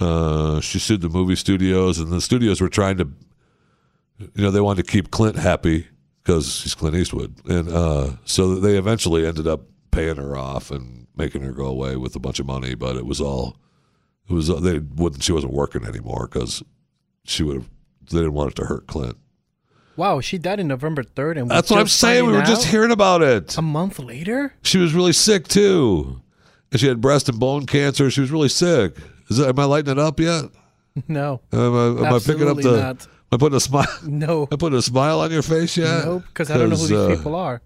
uh, 0.00 0.60
she 0.60 0.78
sued 0.78 1.00
the 1.00 1.08
movie 1.08 1.36
studios, 1.36 1.98
and 1.98 2.12
the 2.12 2.20
studios 2.20 2.60
were 2.60 2.68
trying 2.68 2.98
to, 2.98 3.08
you 4.18 4.42
know, 4.42 4.50
they 4.50 4.60
wanted 4.60 4.86
to 4.86 4.92
keep 4.92 5.10
Clint 5.10 5.36
happy 5.36 5.86
because 6.22 6.62
he's 6.62 6.74
Clint 6.74 6.96
Eastwood, 6.96 7.34
and 7.46 7.68
uh, 7.70 8.10
so 8.24 8.56
they 8.56 8.76
eventually 8.76 9.26
ended 9.26 9.46
up 9.46 9.62
paying 9.90 10.16
her 10.16 10.36
off 10.36 10.70
and 10.70 11.06
making 11.16 11.42
her 11.42 11.52
go 11.52 11.66
away 11.66 11.96
with 11.96 12.16
a 12.16 12.18
bunch 12.18 12.40
of 12.40 12.46
money, 12.46 12.74
but 12.74 12.96
it 12.96 13.06
was 13.06 13.20
all 13.20 13.56
it 14.28 14.32
was 14.32 14.48
they 14.48 14.78
wouldn't 14.78 15.22
she 15.22 15.32
wasn't 15.32 15.52
working 15.52 15.84
anymore 15.84 16.28
because 16.30 16.62
she 17.24 17.42
would 17.42 17.56
have 17.56 17.68
they 18.10 18.18
didn't 18.18 18.32
want 18.34 18.50
it 18.50 18.56
to 18.56 18.64
hurt 18.64 18.86
Clint. 18.86 19.16
Wow, 19.96 20.20
she 20.20 20.38
died 20.38 20.58
in 20.58 20.66
November 20.66 21.04
third, 21.04 21.38
and 21.38 21.48
That's 21.48 21.70
what 21.70 21.78
I'm 21.78 21.86
saying. 21.86 22.26
We 22.26 22.32
were 22.32 22.42
just 22.42 22.66
hearing 22.66 22.90
about 22.90 23.22
it. 23.22 23.56
a 23.56 23.62
month 23.62 23.98
later. 24.00 24.54
She 24.62 24.78
was 24.78 24.92
really 24.92 25.12
sick 25.12 25.46
too, 25.46 26.20
and 26.72 26.80
she 26.80 26.88
had 26.88 27.00
breast 27.00 27.28
and 27.28 27.38
bone 27.38 27.66
cancer. 27.66 28.10
She 28.10 28.20
was 28.20 28.32
really 28.32 28.48
sick. 28.48 28.96
Is 29.28 29.38
that, 29.38 29.48
am 29.48 29.58
I 29.58 29.64
lighting 29.64 29.92
it 29.92 29.98
up 29.98 30.18
yet? 30.20 30.44
No, 31.08 31.40
Am 31.52 31.58
I, 31.74 32.06
am 32.06 32.14
I 32.14 32.18
picking 32.20 32.48
up 32.48 32.56
the 32.58 32.80
not. 32.80 33.02
am 33.06 33.08
I 33.32 33.36
put 33.36 33.52
a 33.52 33.58
smile. 33.58 33.86
No. 34.04 34.46
I 34.52 34.54
put 34.56 34.72
a 34.74 34.80
smile 34.80 35.18
on 35.20 35.32
your 35.32 35.42
face 35.42 35.76
yet. 35.76 36.04
Nope, 36.04 36.22
because 36.28 36.52
I 36.52 36.56
don't 36.56 36.70
know 36.70 36.76
who 36.76 36.82
these 36.86 36.92
uh, 36.92 37.16
people 37.16 37.34
are. 37.34 37.60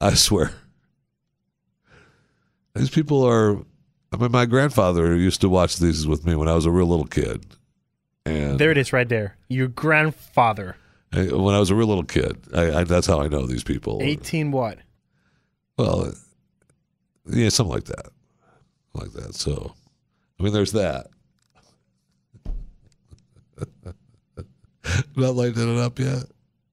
I 0.00 0.14
swear. 0.14 0.52
These 2.74 2.90
people 2.90 3.22
are. 3.24 3.58
I 4.12 4.16
mean, 4.16 4.32
my 4.32 4.46
grandfather 4.46 5.14
used 5.16 5.40
to 5.42 5.48
watch 5.48 5.76
these 5.78 6.06
with 6.06 6.24
me 6.26 6.34
when 6.34 6.48
I 6.48 6.54
was 6.54 6.66
a 6.66 6.70
real 6.70 6.86
little 6.86 7.06
kid, 7.06 7.44
and 8.26 8.58
There 8.58 8.70
it 8.70 8.78
is, 8.78 8.92
right 8.92 9.08
there. 9.08 9.36
Your 9.48 9.68
grandfather, 9.68 10.76
I- 11.12 11.32
when 11.32 11.54
I 11.54 11.58
was 11.60 11.70
a 11.70 11.74
real 11.74 11.86
little 11.88 12.04
kid, 12.04 12.38
I, 12.54 12.80
I, 12.80 12.84
that's 12.84 13.06
how 13.06 13.20
I 13.20 13.28
know 13.28 13.46
these 13.46 13.62
people. 13.64 13.98
eighteen 14.02 14.50
what? 14.52 14.78
Well, 15.78 16.12
yeah, 17.32 17.48
something 17.48 17.74
like 17.74 17.84
that, 17.84 18.08
like 18.94 19.12
that. 19.12 19.34
So, 19.34 19.74
I 20.38 20.42
mean, 20.42 20.52
there's 20.52 20.72
that. 20.72 21.06
Not 25.16 25.34
lighting 25.36 25.76
it 25.76 25.80
up 25.80 25.98
yet. 25.98 26.24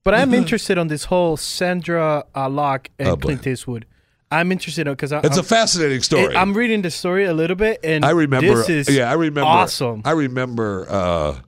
But 0.03 0.13
I'm 0.13 0.33
interested 0.33 0.77
on 0.77 0.87
this 0.87 1.05
whole 1.05 1.35
Sandra 1.35 2.23
uh, 2.33 2.49
Locke 2.49 2.89
and 2.97 3.09
Oh. 3.09 3.17
Clint 3.17 3.45
Eastwood. 3.45 3.85
I'm 4.31 4.51
interested 4.51 4.85
because 4.85 5.11
I'm, 5.11 5.23
It's 5.25 5.37
a 5.37 5.43
fascinating 5.43 6.01
story. 6.01 6.35
I'm 6.35 6.53
reading 6.53 6.81
the 6.81 6.91
story 6.91 7.25
a 7.25 7.33
little 7.33 7.55
bit, 7.55 7.79
and 7.83 8.03
I 8.05 8.11
remember. 8.11 8.55
This 8.55 8.69
is 8.69 8.89
yeah, 8.95 9.09
I 9.09 9.13
remember. 9.13 9.47
awesome. 9.47 10.01
I 10.05 10.11
remember. 10.11 10.85
Uh, 10.89 11.39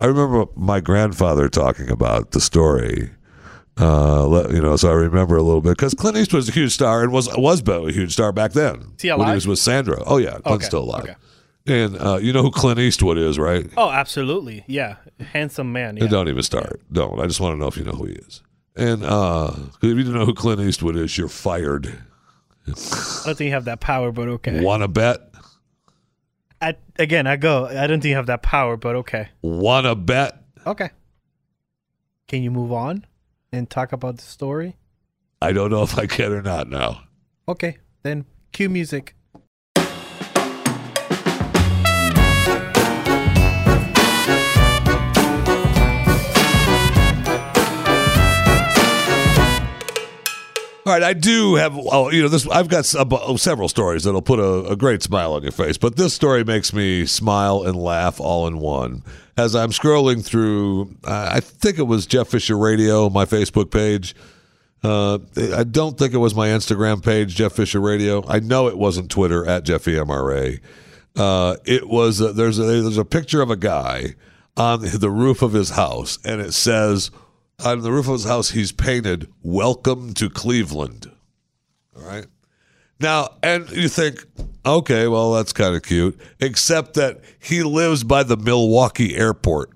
I 0.00 0.06
remember 0.06 0.46
my 0.54 0.80
grandfather 0.80 1.48
talking 1.48 1.90
about 1.90 2.30
the 2.32 2.40
story. 2.40 3.10
Uh, 3.78 4.48
you 4.50 4.60
know, 4.60 4.76
so 4.76 4.90
I 4.90 4.94
remember 4.94 5.36
a 5.36 5.42
little 5.42 5.60
bit 5.60 5.70
because 5.76 5.94
Clint 5.94 6.16
Eastwood 6.16 6.38
was 6.38 6.48
a 6.48 6.52
huge 6.52 6.72
star 6.72 7.02
and 7.02 7.12
was 7.12 7.28
was 7.36 7.62
a 7.66 7.92
huge 7.92 8.12
star 8.12 8.32
back 8.32 8.52
then. 8.52 8.92
He 9.00 9.10
when 9.12 9.28
he 9.28 9.34
was 9.34 9.46
with 9.46 9.58
Sandra. 9.58 10.02
Oh 10.06 10.16
yeah, 10.16 10.38
Clint's 10.38 10.46
Okay, 10.48 10.64
still 10.64 10.82
alive. 10.84 11.04
okay. 11.04 11.14
And 11.66 11.96
uh, 12.00 12.16
you 12.16 12.32
know 12.32 12.42
who 12.42 12.50
Clint 12.50 12.80
Eastwood 12.80 13.18
is, 13.18 13.38
right? 13.38 13.70
Oh, 13.76 13.90
absolutely. 13.90 14.64
Yeah. 14.66 14.96
Handsome 15.20 15.70
man. 15.70 15.98
Yeah. 15.98 16.06
Don't 16.06 16.28
even 16.28 16.42
start. 16.42 16.80
Don't. 16.90 17.20
I 17.20 17.26
just 17.26 17.40
want 17.40 17.54
to 17.54 17.58
know 17.58 17.66
if 17.66 17.76
you 17.76 17.84
know 17.84 17.92
who 17.92 18.06
he 18.06 18.14
is. 18.14 18.42
And 18.74 19.04
uh, 19.04 19.52
if 19.82 19.96
you 19.96 20.02
don't 20.02 20.14
know 20.14 20.24
who 20.24 20.34
Clint 20.34 20.60
Eastwood 20.62 20.96
is, 20.96 21.18
you're 21.18 21.28
fired. 21.28 21.86
I 22.66 22.70
don't 22.70 23.36
think 23.36 23.40
you 23.40 23.50
have 23.52 23.66
that 23.66 23.80
power, 23.80 24.12
but 24.12 24.28
okay. 24.28 24.60
Want 24.62 24.82
to 24.82 24.88
bet? 24.88 25.20
I, 26.60 26.74
again, 26.98 27.26
I 27.26 27.36
go. 27.36 27.66
I 27.66 27.86
don't 27.86 28.00
think 28.00 28.10
you 28.10 28.16
have 28.16 28.26
that 28.26 28.42
power, 28.42 28.76
but 28.76 28.96
okay. 28.96 29.28
Want 29.42 29.84
to 29.86 29.94
bet? 29.94 30.42
Okay. 30.66 30.90
Can 32.28 32.42
you 32.42 32.50
move 32.50 32.72
on 32.72 33.04
and 33.52 33.68
talk 33.68 33.92
about 33.92 34.16
the 34.16 34.22
story? 34.22 34.76
I 35.40 35.52
don't 35.52 35.70
know 35.70 35.82
if 35.82 35.98
I 35.98 36.06
can 36.06 36.32
or 36.32 36.42
not 36.42 36.68
now. 36.68 37.02
Okay. 37.46 37.78
Then 38.02 38.26
cue 38.52 38.68
music. 38.68 39.14
All 50.88 50.94
right, 50.94 51.02
I 51.02 51.12
do 51.12 51.56
have. 51.56 51.74
Oh, 51.76 52.10
you 52.10 52.22
know, 52.22 52.28
this. 52.28 52.48
I've 52.48 52.68
got 52.68 52.78
s- 52.78 52.96
several 53.42 53.68
stories 53.68 54.04
that'll 54.04 54.22
put 54.22 54.38
a, 54.38 54.70
a 54.70 54.74
great 54.74 55.02
smile 55.02 55.34
on 55.34 55.42
your 55.42 55.52
face, 55.52 55.76
but 55.76 55.96
this 55.96 56.14
story 56.14 56.44
makes 56.44 56.72
me 56.72 57.04
smile 57.04 57.62
and 57.62 57.76
laugh 57.76 58.18
all 58.20 58.46
in 58.46 58.58
one. 58.58 59.02
As 59.36 59.54
I'm 59.54 59.68
scrolling 59.68 60.24
through, 60.24 60.96
I 61.04 61.40
think 61.40 61.78
it 61.78 61.82
was 61.82 62.06
Jeff 62.06 62.28
Fisher 62.28 62.56
Radio, 62.56 63.10
my 63.10 63.26
Facebook 63.26 63.70
page. 63.70 64.16
Uh, 64.82 65.18
I 65.54 65.64
don't 65.64 65.98
think 65.98 66.14
it 66.14 66.18
was 66.18 66.34
my 66.34 66.48
Instagram 66.48 67.04
page, 67.04 67.34
Jeff 67.36 67.52
Fisher 67.52 67.80
Radio. 67.80 68.24
I 68.26 68.40
know 68.40 68.66
it 68.68 68.78
wasn't 68.78 69.10
Twitter 69.10 69.46
at 69.46 69.64
Jeffy 69.64 69.92
MRA. 69.92 70.58
Uh, 71.14 71.56
it 71.66 71.86
was. 71.86 72.22
Uh, 72.22 72.32
there's 72.32 72.58
a, 72.58 72.62
there's 72.62 72.96
a 72.96 73.04
picture 73.04 73.42
of 73.42 73.50
a 73.50 73.56
guy 73.56 74.14
on 74.56 74.80
the 74.80 75.10
roof 75.10 75.42
of 75.42 75.52
his 75.52 75.68
house, 75.68 76.18
and 76.24 76.40
it 76.40 76.54
says 76.54 77.10
on 77.64 77.80
the 77.82 77.90
roof 77.90 78.06
of 78.06 78.14
his 78.14 78.24
house 78.24 78.50
he's 78.50 78.72
painted 78.72 79.28
"Welcome 79.42 80.14
to 80.14 80.30
Cleveland." 80.30 81.10
All 81.96 82.02
right. 82.02 82.26
Now, 83.00 83.36
and 83.42 83.70
you 83.70 83.88
think, 83.88 84.24
okay, 84.64 85.06
well 85.08 85.32
that's 85.32 85.52
kind 85.52 85.74
of 85.74 85.82
cute, 85.82 86.18
except 86.40 86.94
that 86.94 87.20
he 87.38 87.62
lives 87.62 88.04
by 88.04 88.22
the 88.22 88.36
Milwaukee 88.36 89.16
airport. 89.16 89.70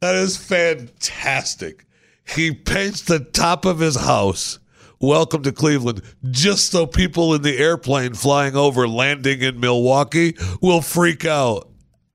That 0.00 0.14
is 0.14 0.36
fantastic. 0.36 1.86
He 2.24 2.52
paints 2.52 3.02
the 3.02 3.20
top 3.20 3.64
of 3.64 3.78
his 3.78 3.96
house. 3.96 4.58
Welcome 4.98 5.42
to 5.42 5.52
Cleveland, 5.52 6.02
just 6.30 6.70
so 6.70 6.86
people 6.86 7.34
in 7.34 7.42
the 7.42 7.58
airplane 7.58 8.14
flying 8.14 8.56
over 8.56 8.88
landing 8.88 9.42
in 9.42 9.60
Milwaukee 9.60 10.34
will 10.62 10.80
freak 10.80 11.24
out. 11.24 11.70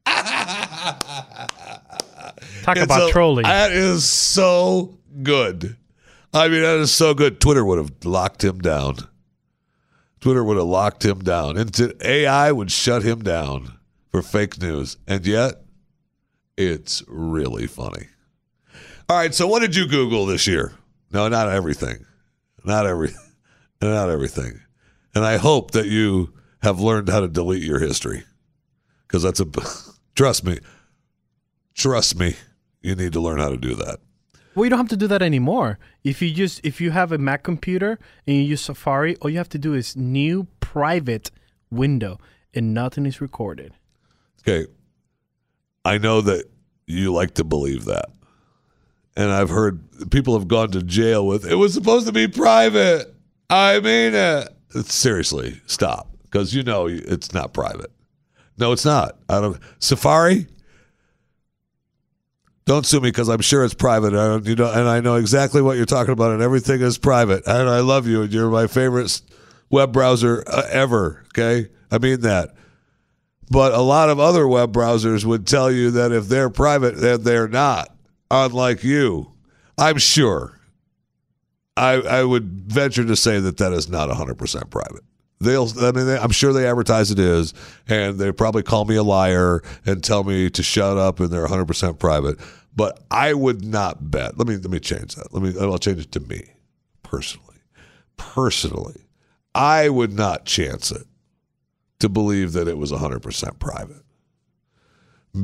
Talk 2.64 2.78
It's 2.78 2.86
about 2.86 3.10
a- 3.10 3.12
trolling. 3.12 3.44
That 3.44 3.72
is 3.72 4.06
so 4.06 4.98
good. 5.24 5.76
I 6.34 6.48
mean, 6.48 6.62
that 6.62 6.78
is 6.78 6.94
so 6.94 7.14
good. 7.14 7.42
Twitter 7.42 7.66
would 7.66 7.78
have 7.78 7.92
locked 8.06 8.44
him 8.44 8.60
down. 8.60 8.98
Twitter 10.22 10.44
would 10.44 10.58
have 10.58 10.66
locked 10.68 11.04
him 11.04 11.20
down. 11.20 11.58
And 11.58 11.94
AI 12.04 12.52
would 12.52 12.72
shut 12.72 13.04
him 13.04 13.22
down 13.24 13.78
for 14.12 14.22
fake 14.22 14.62
news. 14.62 14.98
And 15.08 15.26
yet, 15.26 15.64
it's 16.58 17.04
really 17.08 17.68
funny. 17.68 18.08
All 19.10 19.18
right, 19.18 19.34
so 19.34 19.48
what 19.48 19.60
did 19.60 19.76
you 19.76 19.88
Google 19.88 20.26
this 20.26 20.48
year? 20.48 20.74
No, 21.12 21.28
not 21.28 21.50
everything. 21.50 22.06
Not 22.64 22.86
every 22.86 23.10
not 23.82 24.10
everything. 24.10 24.62
And 25.14 25.26
I 25.26 25.38
hope 25.38 25.72
that 25.72 25.88
you 25.88 26.34
have 26.62 26.80
learned 26.80 27.10
how 27.10 27.20
to 27.20 27.28
delete 27.28 27.64
your 27.64 27.80
history. 27.80 28.24
Because 29.08 29.24
that's 29.24 29.40
a 29.42 29.48
trust 30.16 30.46
me. 30.46 30.60
Trust 31.74 32.18
me, 32.18 32.36
you 32.82 32.96
need 32.96 33.14
to 33.14 33.20
learn 33.22 33.40
how 33.40 33.50
to 33.50 33.58
do 33.58 33.76
that. 33.76 34.00
well, 34.56 34.66
you 34.66 34.70
don't 34.70 34.80
have 34.80 34.90
to 34.90 34.98
do 34.98 35.08
that 35.08 35.22
anymore. 35.22 35.80
If 36.04 36.22
you 36.22 36.34
just 36.34 36.60
if 36.64 36.82
you 36.82 36.92
have 36.92 37.12
a 37.12 37.18
Mac 37.18 37.44
computer 37.44 38.00
and 38.28 38.36
you 38.36 38.42
use 38.44 38.62
Safari, 38.62 39.16
all 39.18 39.30
you 39.30 39.38
have 39.38 39.50
to 39.50 39.60
do 39.60 39.74
is 39.74 39.96
new 39.96 40.48
private 40.60 41.32
window, 41.70 42.20
and 42.54 42.74
nothing 42.74 43.06
is 43.06 43.22
recorded. 43.22 43.74
Okay. 44.42 44.68
I 45.86 45.98
know 45.98 46.22
that 46.22 46.46
you 46.86 47.12
like 47.14 47.34
to 47.36 47.44
believe 47.44 47.86
that. 47.86 48.06
And 49.16 49.32
I've 49.32 49.50
heard 49.50 49.82
people 50.12 50.38
have 50.38 50.48
gone 50.48 50.72
to 50.72 50.82
jail 50.84 51.26
with 51.26 51.46
it 51.46 51.56
was 51.56 51.74
supposed 51.74 52.06
to 52.08 52.14
be 52.14 52.28
private. 52.28 53.14
I 53.50 53.80
mean 53.80 54.14
it. 54.14 54.48
Seriously, 54.86 55.60
stop. 55.66 56.08
Because 56.24 56.54
you 56.56 56.64
know 56.64 56.88
it's 56.88 57.34
not 57.34 57.54
private. 57.54 57.92
No, 58.58 58.72
it's 58.72 58.86
not. 58.86 59.18
I 59.28 59.42
don't 59.42 59.60
Safari. 59.80 60.48
Don't 62.72 62.86
sue 62.86 63.02
me 63.02 63.10
because 63.10 63.28
I'm 63.28 63.42
sure 63.42 63.66
it's 63.66 63.74
private. 63.74 64.14
I 64.14 64.28
don't, 64.28 64.46
you 64.46 64.56
know, 64.56 64.72
and 64.72 64.88
I 64.88 65.02
know 65.02 65.16
exactly 65.16 65.62
what 65.62 65.76
you're 65.76 65.86
talking 65.86 66.14
about, 66.14 66.32
and 66.32 66.42
everything 66.42 66.80
is 66.80 66.98
private. 66.98 67.46
And 67.46 67.68
I 67.68 67.82
love 67.82 68.08
you, 68.08 68.22
and 68.22 68.32
you're 68.32 68.50
my 68.50 68.66
favorite 68.66 69.22
web 69.70 69.92
browser 69.92 70.42
uh, 70.48 70.70
ever. 70.70 71.22
Okay, 71.26 71.68
I 71.92 71.98
mean 71.98 72.22
that. 72.22 72.56
But 73.50 73.74
a 73.74 73.82
lot 73.82 74.10
of 74.10 74.22
other 74.22 74.48
web 74.48 74.72
browsers 74.72 75.26
would 75.26 75.46
tell 75.46 75.70
you 75.70 75.92
that 75.92 76.14
if 76.14 76.30
they're 76.30 76.50
private, 76.50 76.96
then 76.96 77.24
they're 77.24 77.50
not. 77.50 77.94
Unlike 78.32 78.86
you, 78.86 79.34
I'm 79.78 79.98
sure. 79.98 80.58
I 81.76 81.96
I 81.96 82.24
would 82.24 82.72
venture 82.72 83.04
to 83.04 83.18
say 83.18 83.42
that 83.42 83.58
that 83.58 83.74
is 83.74 83.90
not 83.90 84.08
100% 84.10 84.70
private. 84.70 85.04
They'll, 85.42 85.68
I 85.80 85.92
mean, 85.92 86.06
they, 86.06 86.18
I'm 86.18 86.32
sure 86.32 86.54
they 86.54 86.68
advertise 86.68 87.12
it 87.12 87.20
is, 87.20 87.54
and 87.88 88.20
they 88.20 88.32
probably 88.32 88.64
call 88.64 88.86
me 88.86 88.96
a 88.96 89.04
liar 89.04 89.62
and 89.86 90.04
tell 90.04 90.24
me 90.24 90.50
to 90.52 90.64
shut 90.64 90.98
up, 90.98 91.20
and 91.20 91.30
they're 91.30 91.48
100% 91.48 92.00
private. 92.00 92.40
But 92.76 93.00
I 93.10 93.34
would 93.34 93.66
not 93.66 94.12
bet. 94.12 94.38
Let 94.38 94.48
me 94.48 94.56
let 94.56 94.70
me 94.70 94.80
change 94.80 95.16
that. 95.16 95.34
Let 95.34 95.44
me. 95.44 95.54
I'll 95.60 95.78
change 95.78 96.00
it 96.00 96.12
to 96.14 96.20
me 96.22 96.54
personally. 97.04 97.58
Personally, 98.16 99.08
I 99.54 99.90
would 99.90 100.14
not 100.14 100.46
chance 100.46 100.92
it 100.92 101.06
to 102.00 102.08
believe 102.08 102.54
that 102.54 102.68
it 102.68 102.78
was 102.78 102.92
100% 102.92 103.60
private 103.60 104.04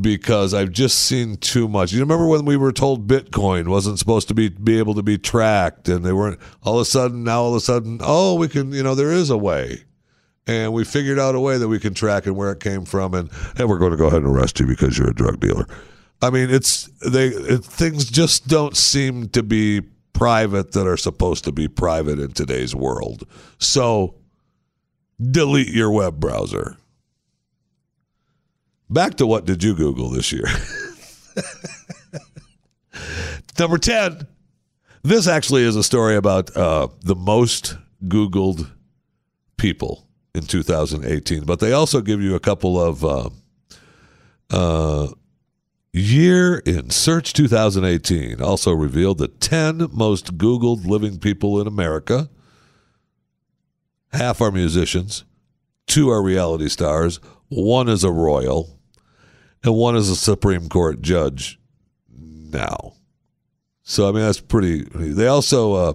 because 0.02 0.54
I've 0.54 0.72
just 0.72 1.00
seen 1.00 1.38
too 1.38 1.68
much. 1.68 1.94
You 1.94 2.00
remember 2.00 2.28
when 2.28 2.46
we 2.46 2.58
were 2.58 2.72
told 2.72 3.08
Bitcoin 3.08 3.68
wasn't 3.68 4.00
supposed 4.00 4.28
to 4.28 4.34
be 4.34 4.50
be 4.50 4.78
able 4.80 4.94
to 4.96 5.04
be 5.04 5.18
tracked 5.18 5.88
and 5.88 6.04
they 6.04 6.12
weren't 6.12 6.40
all 6.64 6.76
of 6.76 6.82
a 6.82 6.86
sudden 6.86 7.24
now 7.24 7.42
all 7.42 7.50
of 7.52 7.56
a 7.56 7.62
sudden 7.62 8.00
oh 8.02 8.36
we 8.36 8.48
can 8.48 8.72
you 8.74 8.84
know 8.84 8.96
there 8.96 9.12
is 9.12 9.30
a 9.30 9.38
way 9.38 9.84
and 10.48 10.72
we 10.74 10.86
figured 10.86 11.20
out 11.20 11.36
a 11.36 11.40
way 11.40 11.58
that 11.58 11.68
we 11.68 11.80
can 11.80 11.94
track 11.94 12.26
and 12.26 12.36
where 12.36 12.52
it 12.52 12.60
came 12.60 12.86
from 12.86 13.14
and 13.14 13.30
and 13.58 13.70
we're 13.70 13.78
going 13.78 13.92
to 13.92 13.98
go 13.98 14.08
ahead 14.08 14.24
and 14.24 14.36
arrest 14.36 14.60
you 14.60 14.66
because 14.66 14.98
you're 14.98 15.10
a 15.10 15.14
drug 15.14 15.40
dealer. 15.40 15.68
I 16.22 16.30
mean 16.30 16.50
it's 16.50 16.88
they 17.06 17.28
it, 17.28 17.64
things 17.64 18.06
just 18.06 18.48
don't 18.48 18.76
seem 18.76 19.30
to 19.30 19.44
be 19.44 19.82
private 20.14 20.72
that 20.72 20.88
are 20.88 20.98
supposed 20.98 21.44
to 21.44 21.52
be 21.52 21.68
private 21.68 22.20
in 22.20 22.32
today's 22.32 22.74
world. 22.74 23.28
So 23.60 24.16
delete 25.20 25.70
your 25.70 25.92
web 25.92 26.20
browser. 26.20 26.78
Back 28.90 29.16
to 29.16 29.28
what 29.28 29.46
did 29.46 29.64
you 29.64 29.76
Google 29.76 30.10
this 30.10 30.32
year? 30.32 30.46
Number 33.60 33.78
10. 33.78 34.26
This 35.04 35.28
actually 35.28 35.64
is 35.64 35.76
a 35.76 35.84
story 35.84 36.16
about 36.16 36.56
uh, 36.56 36.88
the 37.02 37.16
most 37.16 37.78
Googled 38.06 38.72
people 39.58 40.07
in 40.38 40.44
2018. 40.44 41.44
But 41.44 41.60
they 41.60 41.74
also 41.74 42.02
give 42.02 42.22
you 42.22 42.36
a 42.36 42.40
couple 42.40 42.80
of 42.80 43.04
uh, 43.04 43.30
uh, 44.50 45.08
year 45.92 46.60
in 46.60 46.90
search 46.90 47.34
2018. 47.34 48.42
Also 48.42 48.72
revealed 48.72 49.18
the 49.18 49.28
10 49.28 49.88
most 49.92 50.38
Googled 50.38 50.86
living 50.86 51.20
people 51.20 51.60
in 51.60 51.68
America. 51.68 52.30
Half 54.14 54.40
are 54.40 54.52
musicians, 54.52 55.26
two 55.86 56.10
are 56.10 56.24
reality 56.24 56.70
stars, 56.70 57.20
one 57.50 57.90
is 57.90 58.04
a 58.04 58.12
royal, 58.12 58.80
and 59.64 59.76
one 59.76 59.96
is 59.96 60.10
a 60.10 60.16
Supreme 60.16 60.70
Court 60.70 61.02
judge 61.02 61.60
now. 62.10 62.94
So 63.84 64.08
I 64.08 64.12
mean 64.12 64.22
that's 64.22 64.40
pretty. 64.40 64.84
They 64.94 65.28
also 65.28 65.74
uh, 65.74 65.94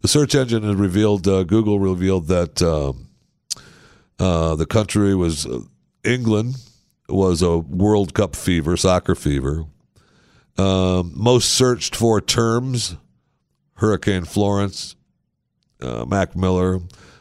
the 0.00 0.08
search 0.08 0.34
engine 0.34 0.62
has 0.62 0.76
revealed. 0.76 1.26
Uh, 1.26 1.44
Google 1.44 1.80
revealed 1.80 2.28
that 2.28 2.62
um, 2.62 3.08
uh, 4.18 4.54
the 4.54 4.66
country 4.66 5.14
was 5.14 5.46
uh, 5.46 5.60
England 6.04 6.56
was 7.08 7.42
a 7.42 7.58
World 7.58 8.14
Cup 8.14 8.34
fever, 8.36 8.76
soccer 8.76 9.14
fever. 9.14 9.64
Um, 10.56 11.12
most 11.14 11.50
searched 11.50 11.96
for 11.96 12.20
terms: 12.20 12.96
Hurricane 13.74 14.24
Florence, 14.24 14.96
uh, 15.80 16.04
Mac 16.04 16.36
Miller. 16.36 16.80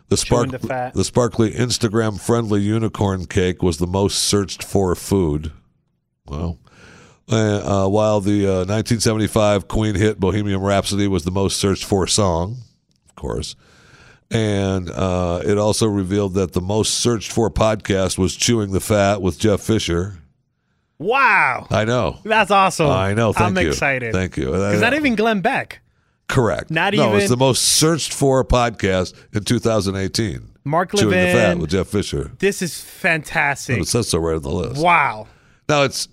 The, 0.09 0.17
spark- 0.17 0.51
the 0.51 0.91
the 0.93 1.03
sparkly 1.03 1.51
Instagram 1.51 2.19
friendly 2.19 2.61
unicorn 2.61 3.25
cake 3.25 3.63
was 3.63 3.77
the 3.77 3.87
most 3.87 4.19
searched 4.19 4.63
for 4.63 4.93
food. 4.93 5.51
Wow. 6.27 6.59
Uh, 7.31 7.85
uh, 7.85 7.87
while 7.87 8.19
the 8.19 8.45
uh, 8.45 8.65
1975 8.65 9.67
Queen 9.67 9.95
hit 9.95 10.19
Bohemian 10.19 10.59
Rhapsody 10.59 11.07
was 11.07 11.23
the 11.23 11.31
most 11.31 11.57
searched 11.57 11.85
for 11.85 12.05
song, 12.05 12.57
of 13.07 13.15
course. 13.15 13.55
And 14.33 14.89
uh, 14.89 15.41
it 15.45 15.57
also 15.59 15.85
revealed 15.85 16.33
that 16.33 16.53
the 16.53 16.61
most 16.61 16.95
searched 16.95 17.31
for 17.31 17.49
podcast 17.51 18.17
was 18.17 18.35
Chewing 18.35 18.71
the 18.71 18.79
Fat 18.79 19.21
with 19.21 19.37
Jeff 19.39 19.61
Fisher. 19.61 20.17
Wow. 20.97 21.67
I 21.69 21.85
know. 21.85 22.19
That's 22.23 22.49
awesome. 22.51 22.87
I 22.89 23.13
know. 23.13 23.31
Thank 23.33 23.57
I'm 23.57 23.63
you. 23.63 23.69
excited. 23.69 24.11
Thank 24.13 24.37
you. 24.37 24.47
Because 24.47 24.81
not 24.81 24.93
even 24.95 25.15
Glenn 25.15 25.41
Beck. 25.41 25.81
Correct. 26.29 26.71
not 26.71 26.93
no, 26.93 27.13
it's 27.15 27.25
even- 27.25 27.29
the 27.31 27.37
most 27.37 27.61
searched 27.63 28.11
for 28.13 28.43
podcast 28.43 29.13
in 29.35 29.43
2018. 29.43 30.49
Mark 30.63 30.91
Chewing 30.95 31.09
the 31.09 31.15
Fat 31.15 31.33
Levin. 31.35 31.59
with 31.59 31.69
Jeff 31.71 31.87
Fisher. 31.87 32.31
This 32.39 32.61
is 32.61 32.79
fantastic. 32.81 33.81
It 33.81 33.87
says 33.87 34.07
so 34.07 34.17
right 34.19 34.35
on 34.37 34.41
the 34.41 34.49
list. 34.49 34.81
Wow. 34.81 35.27
Now 35.67 35.83
it's 35.83 36.07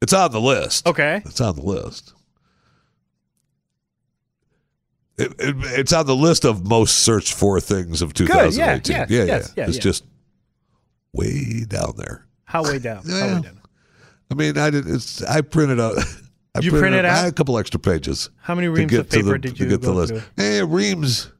it's 0.00 0.12
on 0.12 0.30
the 0.32 0.40
list. 0.40 0.86
Okay. 0.86 1.22
It's 1.24 1.40
on 1.40 1.56
the 1.56 1.62
list. 1.62 2.11
It, 5.22 5.32
it, 5.38 5.56
it's 5.78 5.92
on 5.92 6.06
the 6.06 6.16
list 6.16 6.44
of 6.44 6.66
most 6.66 6.98
searched 7.00 7.34
for 7.34 7.60
things 7.60 8.02
of 8.02 8.12
2018. 8.14 8.58
yes, 8.58 9.10
yeah, 9.10 9.24
yes, 9.24 9.52
yeah. 9.56 9.62
yeah, 9.62 9.68
It's 9.68 9.76
yeah. 9.76 9.82
just 9.82 10.04
way 11.12 11.64
down 11.66 11.94
there. 11.96 12.26
How 12.44 12.62
way 12.64 12.78
down? 12.78 13.02
How 13.08 13.16
Yeah. 13.16 13.34
way 13.36 13.42
down? 13.42 13.60
I 14.30 14.34
mean, 14.34 14.56
I 14.58 14.70
did. 14.70 14.86
It's 14.88 15.22
I 15.22 15.40
printed 15.42 15.78
out. 15.80 15.94
I 16.54 16.60
You 16.60 16.70
printed 16.70 17.04
I 17.04 17.08
out? 17.24 17.28
a 17.28 17.32
couple 17.32 17.58
extra 17.58 17.80
pages 17.80 18.28
How 18.40 18.54
many 18.54 18.66
to 18.66 18.72
reams 18.72 18.92
of 18.94 19.08
to 19.08 19.16
paper 19.16 19.32
the 19.32 19.38
did 19.38 19.56
to 19.56 19.64
you 19.64 19.70
get 19.70 19.80
the 19.82 19.92
list. 19.92 20.12
through? 20.12 20.22
Hey, 20.36 20.62
reams. 20.62 21.30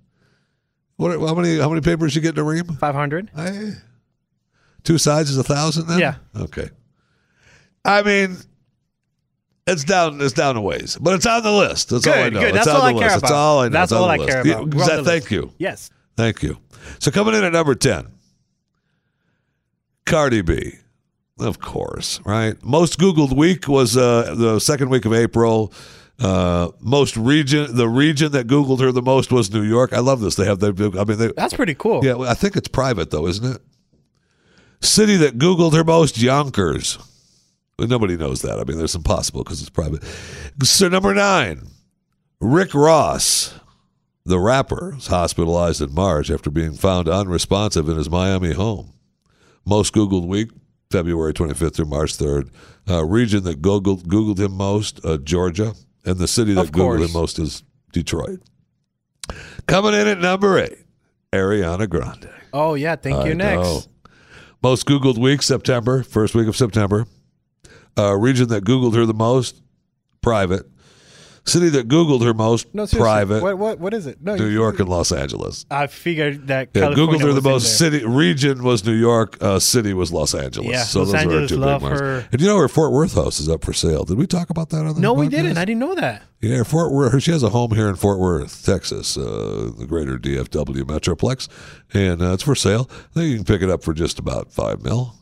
What? 0.97 1.19
How 1.19 1.35
many? 1.35 1.59
How 1.59 1.69
many 1.69 1.81
papers 1.81 2.15
you 2.15 2.23
get 2.23 2.35
in 2.35 2.41
a 2.41 2.45
ream? 2.45 2.65
500? 2.65 3.31
Hey, 3.35 3.73
two 4.85 4.99
sides 4.99 5.31
is 5.31 5.37
a 5.39 5.43
thousand. 5.43 5.87
Then 5.89 5.99
Yeah. 5.99 6.15
Okay. 6.37 6.71
I 7.85 8.03
mean, 8.03 8.37
it's 9.67 9.85
down. 9.85 10.21
It's 10.21 10.33
down 10.33 10.57
a 10.57 10.61
ways, 10.61 10.97
but 11.01 11.15
it's 11.15 11.27
on 11.27 11.43
the 11.43 11.53
list. 11.53 11.91
That's 11.91 12.07
all 12.07 12.15
I 12.15 12.29
know. 12.31 12.41
good. 12.41 12.55
It's 12.57 12.65
That's 12.65 12.69
on 12.69 12.77
all 12.77 12.83
the 12.83 12.87
I 12.87 12.93
care 12.93 13.03
list. 13.03 13.17
about. 13.19 13.21
That's 13.23 13.33
all 13.33 13.59
I 13.61 13.65
know. 13.69 13.73
That's 13.73 13.93
It's 13.93 13.99
all 13.99 14.11
I 14.11 14.17
list. 14.17 14.29
care 14.31 14.41
about. 14.43 14.75
We're 14.75 15.05
thank 15.05 15.31
you. 15.31 15.53
Yes. 15.59 15.91
Thank 16.17 16.43
you. 16.43 16.59
So 16.99 17.11
coming 17.11 17.35
in 17.35 17.45
at 17.45 17.53
number 17.53 17.75
10, 17.75 18.07
Cardi 20.07 20.43
B. 20.43 20.75
Of 21.39 21.61
course, 21.61 22.21
right? 22.25 22.63
Most 22.63 22.99
Googled 22.99 23.35
week 23.35 23.67
was 23.67 23.97
uh, 23.97 24.35
the 24.37 24.59
second 24.61 24.91
week 24.91 25.05
of 25.05 25.13
April. 25.15 25.73
Uh, 26.21 26.69
most 26.81 27.17
region, 27.17 27.75
the 27.75 27.89
region 27.89 28.31
that 28.33 28.47
Googled 28.47 28.81
her 28.81 28.93
the 28.93 29.03
most 29.03 29.33
was 29.33 29.53
New 29.53 29.63
York. 29.63 29.93
I 29.93 29.99
love 30.01 30.21
this. 30.21 30.37
They 30.37 30.45
have 30.45 30.61
the, 30.61 30.69
I 31.01 31.05
mean, 31.05 31.19
they, 31.19 31.33
That's 31.33 31.55
pretty 31.55 31.75
cool. 31.75 32.05
yeah, 32.05 32.19
I 32.19 32.35
think 32.35 32.55
it's 32.57 32.69
private 32.69 33.11
though, 33.11 33.27
isn't 33.27 33.57
it? 33.57 33.63
City 34.81 35.17
that 35.17 35.39
Googled 35.39 35.73
her 35.75 35.83
most, 35.85 36.19
Yonkers. 36.21 36.99
Nobody 37.79 38.17
knows 38.17 38.43
that. 38.43 38.59
I 38.59 38.65
mean, 38.65 38.79
there's 38.79 38.95
impossible 38.95 39.43
because 39.45 39.61
it's 39.61 39.71
private. 39.71 40.03
So 40.63 40.89
number 40.89 41.15
nine, 41.15 41.63
Rick 42.41 42.75
Ross, 42.75 43.59
the 44.25 44.39
rapper, 44.39 44.93
was 44.95 45.07
hospitalized 45.09 45.81
in 45.81 45.93
March 45.95 46.31
after 46.31 46.51
being 46.51 46.75
found 46.75 47.09
unresponsive 47.09 47.89
in 47.89 47.97
his 47.97 48.11
Miami 48.11 48.53
home. 48.53 48.93
Most 49.65 49.95
Googled 49.95 50.27
week, 50.27 50.51
February 50.91 51.33
25th 51.33 51.75
through 51.77 51.87
March 51.87 52.17
3rd. 52.17 52.51
Uh, 52.89 53.05
region 53.05 53.45
that 53.45 53.63
Googled, 53.63 54.03
Googled 54.05 54.39
him 54.39 54.53
most, 54.53 55.05
uh, 55.05 55.17
Georgia. 55.19 55.75
And 56.05 56.19
the 56.19 56.29
city 56.29 56.53
that 56.55 56.73
Googled 56.73 57.05
him 57.05 57.13
most 57.13 57.39
is 57.39 57.63
Detroit. 57.93 58.41
Coming 59.67 59.95
in 59.95 60.09
at 60.09 60.19
number 60.19 60.59
eight, 60.59 60.79
Ariana 61.33 61.89
Grande. 61.89 62.29
Oh, 62.53 62.75
yeah. 62.75 62.97
Thank 62.97 63.25
you. 63.25 63.31
I 63.33 63.35
Next. 63.35 63.63
know. 63.63 63.81
Most 64.63 64.87
Googled 64.87 65.19
week, 65.19 65.43
September, 65.43 66.03
first 66.03 66.35
week 66.35 66.49
of 66.49 66.57
September. 66.57 67.07
Uh, 67.99 68.15
region 68.17 68.49
that 68.49 68.65
Googled 68.65 68.95
her 68.95 69.05
the 69.07 69.15
most, 69.15 69.61
private. 70.21 70.67
City 71.45 71.71
that 71.71 71.89
Googled 71.89 72.23
her 72.23 72.33
most, 72.33 72.73
No, 72.73 72.87
seriously. 72.87 73.01
private. 73.01 73.43
What, 73.43 73.59
what, 73.59 73.81
what 73.81 73.93
is 73.93 74.07
it? 74.07 74.23
No, 74.23 74.37
New 74.37 74.45
you- 74.47 74.53
York 74.53 74.79
and 74.79 74.89
Los 74.89 75.11
Angeles. 75.11 75.67
I 75.73 75.89
figured 75.89 76.47
that 76.47 76.69
Yeah, 76.73 76.83
California 76.83 77.17
Googled 77.17 77.21
her 77.23 77.27
the 77.33 77.35
was 77.35 77.45
in 77.45 77.51
most. 77.51 77.79
there. 77.81 77.91
City 77.91 78.07
region 78.07 78.63
was 78.63 78.85
New 78.87 78.93
York. 78.95 79.39
Uh, 79.41 79.59
city 79.59 79.93
was 79.93 80.13
Los 80.13 80.37
Angeles. 80.37 80.71
Yeah, 80.71 80.85
so 80.85 81.01
Los 81.01 81.09
those 81.11 81.15
are 81.15 81.17
our 81.17 81.23
Angeles 81.25 81.51
two 81.51 81.57
love 81.57 81.81
big 81.81 81.89
ones. 81.91 82.01
her. 82.01 82.29
And 82.31 82.41
you 82.41 82.47
know 82.47 82.59
her 82.59 82.69
Fort 82.69 82.93
Worth 82.93 83.15
house 83.17 83.41
is 83.41 83.49
up 83.49 83.65
for 83.65 83.73
sale. 83.73 84.05
Did 84.05 84.19
we 84.19 84.27
talk 84.29 84.51
about 84.51 84.71
that 84.71 84.87
on 84.87 84.95
the 84.95 85.01
No, 85.01 85.15
we 85.15 85.27
podcast? 85.27 85.31
didn't. 85.31 85.59
I 85.59 85.65
didn't 85.65 85.81
know 85.81 85.97
that. 85.97 86.23
Yeah, 86.41 86.63
Fort 86.63 86.93
Worth. 86.93 87.21
She 87.21 87.33
has 87.33 87.43
a 87.43 87.49
home 87.49 87.73
here 87.75 87.89
in 87.89 87.97
Fort 87.97 88.21
Worth, 88.21 88.65
Texas, 88.65 89.17
uh, 89.19 89.73
the 89.77 89.87
greater 89.89 90.19
DFW 90.19 90.85
metroplex, 90.85 91.49
and 91.93 92.23
uh, 92.23 92.35
it's 92.35 92.45
for 92.45 92.55
sale. 92.55 92.89
I 92.89 93.15
think 93.15 93.31
you 93.31 93.37
can 93.39 93.45
pick 93.45 93.63
it 93.63 93.69
up 93.69 93.83
for 93.83 93.93
just 93.95 94.21
about 94.21 94.53
five 94.53 94.81
mil. 94.85 95.17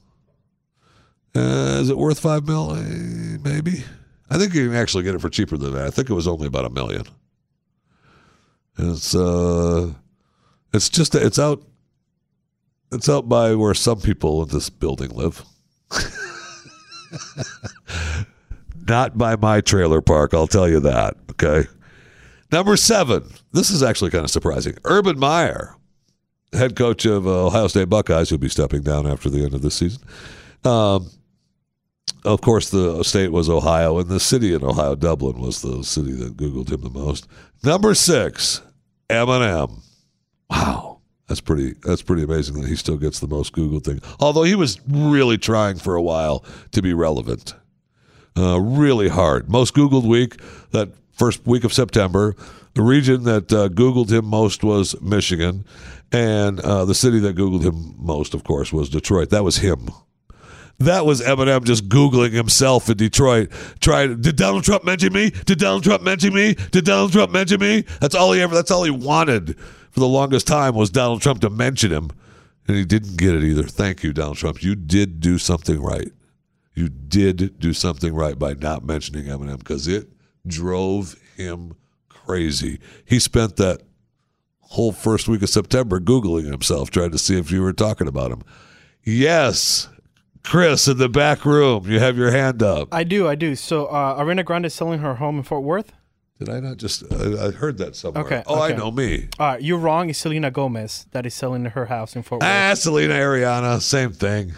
Uh, 1.34 1.78
is 1.80 1.90
it 1.90 1.96
worth 1.96 2.18
five 2.20 2.46
mil? 2.46 2.70
Uh, 2.70 3.38
maybe. 3.42 3.84
I 4.30 4.38
think 4.38 4.54
you 4.54 4.68
can 4.68 4.76
actually 4.76 5.04
get 5.04 5.14
it 5.14 5.20
for 5.20 5.28
cheaper 5.28 5.56
than 5.56 5.72
that. 5.74 5.86
I 5.86 5.90
think 5.90 6.10
it 6.10 6.14
was 6.14 6.28
only 6.28 6.46
about 6.46 6.64
a 6.64 6.70
million. 6.70 7.04
It's 8.78 9.14
uh, 9.14 9.92
it's 10.72 10.88
just 10.88 11.14
it's 11.14 11.38
out. 11.38 11.62
It's 12.92 13.08
out 13.08 13.28
by 13.28 13.54
where 13.54 13.74
some 13.74 14.00
people 14.00 14.42
in 14.42 14.48
this 14.48 14.70
building 14.70 15.10
live. 15.10 15.44
Not 18.88 19.16
by 19.16 19.36
my 19.36 19.60
trailer 19.60 20.00
park, 20.00 20.34
I'll 20.34 20.48
tell 20.48 20.68
you 20.68 20.80
that. 20.80 21.16
Okay. 21.30 21.68
Number 22.50 22.76
seven. 22.76 23.24
This 23.52 23.70
is 23.70 23.82
actually 23.82 24.10
kind 24.10 24.24
of 24.24 24.30
surprising. 24.30 24.76
Urban 24.84 25.18
Meyer, 25.18 25.76
head 26.52 26.74
coach 26.74 27.04
of 27.04 27.26
uh, 27.26 27.46
Ohio 27.46 27.68
State 27.68 27.88
Buckeyes, 27.88 28.28
who'll 28.30 28.38
be 28.38 28.48
stepping 28.48 28.82
down 28.82 29.06
after 29.06 29.30
the 29.30 29.44
end 29.44 29.54
of 29.54 29.62
this 29.62 29.76
season. 29.76 30.02
Um, 30.64 31.08
of 32.24 32.40
course, 32.40 32.70
the 32.70 33.02
state 33.02 33.32
was 33.32 33.48
Ohio, 33.48 33.98
and 33.98 34.08
the 34.08 34.20
city 34.20 34.54
in 34.54 34.64
Ohio, 34.64 34.94
Dublin, 34.94 35.40
was 35.40 35.62
the 35.62 35.82
city 35.82 36.12
that 36.12 36.36
Googled 36.36 36.70
him 36.70 36.82
the 36.82 36.90
most. 36.90 37.26
Number 37.64 37.94
six, 37.94 38.62
Eminem. 39.08 39.82
Wow. 40.50 41.00
That's 41.28 41.40
pretty. 41.40 41.74
That's 41.84 42.02
pretty 42.02 42.24
amazing 42.24 42.60
that 42.60 42.68
he 42.68 42.74
still 42.74 42.96
gets 42.96 43.20
the 43.20 43.28
most 43.28 43.52
Googled 43.52 43.84
thing. 43.84 44.00
Although 44.18 44.42
he 44.42 44.56
was 44.56 44.80
really 44.88 45.38
trying 45.38 45.76
for 45.76 45.94
a 45.94 46.02
while 46.02 46.44
to 46.72 46.82
be 46.82 46.92
relevant 46.92 47.54
uh, 48.36 48.60
really 48.60 49.08
hard. 49.08 49.48
Most 49.48 49.74
Googled 49.74 50.06
week, 50.06 50.40
that 50.70 50.90
first 51.12 51.46
week 51.46 51.64
of 51.64 51.72
September. 51.72 52.34
The 52.74 52.82
region 52.82 53.24
that 53.24 53.52
uh, 53.52 53.68
Googled 53.68 54.10
him 54.10 54.24
most 54.26 54.62
was 54.62 55.00
Michigan. 55.00 55.64
And 56.12 56.60
uh, 56.60 56.84
the 56.84 56.94
city 56.94 57.18
that 57.20 57.36
Googled 57.36 57.62
him 57.62 57.94
most, 57.98 58.34
of 58.34 58.44
course, 58.44 58.72
was 58.72 58.88
Detroit. 58.88 59.30
That 59.30 59.44
was 59.44 59.58
him. 59.58 59.90
That 60.80 61.06
was 61.06 61.20
Eminem 61.20 61.64
just 61.64 61.88
Googling 61.88 62.32
himself 62.32 62.88
in 62.88 62.96
Detroit. 62.96 63.50
Trying, 63.80 64.20
did 64.20 64.36
Donald 64.36 64.64
Trump 64.64 64.84
mention 64.84 65.12
me? 65.12 65.30
Did 65.30 65.58
Donald 65.58 65.84
Trump 65.84 66.02
mention 66.02 66.34
me? 66.34 66.54
Did 66.72 66.84
Donald 66.84 67.12
Trump 67.12 67.32
mention 67.32 67.60
me? 67.60 67.84
That's 68.00 68.14
all 68.14 68.32
he 68.32 68.40
ever, 68.40 68.54
that's 68.54 68.70
all 68.70 68.84
he 68.84 68.90
wanted 68.90 69.58
for 69.90 70.00
the 70.00 70.08
longest 70.08 70.46
time 70.46 70.74
was 70.74 70.90
Donald 70.90 71.22
Trump 71.22 71.40
to 71.40 71.50
mention 71.50 71.92
him. 71.92 72.10
And 72.66 72.76
he 72.76 72.84
didn't 72.84 73.16
get 73.16 73.34
it 73.34 73.42
either. 73.42 73.64
Thank 73.64 74.02
you, 74.02 74.12
Donald 74.12 74.36
Trump. 74.36 74.62
You 74.62 74.74
did 74.74 75.20
do 75.20 75.38
something 75.38 75.80
right 75.80 76.12
you 76.74 76.88
did 76.88 77.58
do 77.58 77.72
something 77.72 78.14
right 78.14 78.38
by 78.38 78.54
not 78.54 78.84
mentioning 78.84 79.26
Eminem 79.26 79.58
because 79.58 79.86
it 79.86 80.08
drove 80.46 81.16
him 81.36 81.74
crazy. 82.08 82.80
He 83.04 83.18
spent 83.18 83.56
that 83.56 83.82
whole 84.60 84.92
first 84.92 85.28
week 85.28 85.42
of 85.42 85.50
September 85.50 86.00
Googling 86.00 86.50
himself, 86.50 86.90
trying 86.90 87.10
to 87.10 87.18
see 87.18 87.38
if 87.38 87.50
you 87.50 87.62
were 87.62 87.72
talking 87.72 88.08
about 88.08 88.30
him. 88.30 88.42
Yes, 89.04 89.88
Chris 90.44 90.88
in 90.88 90.96
the 90.98 91.08
back 91.08 91.44
room, 91.44 91.84
you 91.86 91.98
have 92.00 92.16
your 92.16 92.30
hand 92.30 92.62
up. 92.62 92.88
I 92.92 93.04
do. 93.04 93.28
I 93.28 93.34
do. 93.34 93.54
So, 93.54 93.86
uh, 93.86 94.18
Ariana 94.20 94.44
Grande 94.44 94.66
is 94.66 94.74
selling 94.74 95.00
her 95.00 95.16
home 95.16 95.38
in 95.38 95.42
Fort 95.42 95.62
Worth. 95.62 95.92
Did 96.38 96.48
I 96.48 96.60
not 96.60 96.78
just? 96.78 97.04
I, 97.12 97.48
I 97.48 97.50
heard 97.50 97.76
that 97.78 97.94
somewhere. 97.94 98.24
Okay, 98.24 98.42
Oh, 98.46 98.62
I 98.62 98.72
know 98.74 98.90
me. 98.90 99.28
All 99.38 99.46
right, 99.48 99.62
you're 99.62 99.78
wrong. 99.78 100.08
It's 100.08 100.18
Selena 100.18 100.50
Gomez 100.50 101.06
that 101.10 101.26
is 101.26 101.34
selling 101.34 101.66
her 101.66 101.86
house 101.86 102.16
in 102.16 102.22
Fort 102.22 102.40
Worth. 102.40 102.50
Ah, 102.50 102.72
Selena 102.74 103.12
Ariana, 103.14 103.80
same 103.82 104.12
thing. 104.12 104.54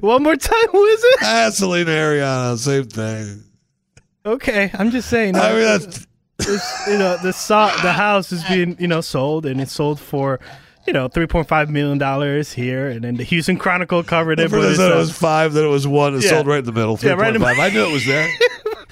One 0.00 0.22
more 0.22 0.36
time. 0.36 0.68
Who 0.72 0.84
is 0.84 1.02
it? 1.02 1.18
Ah, 1.22 1.48
Selena 1.50 1.90
Ariana, 1.90 2.58
same 2.58 2.84
thing. 2.84 3.44
Okay, 4.26 4.70
I'm 4.74 4.90
just 4.90 5.08
saying. 5.08 5.36
I 5.36 5.50
uh, 5.50 5.54
mean, 5.54 5.62
that's 5.62 6.06
it's, 6.40 6.86
you 6.88 6.98
know 6.98 7.16
the 7.22 7.32
so- 7.32 7.72
the 7.82 7.92
house 7.92 8.32
is 8.32 8.44
being 8.44 8.76
you 8.78 8.88
know 8.88 9.00
sold 9.00 9.46
and 9.46 9.58
it's 9.60 9.72
sold 9.72 9.98
for 9.98 10.38
you 10.86 10.92
know 10.92 11.08
3.5 11.08 11.68
million 11.68 11.98
dollars 11.98 12.52
here 12.52 12.88
and 12.88 13.02
then 13.02 13.16
the 13.16 13.24
Houston 13.24 13.56
Chronicle 13.56 14.02
covered 14.02 14.38
it 14.40 14.48
For 14.50 14.56
but 14.56 14.62
this, 14.62 14.70
it's, 14.72 14.78
that 14.78 14.92
it 14.92 14.96
was 14.96 15.10
five, 15.16 15.52
then 15.52 15.64
it 15.64 15.68
was 15.68 15.86
one. 15.86 16.14
It 16.14 16.24
Yeah. 16.24 16.30
sold 16.30 16.46
right 16.46 16.58
in 16.60 16.64
the 16.64 16.72
middle. 16.72 16.98
Yeah, 17.02 17.12
right 17.12 17.34
in 17.34 17.40
the 17.40 17.46
3.5. 17.46 17.58
I 17.58 17.70
knew 17.70 17.84
it 17.86 17.92
was 17.92 18.06
there. 18.06 18.28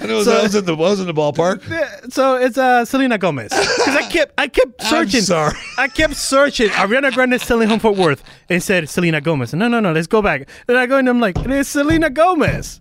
I 0.01 0.07
knew 0.07 0.15
it 0.15 0.17
was, 0.17 0.25
So- 0.27 0.39
I 0.39 0.43
was 0.43 0.55
in 0.55 0.65
the 0.65 0.75
I 0.75 0.79
was 0.79 1.01
in 1.01 1.07
the 1.07 1.15
ballpark. 1.15 2.13
so 2.13 2.37
it's 2.37 2.59
uh 2.59 2.85
Selena 2.85 3.17
Gomez 3.19 3.51
because 3.51 3.97
I 3.97 4.09
kept 4.11 4.35
I 4.39 4.49
kept 4.49 4.83
searching 4.95 5.19
I'm 5.21 5.25
sorry. 5.25 5.55
I 5.79 5.89
kept 5.89 6.17
searching 6.17 6.69
Ariana 6.71 7.13
Grande 7.13 7.41
selling 7.41 7.69
home 7.69 7.79
Fort 7.81 7.97
Worth 7.97 8.23
and 8.49 8.63
said 8.63 8.89
Selena 8.89 9.21
Gomez 9.21 9.55
no 9.55 9.69
no 9.69 9.81
no 9.81 9.93
let's 9.93 10.07
go 10.09 10.21
back 10.23 10.49
and 10.69 10.77
I 10.77 10.87
go 10.87 10.99
and 10.99 11.09
I'm 11.09 11.21
like 11.21 11.39
it 11.39 11.51
is 11.51 11.69
Selena 11.69 12.11
Gomez 12.11 12.81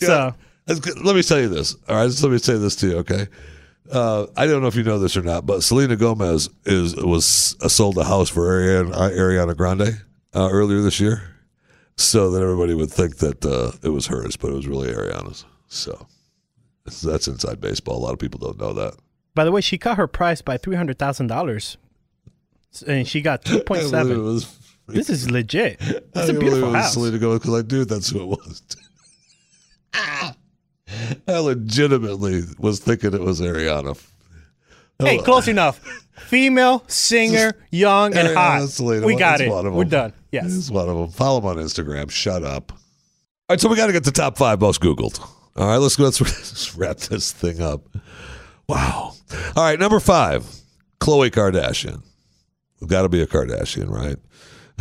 Yeah. 0.00 0.06
so 0.06 0.34
Let 1.04 1.14
me 1.14 1.22
tell 1.22 1.38
you 1.40 1.48
this. 1.50 1.76
All 1.88 1.96
right, 1.96 2.10
let 2.22 2.32
me 2.32 2.38
say 2.38 2.56
this 2.56 2.74
to 2.76 2.86
you, 2.88 2.96
okay? 2.98 3.26
Uh, 3.90 4.26
I 4.36 4.46
don't 4.46 4.62
know 4.62 4.68
if 4.68 4.76
you 4.76 4.82
know 4.82 4.98
this 4.98 5.16
or 5.16 5.22
not, 5.22 5.44
but 5.46 5.62
Selena 5.62 5.96
Gomez 5.96 6.48
is 6.64 6.96
was 6.96 7.56
uh, 7.60 7.68
sold 7.68 7.98
a 7.98 8.04
house 8.04 8.28
for 8.30 8.42
Ariana, 8.48 8.92
Ariana 9.12 9.56
Grande 9.56 10.00
uh, 10.34 10.48
earlier 10.50 10.80
this 10.80 10.98
year, 11.00 11.22
so 11.96 12.30
that 12.30 12.42
everybody 12.42 12.72
would 12.74 12.90
think 12.90 13.18
that 13.18 13.44
uh, 13.44 13.72
it 13.82 13.90
was 13.90 14.06
hers, 14.06 14.36
but 14.36 14.50
it 14.50 14.54
was 14.54 14.66
really 14.66 14.88
Ariana's. 14.90 15.44
So 15.68 16.06
that's 17.02 17.28
inside 17.28 17.60
baseball. 17.60 17.98
A 17.98 18.02
lot 18.04 18.12
of 18.14 18.18
people 18.18 18.40
don't 18.40 18.58
know 18.58 18.72
that. 18.72 18.94
by 19.34 19.44
the 19.44 19.52
way 19.52 19.60
she 19.60 19.76
cut 19.78 19.96
her 19.96 20.06
price 20.06 20.40
by 20.42 20.56
three 20.56 20.76
hundred 20.76 20.98
thousand 20.98 21.26
dollars 21.26 21.76
and 22.86 23.06
she 23.06 23.20
got 23.20 23.44
two 23.44 23.60
point 23.60 23.82
I 23.94 24.02
believe 24.02 24.06
it 24.06 24.08
seven 24.08 24.24
was. 24.24 24.58
this 24.88 25.10
is 25.10 25.30
legit 25.30 25.76
I 25.82 25.84
it's 25.86 26.00
a 26.14 26.32
believe 26.32 26.40
beautiful 26.40 26.68
it 26.68 26.72
was 26.72 26.82
house 26.84 26.92
Selena 26.94 27.18
Gomez 27.18 27.38
because 27.40 27.54
I 27.64 27.66
knew 27.74 27.84
that's 27.84 28.08
who 28.10 28.20
it 28.22 28.26
was. 28.26 28.62
I 31.28 31.38
legitimately 31.38 32.42
was 32.58 32.80
thinking 32.80 33.14
it 33.14 33.20
was 33.20 33.40
Ariana. 33.40 34.00
Hey, 34.98 35.18
close 35.18 35.48
enough. 35.48 35.78
Female, 36.26 36.84
singer, 36.88 37.54
young, 37.70 38.16
and 38.16 38.28
hot. 38.36 38.68
We 38.80 39.16
got 39.16 39.40
it's 39.40 39.52
it. 39.52 39.70
We're 39.72 39.84
done. 39.84 40.12
Yes. 40.30 40.44
He's 40.44 40.70
one 40.70 40.88
of 40.88 40.96
them. 40.96 41.08
Follow 41.08 41.38
him 41.38 41.46
on 41.46 41.56
Instagram. 41.56 42.10
Shut 42.10 42.42
up. 42.42 42.72
All 42.72 42.78
right, 43.50 43.60
so 43.60 43.68
we 43.68 43.76
got 43.76 43.88
to 43.88 43.92
get 43.92 44.04
the 44.04 44.10
top 44.10 44.38
five 44.38 44.60
most 44.60 44.80
Googled. 44.80 45.20
All 45.56 45.66
right, 45.66 45.76
let's 45.76 45.96
go. 45.96 46.04
Let's, 46.04 46.20
let's 46.20 46.74
wrap 46.76 46.96
this 46.98 47.32
thing 47.32 47.60
up. 47.60 47.82
Wow. 48.68 49.12
All 49.56 49.64
right, 49.64 49.78
number 49.78 50.00
five, 50.00 50.46
Khloe 51.00 51.30
Kardashian. 51.30 52.02
We've 52.80 52.88
Got 52.90 53.02
to 53.02 53.08
be 53.08 53.22
a 53.22 53.26
Kardashian, 53.26 53.88
right? 53.88 54.16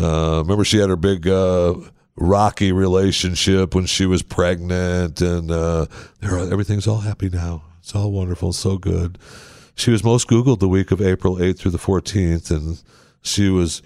Uh, 0.01 0.41
remember, 0.41 0.63
she 0.63 0.77
had 0.77 0.89
her 0.89 0.95
big 0.95 1.27
uh, 1.27 1.75
rocky 2.15 2.71
relationship 2.71 3.73
when 3.75 3.85
she 3.85 4.05
was 4.05 4.21
pregnant, 4.21 5.21
and 5.21 5.51
uh, 5.51 5.85
everything's 6.21 6.87
all 6.87 6.99
happy 6.99 7.29
now. 7.29 7.63
It's 7.79 7.95
all 7.95 8.11
wonderful, 8.11 8.53
so 8.53 8.77
good. 8.77 9.17
She 9.75 9.91
was 9.91 10.03
most 10.03 10.27
Googled 10.27 10.59
the 10.59 10.69
week 10.69 10.91
of 10.91 11.01
April 11.01 11.37
8th 11.37 11.59
through 11.59 11.71
the 11.71 11.77
14th, 11.77 12.51
and 12.51 12.81
she 13.21 13.49
was 13.49 13.81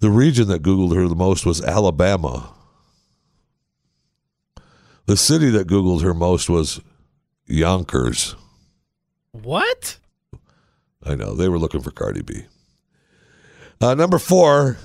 the 0.00 0.10
region 0.10 0.48
that 0.48 0.62
Googled 0.62 0.94
her 0.94 1.08
the 1.08 1.14
most 1.14 1.44
was 1.44 1.62
Alabama. 1.62 2.52
The 5.06 5.16
city 5.16 5.50
that 5.50 5.68
Googled 5.68 6.02
her 6.02 6.14
most 6.14 6.48
was 6.48 6.80
Yonkers. 7.46 8.34
What? 9.32 9.98
I 11.02 11.14
know 11.14 11.34
they 11.34 11.48
were 11.48 11.58
looking 11.58 11.80
for 11.80 11.90
Cardi 11.90 12.22
B. 12.22 12.46
Uh, 13.80 13.94
number 13.94 14.18
four, 14.18 14.78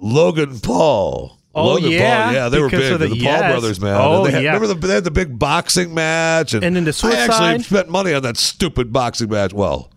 Logan 0.00 0.60
Paul. 0.60 1.38
Oh, 1.54 1.66
Logan 1.74 1.90
yeah, 1.92 2.24
Paul. 2.24 2.34
Yeah, 2.34 2.48
they 2.48 2.60
were 2.60 2.68
big. 2.68 2.98
The, 2.98 2.98
the- 2.98 3.08
Paul 3.08 3.18
yes. 3.18 3.52
brothers, 3.52 3.80
man. 3.80 3.96
Oh, 4.00 4.24
they 4.24 4.32
had, 4.32 4.42
yeah. 4.42 4.54
Remember 4.54 4.74
the, 4.74 4.86
they 4.86 4.94
had 4.94 5.04
the 5.04 5.10
big 5.10 5.38
boxing 5.38 5.94
match, 5.94 6.52
and, 6.52 6.64
And 6.64 6.74
then 6.74 6.84
the 6.84 7.00
I 7.04 7.14
actually 7.14 7.62
spent 7.62 7.88
money 7.88 8.12
on 8.12 8.22
that 8.22 8.36
stupid 8.36 8.92
boxing 8.92 9.30
match. 9.30 9.52
Well, 9.52 9.90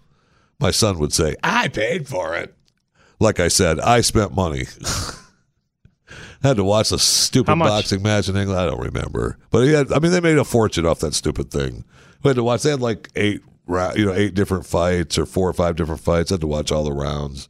my 0.59 0.71
son 0.71 0.99
would 0.99 1.13
say 1.13 1.35
I 1.43 1.67
paid 1.67 2.07
for 2.07 2.35
it. 2.35 2.55
Like 3.19 3.39
I 3.39 3.47
said, 3.47 3.79
I 3.79 4.01
spent 4.01 4.35
money. 4.35 4.65
I 4.83 5.13
had 6.43 6.57
to 6.57 6.63
watch 6.63 6.89
the 6.89 6.99
stupid 6.99 7.57
boxing 7.57 8.03
match 8.03 8.29
in 8.29 8.37
England. 8.37 8.59
I 8.59 8.67
don't 8.67 8.79
remember, 8.79 9.39
but 9.49 9.63
he 9.63 9.73
had. 9.73 9.91
I 9.91 9.99
mean, 9.99 10.11
they 10.11 10.21
made 10.21 10.37
a 10.37 10.43
fortune 10.43 10.85
off 10.85 10.99
that 10.99 11.15
stupid 11.15 11.49
thing. 11.49 11.83
We 12.21 12.29
had 12.29 12.35
to 12.35 12.43
watch. 12.43 12.61
They 12.61 12.69
had 12.69 12.81
like 12.81 13.09
eight, 13.15 13.41
you 13.67 14.05
know, 14.05 14.13
eight 14.13 14.35
different 14.35 14.67
fights 14.67 15.17
or 15.17 15.25
four 15.25 15.49
or 15.49 15.53
five 15.53 15.75
different 15.75 16.01
fights. 16.01 16.31
I 16.31 16.35
had 16.35 16.41
to 16.41 16.47
watch 16.47 16.71
all 16.71 16.83
the 16.83 16.93
rounds. 16.93 17.49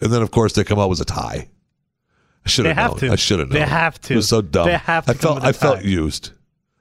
And 0.00 0.12
then, 0.12 0.22
of 0.22 0.30
course, 0.30 0.52
they 0.54 0.64
come 0.64 0.78
out 0.78 0.90
with 0.90 1.00
a 1.00 1.04
tie. 1.04 1.48
I 2.44 2.48
should 2.48 2.66
have 2.66 2.76
known. 2.76 2.98
to. 2.98 3.12
I 3.12 3.16
should 3.16 3.38
have 3.38 3.48
known. 3.48 3.60
They 3.60 3.66
have 3.66 4.00
to. 4.02 4.14
It 4.14 4.16
was 4.16 4.28
so 4.28 4.42
dumb. 4.42 4.66
They 4.66 4.76
have 4.76 5.04
to 5.06 5.12
I 5.12 5.14
felt. 5.14 5.44
I 5.44 5.52
felt 5.52 5.80
tie. 5.80 5.86
used. 5.88 6.30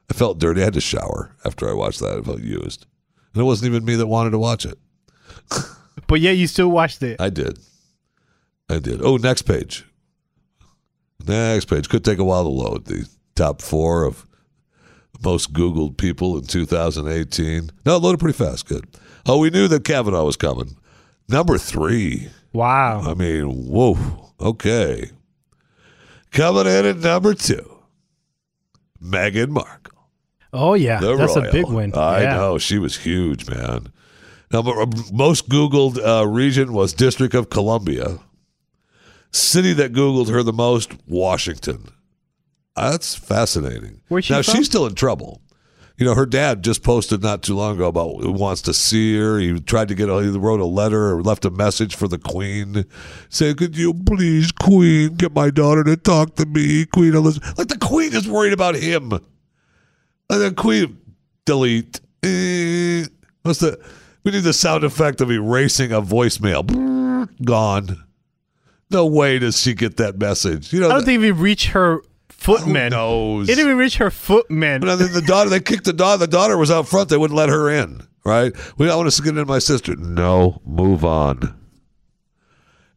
I 0.10 0.14
felt 0.14 0.40
dirty. 0.40 0.62
I 0.62 0.66
had 0.66 0.74
to 0.74 0.82
shower 0.82 1.36
after 1.46 1.70
I 1.70 1.74
watched 1.74 2.00
that. 2.00 2.18
I 2.18 2.22
felt 2.22 2.42
used, 2.42 2.88
and 3.34 3.42
it 3.42 3.46
wasn't 3.46 3.72
even 3.72 3.86
me 3.86 3.96
that 3.96 4.08
wanted 4.08 4.32
to 4.32 4.40
watch 4.40 4.66
it. 4.66 4.78
But 6.08 6.20
yeah, 6.22 6.32
you 6.32 6.48
still 6.48 6.70
watched 6.70 7.04
it. 7.04 7.20
I 7.22 7.30
did. 7.30 7.60
I 8.70 8.80
did. 8.80 9.02
Oh, 9.02 9.18
next 9.18 9.44
page. 9.44 9.86
Next 11.26 11.66
page. 11.66 11.90
Could 11.90 12.04
take 12.04 12.18
a 12.18 12.24
while 12.24 12.44
to 12.44 12.50
load. 12.50 12.86
The 12.86 13.08
top 13.36 13.62
four 13.62 14.04
of 14.06 14.26
most 15.24 15.54
Googled 15.54 15.98
people 15.98 16.38
in 16.38 16.46
2018. 16.46 17.72
No, 17.86 17.96
it 17.96 18.00
loaded 18.00 18.20
pretty 18.20 18.38
fast. 18.38 18.68
Good. 18.68 18.88
Oh, 19.26 19.38
we 19.38 19.50
knew 19.50 19.68
that 19.68 19.84
Kavanaugh 19.84 20.26
was 20.26 20.38
coming. 20.38 20.78
Number 21.32 21.58
three. 21.58 22.30
Wow. 22.52 23.02
I 23.02 23.14
mean, 23.14 23.68
whoa. 23.68 24.34
Okay. 24.40 25.12
Coming 26.32 26.68
in 26.68 26.86
at 26.86 26.98
number 26.98 27.34
two. 27.34 27.78
Meghan 29.02 29.50
Markle. 29.50 29.98
Oh 30.54 30.74
yeah. 30.74 31.00
The 31.00 31.16
That's 31.16 31.36
Royal. 31.36 31.48
a 31.48 31.52
big 31.52 31.68
win. 31.68 31.94
I 31.96 32.24
yeah. 32.24 32.36
know. 32.36 32.58
She 32.58 32.78
was 32.78 32.98
huge, 32.98 33.50
man. 33.50 33.88
Number 34.52 34.72
most 35.14 35.48
Googled 35.48 35.98
uh, 35.98 36.28
region 36.28 36.74
was 36.74 36.92
District 36.94 37.34
of 37.34 37.50
Columbia. 37.50 38.20
City 39.32 39.72
that 39.74 39.94
Googled 39.94 40.30
her 40.30 40.44
the 40.44 40.52
most, 40.52 40.92
Washington. 41.08 41.88
That's 42.76 43.16
fascinating. 43.16 44.02
Where's 44.10 44.26
she 44.26 44.34
now 44.34 44.42
from? 44.42 44.56
she's 44.56 44.66
still 44.66 44.86
in 44.86 44.96
trouble. 44.96 45.42
You 46.02 46.08
know, 46.08 46.16
her 46.16 46.26
dad 46.26 46.64
just 46.64 46.82
posted 46.82 47.22
not 47.22 47.44
too 47.44 47.56
long 47.56 47.76
ago 47.76 47.86
about 47.86 48.22
who 48.22 48.32
wants 48.32 48.64
to 48.64 48.74
see 48.74 49.16
her. 49.20 49.38
He 49.38 49.60
tried 49.60 49.88
to 49.90 49.94
get 49.94 50.10
a, 50.10 50.20
he 50.24 50.30
wrote 50.30 50.60
a 50.60 50.66
letter 50.66 51.12
or 51.12 51.22
left 51.22 51.46
a 51.46 51.52
message 51.52 51.96
for 51.96 52.08
the 52.08 52.18
Queen, 52.18 52.86
saying, 53.30 53.58
"Could 53.58 53.78
you 53.78 53.94
please, 53.94 54.52
Queen, 54.52 55.14
get 55.14 55.32
my 55.36 55.52
daughter 55.52 55.84
to 55.84 55.96
talk 55.96 56.38
to 56.38 56.48
me, 56.48 56.88
Queen 56.88 57.14
Elizabeth?" 57.14 57.56
Like 57.56 57.68
the 57.68 57.78
Queen 57.78 58.16
is 58.16 58.28
worried 58.28 58.52
about 58.52 58.74
him. 58.74 59.12
And 59.12 59.22
then 60.42 60.56
Queen 60.56 60.98
delete. 61.46 62.02
Eh, 62.24 63.06
what's 63.44 63.60
the? 63.60 63.80
We 64.24 64.32
need 64.32 64.42
the 64.42 64.54
sound 64.54 64.84
effect 64.84 65.22
of 65.22 65.30
erasing 65.30 65.92
a 65.92 66.02
voicemail. 66.02 66.66
Gone. 67.46 68.04
No 68.90 69.06
way 69.06 69.38
does 69.38 69.62
she 69.62 69.76
get 69.76 69.98
that 69.98 70.18
message. 70.18 70.74
You 70.74 70.80
know, 70.80 70.90
I 70.90 70.94
don't 70.94 71.06
think 71.06 71.22
even 71.22 71.40
reached 71.40 71.68
her 71.68 72.02
footman. 72.42 72.92
who 72.92 72.98
knows? 72.98 73.50
It 73.50 73.56
didn't 73.56 73.68
even 73.68 73.78
reach 73.78 73.98
her 73.98 74.10
footman. 74.12 74.82
But 74.82 74.96
then 74.98 75.14
the 75.14 75.22
daughter, 75.22 75.50
they 75.50 75.60
kicked 75.60 75.86
the 75.86 75.94
daughter. 75.94 76.18
The 76.18 76.28
daughter 76.28 76.58
was 76.58 76.72
out 76.72 76.88
front. 76.88 77.10
They 77.10 77.18
wouldn't 77.18 77.38
let 77.38 77.50
her 77.50 77.70
in. 77.70 78.08
Right? 78.24 78.54
We 78.78 78.90
I 78.90 78.96
want 78.96 79.12
to 79.12 79.22
get 79.24 79.38
in 79.38 79.48
my 79.48 79.60
sister. 79.60 79.96
No, 79.96 80.62
move 80.66 81.04
on. 81.04 81.58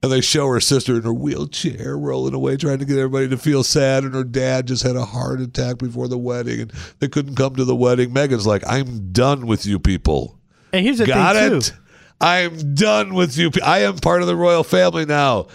And 0.02 0.12
they 0.12 0.20
show 0.20 0.46
her 0.48 0.60
sister 0.60 0.96
in 0.96 1.02
her 1.04 1.14
wheelchair 1.14 1.96
rolling 1.96 2.34
away, 2.34 2.58
trying 2.58 2.78
to 2.78 2.84
get 2.84 2.98
everybody 2.98 3.26
to 3.28 3.38
feel 3.38 3.64
sad. 3.64 4.04
And 4.04 4.12
her 4.14 4.22
dad 4.24 4.66
just 4.66 4.82
had 4.82 4.96
a 4.96 5.04
heart 5.06 5.40
attack 5.40 5.78
before 5.78 6.08
the 6.08 6.18
wedding, 6.18 6.60
and 6.60 6.72
they 6.98 7.08
couldn't 7.08 7.36
come 7.36 7.56
to 7.56 7.64
the 7.64 7.74
wedding. 7.74 8.10
Meghan's 8.10 8.46
like, 8.46 8.62
"I'm 8.66 9.12
done 9.12 9.46
with 9.46 9.64
you 9.64 9.78
people. 9.78 10.38
And 10.74 10.84
here's 10.84 10.98
the 10.98 11.06
Got 11.06 11.36
thing 11.36 11.56
it? 11.56 11.62
too. 11.62 11.74
I'm 12.20 12.74
done 12.74 13.14
with 13.14 13.38
you. 13.38 13.50
I 13.64 13.80
am 13.80 13.96
part 13.96 14.20
of 14.20 14.26
the 14.28 14.36
royal 14.36 14.62
family 14.64 15.06
now. 15.06 15.46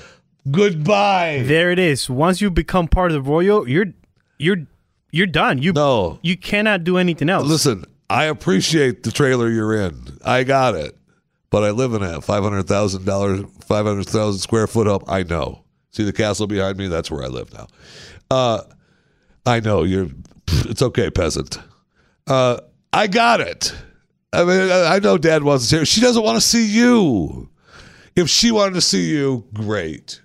Goodbye." 0.52 1.44
There 1.46 1.72
it 1.72 1.80
is. 1.80 2.10
Once 2.10 2.42
you 2.42 2.50
become 2.50 2.88
part 2.88 3.12
of 3.12 3.24
the 3.24 3.30
royal, 3.30 3.68
you're 3.68 3.88
you're 4.38 4.68
you're 5.12 5.28
done. 5.28 5.62
You 5.62 5.74
no, 5.74 6.20
you 6.22 6.38
cannot 6.38 6.84
do 6.84 6.98
anything 6.98 7.30
else. 7.30 7.48
Listen, 7.48 7.86
I 8.10 8.26
appreciate 8.26 9.04
the 9.04 9.12
trailer 9.12 9.50
you're 9.50 9.76
in. 9.76 10.18
I 10.24 10.44
got 10.44 10.76
it. 10.76 10.96
But 11.52 11.64
I 11.64 11.72
live 11.72 11.94
in 11.94 12.04
a 12.04 12.22
five 12.22 12.44
hundred 12.44 12.68
thousand 12.68 13.06
dollars, 13.06 13.42
five 13.62 13.86
hundred 13.86 14.08
thousand 14.08 14.40
square 14.40 14.68
foot 14.68 14.86
home. 14.88 15.04
I 15.08 15.24
know. 15.24 15.64
See 15.92 16.04
the 16.04 16.14
castle 16.14 16.46
behind 16.46 16.78
me? 16.78 16.88
That's 16.88 17.10
where 17.10 17.24
I 17.24 17.28
live 17.28 17.52
now. 17.54 17.68
Uh, 18.30 18.62
I 19.46 19.60
know 19.60 19.84
you're. 19.84 20.10
It's 20.48 20.82
okay, 20.82 21.10
peasant. 21.10 21.60
Uh, 22.28 22.60
I 22.94 23.08
got 23.08 23.42
it. 23.42 23.74
I 24.32 24.44
mean, 24.44 24.72
I 24.72 25.00
know 25.00 25.18
Dad 25.18 25.44
wants 25.44 25.64
to 25.64 25.70
see 25.70 25.78
her. 25.78 25.86
She 25.86 26.02
doesn't 26.02 26.24
want 26.24 26.36
to 26.38 26.42
see 26.42 26.68
you. 26.68 27.50
If 28.16 28.30
she 28.30 28.52
wanted 28.52 28.76
to 28.76 28.82
see 28.82 29.10
you, 29.10 29.46
great. 29.54 30.22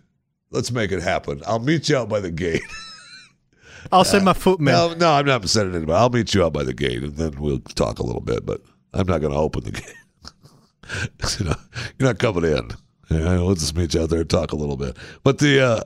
Let's 0.54 0.70
make 0.70 0.92
it 0.92 1.02
happen. 1.02 1.42
I'll 1.46 1.58
meet 1.58 1.88
you 1.88 1.96
out 1.96 2.08
by 2.08 2.20
the 2.20 2.30
gate. 2.30 2.62
I'll 3.92 4.04
send 4.04 4.24
my 4.24 4.32
footman. 4.32 4.72
No, 4.72 4.94
no, 4.94 5.12
I'm 5.12 5.26
not 5.26 5.46
sending 5.48 5.74
anybody. 5.74 5.98
I'll 5.98 6.10
meet 6.10 6.32
you 6.32 6.44
out 6.44 6.52
by 6.52 6.62
the 6.62 6.72
gate, 6.72 7.02
and 7.02 7.16
then 7.16 7.32
we'll 7.40 7.58
talk 7.58 7.98
a 7.98 8.04
little 8.04 8.20
bit. 8.20 8.46
But 8.46 8.62
I'm 8.92 9.06
not 9.06 9.20
going 9.20 9.32
to 9.32 9.38
open 9.38 9.64
the 9.64 9.72
gate. 9.72 11.38
you 11.40 11.46
know, 11.46 11.56
you're 11.98 12.08
not 12.08 12.18
coming 12.20 12.44
in. 12.44 12.70
Yeah, 13.10 13.38
we'll 13.38 13.56
just 13.56 13.76
meet 13.76 13.94
you 13.94 14.02
out 14.02 14.10
there 14.10 14.20
and 14.20 14.30
talk 14.30 14.52
a 14.52 14.56
little 14.56 14.76
bit. 14.76 14.96
But 15.24 15.38
the 15.38 15.60
uh, 15.60 15.80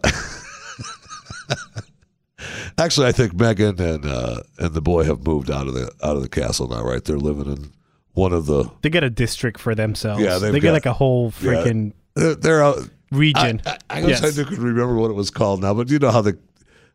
actually, 2.78 3.06
I 3.06 3.12
think 3.12 3.32
Meghan 3.32 3.80
and 3.80 4.04
uh, 4.04 4.42
and 4.58 4.74
the 4.74 4.82
boy 4.82 5.04
have 5.04 5.26
moved 5.26 5.50
out 5.50 5.66
of 5.66 5.74
the 5.74 5.90
out 6.02 6.16
of 6.16 6.22
the 6.22 6.28
castle 6.28 6.68
now. 6.68 6.82
Right, 6.84 7.02
they're 7.02 7.18
living 7.18 7.50
in 7.50 7.72
one 8.12 8.32
of 8.32 8.46
the. 8.46 8.70
They 8.82 8.90
get 8.90 9.02
a 9.02 9.10
district 9.10 9.60
for 9.60 9.74
themselves. 9.74 10.22
Yeah, 10.22 10.38
they've 10.38 10.52
get 10.52 10.62
got- 10.62 10.72
like 10.72 10.86
a 10.86 10.92
whole 10.92 11.32
yeah. 11.40 11.52
freaking 11.52 11.92
They're, 12.14 12.34
they're 12.34 12.62
out. 12.62 12.88
Region. 13.10 13.62
I, 13.66 13.70
I, 13.90 14.00
I 14.00 14.02
wish 14.04 14.20
Yes. 14.20 14.38
I 14.38 14.44
could 14.44 14.58
remember 14.58 14.94
what 14.96 15.10
it 15.10 15.14
was 15.14 15.30
called 15.30 15.60
now, 15.62 15.74
but 15.74 15.90
you 15.90 15.98
know 15.98 16.10
how 16.10 16.20
the 16.22 16.38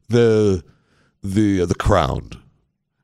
the 0.10 0.64
the 1.24 1.62
uh, 1.62 1.66
the 1.66 1.76
crown 1.76 2.30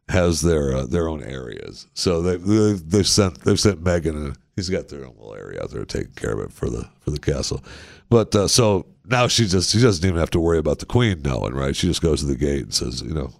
has 0.10 0.42
their 0.42 0.74
uh, 0.76 0.86
their 0.86 1.08
own 1.08 1.24
areas. 1.24 1.88
So 1.94 2.22
they 2.22 2.38
they 2.38 2.74
they've 2.74 3.08
sent 3.08 3.42
they've 3.42 3.60
sent 3.60 3.84
Meghan 3.84 4.16
and 4.16 4.38
he's 4.56 4.70
got 4.70 4.90
their 4.90 5.06
own 5.06 5.16
little 5.18 5.36
area 5.36 5.62
out 5.64 5.72
there 5.72 5.86
taking 5.86 6.14
care 6.14 6.34
of 6.34 6.40
it 6.40 6.52
for 6.52 6.70
the 6.70 6.88
for 7.00 7.12
the 7.12 7.20
castle. 7.20 7.64
But 8.10 8.34
uh, 8.36 8.48
so 8.48 8.86
now 9.06 9.28
she 9.28 9.46
just 9.48 9.72
she 9.72 9.82
doesn't 9.82 10.06
even 10.06 10.20
have 10.20 10.32
to 10.32 10.40
worry 10.40 10.58
about 10.58 10.80
the 10.80 10.86
queen 10.86 11.22
knowing, 11.22 11.54
right? 11.54 11.76
She 11.76 11.88
just 11.88 12.02
goes 12.02 12.22
to 12.22 12.26
the 12.28 12.36
gate 12.36 12.64
and 12.64 12.74
says, 12.74 13.02
you 13.02 13.14
know, 13.14 13.32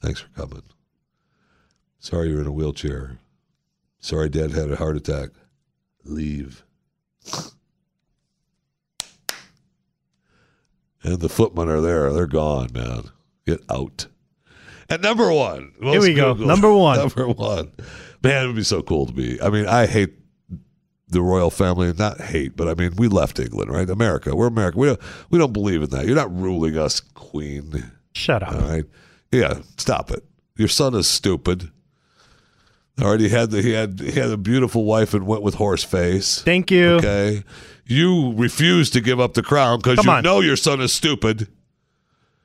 thanks 0.00 0.20
for 0.20 0.28
coming. 0.30 0.62
Sorry 1.98 2.28
you're 2.30 2.40
in 2.40 2.46
a 2.46 2.52
wheelchair. 2.52 3.18
Sorry 4.00 4.28
dad 4.28 4.52
had 4.52 4.70
a 4.70 4.76
heart 4.76 4.96
attack. 4.96 5.30
Leave. 6.04 6.62
And 11.04 11.20
the 11.20 11.28
footmen 11.28 11.68
are 11.68 11.80
there. 11.80 12.12
They're 12.12 12.26
gone, 12.26 12.70
man. 12.72 13.10
Get 13.46 13.60
out. 13.70 14.06
And 14.88 15.02
number 15.02 15.30
one. 15.32 15.72
Here 15.80 16.00
we 16.00 16.14
most 16.14 16.38
go. 16.38 16.44
Number 16.44 16.72
one. 16.72 16.98
Number 16.98 17.28
one. 17.28 17.72
Man, 18.22 18.44
it 18.44 18.46
would 18.46 18.56
be 18.56 18.64
so 18.64 18.82
cool 18.82 19.06
to 19.06 19.12
be. 19.12 19.40
I 19.40 19.50
mean, 19.50 19.66
I 19.66 19.86
hate 19.86 20.14
the 21.08 21.20
royal 21.20 21.50
family. 21.50 21.92
Not 21.92 22.20
hate, 22.20 22.56
but 22.56 22.68
I 22.68 22.74
mean, 22.74 22.94
we 22.96 23.08
left 23.08 23.38
England, 23.38 23.70
right? 23.70 23.88
America. 23.88 24.34
We're 24.34 24.46
America. 24.46 24.78
We 24.78 24.86
don't, 24.88 25.00
we 25.30 25.38
don't 25.38 25.52
believe 25.52 25.82
in 25.82 25.90
that. 25.90 26.06
You're 26.06 26.16
not 26.16 26.34
ruling 26.34 26.78
us, 26.78 27.00
queen. 27.00 27.92
Shut 28.14 28.42
up. 28.42 28.54
All 28.54 28.60
right. 28.60 28.84
Yeah, 29.30 29.60
stop 29.76 30.10
it. 30.10 30.24
Your 30.56 30.68
son 30.68 30.94
is 30.94 31.06
stupid. 31.06 31.70
Already 33.00 33.28
had 33.28 33.50
the 33.50 33.60
he 33.60 33.72
had 33.72 33.98
he 33.98 34.12
had 34.12 34.30
a 34.30 34.36
beautiful 34.36 34.84
wife 34.84 35.14
and 35.14 35.26
went 35.26 35.42
with 35.42 35.54
horse 35.56 35.82
face. 35.82 36.40
Thank 36.42 36.70
you. 36.70 36.90
Okay. 36.92 37.42
You 37.86 38.32
refuse 38.34 38.90
to 38.90 39.00
give 39.00 39.20
up 39.20 39.34
the 39.34 39.42
crown 39.42 39.78
because 39.78 40.04
you 40.04 40.10
on. 40.10 40.22
know 40.22 40.40
your 40.40 40.56
son 40.56 40.80
is 40.80 40.92
stupid. 40.92 41.48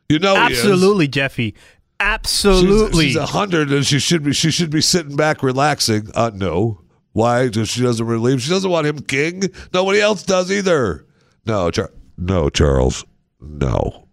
You 0.09 0.19
know 0.19 0.35
he 0.47 0.53
is. 0.53 0.59
Absolutely, 0.59 1.07
Jeffy. 1.07 1.55
Absolutely. 1.99 3.07
she's 3.07 3.15
a 3.15 3.25
hundred 3.25 3.71
and 3.71 3.85
she 3.85 3.99
should 3.99 4.23
be 4.23 4.33
she 4.33 4.51
should 4.51 4.69
be 4.69 4.81
sitting 4.81 5.15
back 5.15 5.43
relaxing. 5.43 6.09
Uh 6.13 6.31
no. 6.33 6.81
Why? 7.11 7.49
She 7.51 7.81
doesn't 7.81 8.05
relieve. 8.05 8.41
She 8.41 8.49
doesn't 8.49 8.69
want 8.69 8.87
him 8.87 8.99
king. 8.99 9.43
Nobody 9.73 9.99
else 9.99 10.23
does 10.23 10.51
either. 10.51 11.05
No, 11.45 11.71
Char- 11.71 11.91
no, 12.17 12.49
Charles. 12.49 13.03
No. 13.41 14.07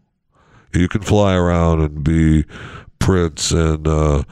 You 0.75 0.89
can 0.89 1.03
fly 1.03 1.35
around 1.35 1.81
and 1.83 2.03
be 2.03 2.45
prince 2.99 3.51
and 3.53 3.87
uh, 3.87 4.23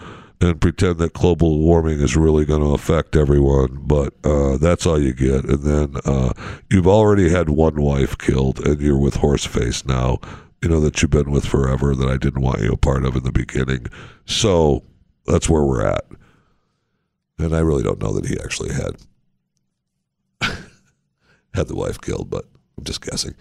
and 0.45 0.61
pretend 0.61 0.99
that 0.99 1.15
global 1.15 1.59
warming 1.59 2.01
is 2.01 2.17
really 2.17 2.45
going 2.45 2.61
to 2.61 2.75
affect 2.75 3.17
everyone, 3.17 3.79
but 3.83 4.13
uh, 4.25 4.59
that's 4.59 4.85
all 4.85 5.01
you 5.01 5.15
get. 5.15 5.45
And 5.45 5.63
then 5.63 5.97
uh, 6.05 6.35
you've 6.71 6.87
already 6.87 7.31
had 7.31 7.49
one 7.49 7.81
wife 7.81 8.19
killed, 8.19 8.61
and 8.61 8.81
you're 8.81 8.99
with 8.99 9.15
Horseface 9.15 9.87
now. 9.87 10.19
You 10.63 10.69
know 10.69 10.81
that 10.81 11.01
you've 11.01 11.11
been 11.11 11.31
with 11.31 11.47
forever. 11.47 11.95
That 11.95 12.09
I 12.09 12.19
didn't 12.19 12.43
want 12.43 12.61
you 12.61 12.73
a 12.73 12.77
part 12.77 13.05
of 13.05 13.17
in 13.17 13.23
the 13.23 13.33
beginning. 13.33 13.87
So 14.27 14.85
that's 15.27 15.49
where 15.49 15.65
we're 15.65 15.87
at. 15.87 16.05
And 17.39 17.57
I 17.57 17.61
really 17.61 17.83
don't 17.83 18.03
know 18.03 18.13
that 18.13 18.27
he 18.27 18.39
actually 18.39 18.73
had 18.73 18.97
had 21.55 21.69
the 21.69 21.77
wife 21.77 22.01
killed, 22.01 22.29
but 22.29 22.45
I'm 22.77 22.85
just 22.85 23.01
guessing. 23.01 23.35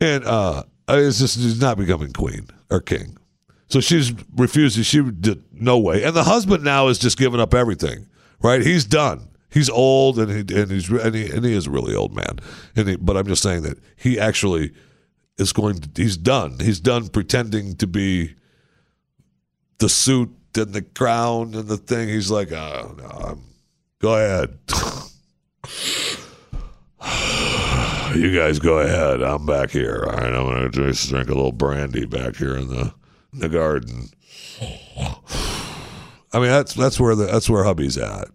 And 0.00 0.24
uh, 0.24 0.64
it's 0.88 1.18
just 1.18 1.34
she's 1.34 1.60
not 1.60 1.76
becoming 1.76 2.12
queen 2.12 2.48
or 2.70 2.80
king. 2.80 3.18
So 3.68 3.80
she's 3.80 4.12
refusing. 4.36 4.82
She 4.84 5.02
did 5.02 5.42
no 5.52 5.78
way. 5.78 6.04
And 6.04 6.14
the 6.14 6.24
husband 6.24 6.62
now 6.62 6.88
is 6.88 6.98
just 6.98 7.18
giving 7.18 7.40
up 7.40 7.54
everything. 7.54 8.06
Right? 8.40 8.62
He's 8.62 8.84
done. 8.84 9.28
He's 9.50 9.70
old 9.70 10.18
and 10.18 10.30
he 10.30 10.40
and 10.54 10.70
he's 10.70 10.90
and 10.90 11.14
he, 11.14 11.30
and 11.30 11.44
he 11.44 11.54
is 11.54 11.66
a 11.66 11.70
really 11.70 11.94
old 11.94 12.14
man. 12.14 12.38
And 12.74 12.88
he, 12.88 12.96
but 12.96 13.16
I'm 13.16 13.26
just 13.26 13.42
saying 13.42 13.62
that 13.62 13.78
he 13.96 14.20
actually 14.20 14.72
is 15.38 15.52
going. 15.52 15.78
to 15.80 15.88
He's 16.02 16.16
done. 16.16 16.58
He's 16.60 16.80
done 16.80 17.08
pretending 17.08 17.76
to 17.76 17.86
be 17.86 18.34
the 19.78 19.88
suit 19.88 20.30
and 20.56 20.72
the 20.72 20.82
crown 20.82 21.54
and 21.54 21.68
the 21.68 21.76
thing. 21.76 22.08
He's 22.08 22.30
like, 22.30 22.52
oh, 22.52 22.94
no, 22.98 23.04
I'm, 23.04 23.42
go 23.98 24.14
ahead. 24.14 24.58
you 28.16 28.34
guys 28.34 28.58
go 28.58 28.78
ahead. 28.78 29.22
I'm 29.22 29.46
back 29.46 29.70
here. 29.70 30.04
All 30.06 30.16
right, 30.16 30.32
I'm 30.32 30.46
gonna 30.46 30.70
just 30.70 31.08
drink 31.08 31.28
a 31.28 31.34
little 31.34 31.52
brandy 31.52 32.04
back 32.04 32.36
here 32.36 32.56
in 32.56 32.68
the 32.68 32.92
the 33.38 33.48
garden. 33.48 34.10
I 36.32 36.38
mean, 36.38 36.48
that's 36.48 36.74
that's 36.74 37.00
where 37.00 37.14
the 37.14 37.26
that's 37.26 37.48
where 37.48 37.64
hubby's 37.64 37.98
at, 37.98 38.28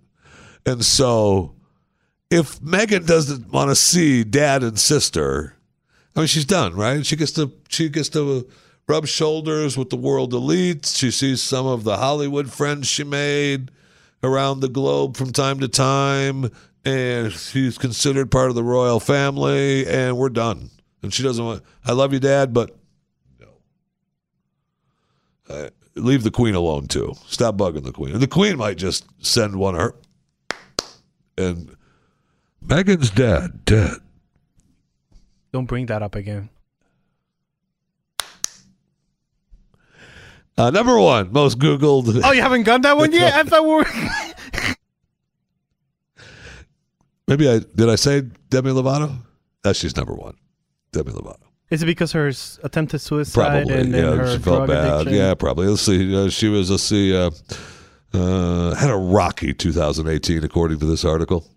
and 0.66 0.84
so 0.84 1.56
if 2.32 2.60
Meghan 2.62 3.06
doesn't 3.06 3.52
want 3.52 3.70
to 3.70 3.76
see 3.76 4.24
dad 4.24 4.64
and 4.64 4.80
sister, 4.80 5.58
I 6.16 6.20
mean, 6.22 6.28
she's 6.28 6.46
done, 6.46 6.76
right? 6.76 7.06
She 7.06 7.16
gets 7.16 7.34
to 7.34 7.52
she 7.70 7.90
gets 7.90 8.10
to 8.10 8.48
rub 8.88 9.06
shoulders 9.06 9.78
with 9.78 9.90
the 9.90 9.98
world 9.98 10.34
elites. 10.34 10.98
She 10.98 11.12
sees 11.12 11.42
some 11.44 11.68
of 11.68 11.84
the 11.84 11.98
Hollywood 11.98 12.52
friends 12.52 12.88
she 12.88 13.04
made 13.04 13.70
around 14.24 14.62
the 14.62 14.70
globe 14.70 15.18
from 15.18 15.32
time 15.34 15.60
to 15.60 15.68
time, 15.68 16.50
and 16.86 17.32
she's 17.32 17.78
considered 17.78 18.32
part 18.32 18.50
of 18.50 18.56
the 18.56 18.64
royal 18.64 19.00
family, 19.00 19.86
and 19.86 20.18
we're 20.18 20.30
done. 20.30 20.70
And 21.04 21.14
she 21.14 21.24
doesn't 21.24 21.44
want. 21.44 21.64
I 21.86 21.92
love 21.92 22.14
you, 22.14 22.20
Dad, 22.20 22.54
but. 22.54 22.78
Uh, 25.52 25.70
leave 25.96 26.24
the 26.24 26.32
Queen 26.32 26.56
alone 26.56 26.88
too. 26.88 27.14
Stop 27.28 27.58
bugging 27.58 27.84
the 27.84 27.92
Queen. 27.92 28.14
And 28.14 28.22
the 28.22 28.28
Queen 28.28 28.58
might 28.58 28.78
just 28.78 29.06
send 29.20 29.58
one 29.58 29.76
her. 29.76 29.94
And 31.38 31.76
Meghan's 32.66 33.10
dad 33.10 33.66
dead. 33.66 33.98
Don't 35.52 35.66
bring 35.66 35.88
that 35.88 36.02
up 36.02 36.16
again. 36.16 36.50
Uh, 40.58 40.70
number 40.70 41.00
one, 41.00 41.32
most 41.32 41.60
Googled. 41.60 42.22
Oh, 42.24 42.32
you 42.32 42.42
haven't 42.42 42.64
got 42.64 42.82
that 42.84 42.96
one 42.96 43.12
yet? 43.12 43.34
I 43.34 43.44
thought 43.44 43.64
we 43.64 43.70
were. 43.70 43.86
Maybe 47.28 47.50
I 47.50 47.60
did. 47.60 47.90
I 47.90 47.96
say 47.96 48.22
Demi 48.50 48.72
Lovato. 48.72 49.16
That's 49.64 49.80
she's 49.80 49.96
number 49.96 50.14
one. 50.14 50.36
Demi 50.92 51.12
Lovato. 51.12 51.51
Is 51.72 51.82
it 51.82 51.86
because 51.86 52.12
her 52.12 52.28
attempted 52.64 53.00
suicide 53.00 53.64
Probably. 53.66 53.74
and 53.74 53.92
yeah, 53.94 54.16
her 54.16 54.34
she 54.34 54.40
felt 54.40 54.68
bad. 54.68 54.94
addiction? 54.94 55.14
Yeah, 55.14 55.34
probably. 55.36 55.68
Let's 55.68 55.82
see. 55.82 56.16
Uh, 56.16 56.30
she 56.30 56.50
was. 56.50 56.70
Let's 56.70 56.84
see. 56.84 57.16
Uh, 57.16 57.32
uh, 58.14 58.76
had 58.76 58.90
a 58.90 58.98
rocky 58.98 59.54
2018, 59.54 60.44
according 60.44 60.80
to 60.80 60.86
this 60.86 61.06
article. 61.06 61.48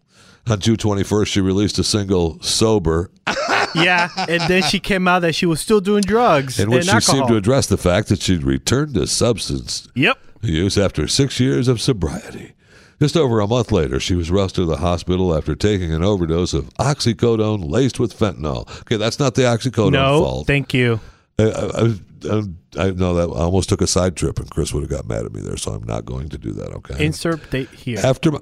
On 0.47 0.61
June 0.61 0.77
21st, 0.77 1.27
she 1.27 1.41
released 1.41 1.79
a 1.79 1.85
single 1.85 2.41
"Sober," 2.43 3.11
yeah, 3.75 4.09
and 4.29 4.43
then 4.43 4.63
she 4.63 4.79
came 4.79 5.09
out 5.09 5.21
that 5.21 5.35
she 5.35 5.47
was 5.47 5.61
still 5.61 5.81
doing 5.81 6.03
drugs 6.03 6.61
in 6.61 6.71
which 6.71 6.81
and 6.81 6.85
she 6.85 6.93
alcohol. 6.93 7.15
seemed 7.15 7.29
to 7.29 7.37
address 7.37 7.67
the 7.67 7.79
fact 7.79 8.09
that 8.09 8.21
she'd 8.21 8.45
returned 8.45 8.95
to 8.95 9.07
substance 9.07 9.89
yep. 9.95 10.19
use 10.43 10.77
after 10.79 11.09
six 11.09 11.41
years 11.41 11.67
of 11.67 11.81
sobriety. 11.81 12.53
Just 13.01 13.17
over 13.17 13.41
a 13.41 13.47
month 13.47 13.73
later, 13.73 13.99
she 14.01 14.15
was 14.15 14.31
rushed 14.31 14.55
to 14.57 14.65
the 14.65 14.77
hospital 14.77 15.37
after 15.37 15.55
taking 15.55 15.93
an 15.93 16.03
overdose 16.03 16.55
of 16.55 16.73
oxycodone 16.75 17.69
laced 17.71 17.99
with 17.99 18.17
fentanyl. 18.17 18.69
Okay, 18.83 18.97
that's 18.97 19.19
not 19.19 19.35
the 19.35 19.43
oxycodone 19.43 19.93
No, 19.93 20.21
fault. 20.23 20.47
thank 20.47 20.73
you. 20.73 21.01
I, 21.39 21.45
I, 21.51 21.83
I, 22.31 22.43
I 22.87 22.91
know 22.93 23.15
that 23.15 23.29
I 23.37 23.43
almost 23.43 23.69
took 23.69 23.81
a 23.83 23.87
side 23.87 24.17
trip, 24.17 24.39
and 24.39 24.49
Chris 24.51 24.73
would 24.73 24.83
have 24.83 24.91
got 24.91 25.07
mad 25.07 25.25
at 25.27 25.33
me 25.33 25.41
there, 25.41 25.57
so 25.57 25.73
I'm 25.73 25.85
not 25.85 26.05
going 26.05 26.29
to 26.29 26.39
do 26.39 26.53
that. 26.53 26.73
Okay. 26.75 27.05
Insert 27.05 27.51
date 27.51 27.69
here 27.71 27.99
After 28.03 28.31
my, 28.31 28.39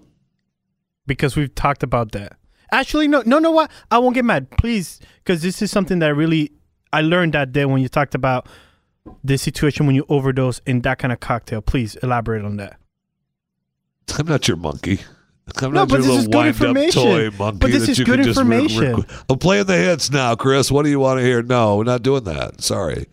because 1.07 1.35
we've 1.37 1.55
talked 1.55 1.83
about 1.83 2.13
that. 2.13 2.37
Actually, 2.71 3.09
no, 3.09 3.23
no, 3.27 3.39
no. 3.39 3.51
What? 3.51 3.71
I 3.91 3.99
won't 3.99 4.15
get 4.15 4.25
mad, 4.25 4.51
please, 4.59 5.01
because 5.25 5.43
this 5.43 5.61
is 5.63 5.71
something 5.71 5.99
that 6.01 6.15
really 6.15 6.53
I 6.93 7.01
learned 7.01 7.35
that 7.35 7.53
day 7.53 7.65
when 7.65 7.83
you 7.83 7.89
talked 7.89 8.15
about 8.15 8.47
the 9.25 9.37
situation 9.37 9.87
when 9.87 9.95
you 9.95 10.07
overdose 10.09 10.61
in 10.67 10.81
that 10.83 10.99
kind 10.99 11.13
of 11.13 11.21
cocktail. 11.21 11.61
Please 11.61 11.97
elaborate 11.97 12.45
on 12.45 12.57
that. 12.59 12.79
I'm 14.19 14.27
not 14.27 14.49
your 14.49 14.57
monkey. 14.57 15.01
I'm 15.61 15.73
No, 15.73 15.81
not 15.81 15.89
but 15.89 15.97
your 16.01 16.03
this 16.03 16.17
is 16.19 16.27
little 16.29 16.43
good 16.43 16.47
information. 16.49 17.03
toy 17.03 17.31
monkey. 17.37 17.59
But 17.59 17.71
this 17.73 17.83
that 17.83 17.89
is 17.91 17.99
you 17.99 18.05
good 18.05 18.17
can 18.21 18.25
just 18.25 18.39
re- 18.41 18.43
information. 18.59 18.97
re- 18.97 19.05
I'm 19.29 19.39
playing 19.39 19.67
the 19.67 19.77
hits 19.77 20.11
now, 20.11 20.35
Chris. 20.35 20.71
What 20.71 20.85
do 20.85 20.91
you 20.91 21.01
want 21.01 21.19
to 21.21 21.25
hear? 21.25 21.43
No, 21.43 21.77
we're 21.77 21.85
not 21.85 22.03
doing 22.03 22.25
that. 22.25 22.63
Sorry. 22.63 23.07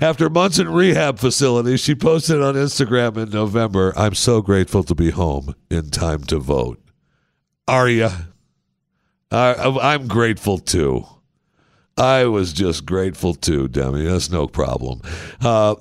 After 0.00 0.28
months 0.28 0.58
in 0.58 0.68
rehab 0.68 1.18
facility, 1.18 1.76
she 1.76 1.94
posted 1.94 2.42
on 2.42 2.54
Instagram 2.54 3.16
in 3.16 3.30
November, 3.30 3.92
I'm 3.96 4.14
so 4.14 4.42
grateful 4.42 4.82
to 4.84 4.94
be 4.94 5.10
home 5.10 5.54
in 5.70 5.90
time 5.90 6.24
to 6.24 6.38
vote. 6.38 6.80
Are 7.66 7.88
you? 7.88 8.10
I'm 9.30 10.06
grateful 10.06 10.58
too. 10.58 11.06
I 11.96 12.24
was 12.26 12.52
just 12.52 12.84
grateful 12.84 13.34
too, 13.34 13.68
Demi. 13.68 14.04
That's 14.04 14.30
no 14.30 14.46
problem. 14.48 15.00
Uh, 15.40 15.76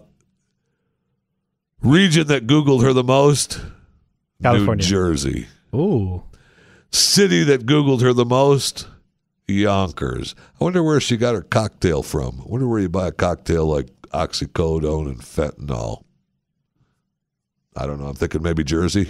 Region 1.82 2.28
that 2.28 2.48
Googled 2.48 2.82
her 2.84 2.94
the 2.94 3.04
most? 3.04 3.60
California. 4.44 4.84
New 4.84 4.90
Jersey. 4.90 5.48
Ooh. 5.74 6.24
City 6.92 7.44
that 7.46 7.66
Googled 7.66 8.02
her 8.02 8.14
the 8.14 8.26
most? 8.26 8.88
Yonkers. 9.48 10.36
I 10.60 10.64
wonder 10.64 10.84
where 10.84 11.00
she 11.00 11.18
got 11.18 11.36
her 11.36 11.42
cocktail 11.42 12.04
from. 12.04 12.40
I 12.40 12.46
wonder 12.46 12.68
where 12.68 12.80
you 12.80 12.90
buy 12.90 13.08
a 13.08 13.12
cocktail 13.12 13.66
like 13.66 13.90
oxycodone 14.14 15.08
and 15.08 15.20
fentanyl. 15.20 16.04
I 17.76 17.86
don't 17.88 18.00
know. 18.00 18.08
I'm 18.08 18.16
thinking 18.16 18.44
maybe 18.44 18.64
Jersey. 18.64 19.10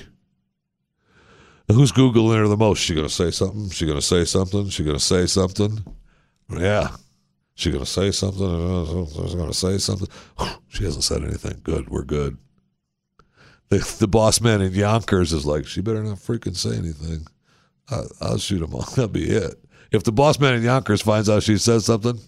Who's 1.71 1.91
Googling 1.91 2.37
her 2.37 2.47
the 2.47 2.57
most? 2.57 2.79
She 2.79 2.95
gonna 2.95 3.09
say 3.09 3.31
something? 3.31 3.69
She 3.69 3.85
gonna 3.85 4.01
say 4.01 4.25
something? 4.25 4.69
She 4.69 4.83
gonna 4.83 4.99
say 4.99 5.25
something? 5.25 5.83
Yeah. 6.49 6.89
She 7.55 7.71
gonna 7.71 7.85
say 7.85 8.11
something? 8.11 9.05
She's 9.07 9.35
gonna 9.35 9.53
say 9.53 9.77
something? 9.77 10.07
She 10.69 10.83
hasn't 10.85 11.03
said 11.03 11.23
anything. 11.23 11.59
Good. 11.63 11.89
We're 11.89 12.03
good. 12.03 12.37
The, 13.69 13.95
the 13.99 14.07
boss 14.07 14.39
man 14.41 14.61
in 14.61 14.73
Yonkers 14.73 15.33
is 15.33 15.45
like, 15.45 15.65
she 15.65 15.81
better 15.81 16.03
not 16.03 16.17
freaking 16.17 16.55
say 16.55 16.77
anything. 16.77 17.27
I, 17.89 18.03
I'll 18.21 18.37
shoot 18.37 18.61
him 18.61 18.73
all. 18.73 18.81
That'll 18.95 19.07
be 19.07 19.29
it. 19.29 19.59
If 19.91 20.03
the 20.03 20.11
boss 20.11 20.39
man 20.39 20.55
in 20.55 20.63
Yonkers 20.63 21.01
finds 21.01 21.29
out 21.29 21.43
she 21.43 21.57
says 21.57 21.85
something, 21.85 22.19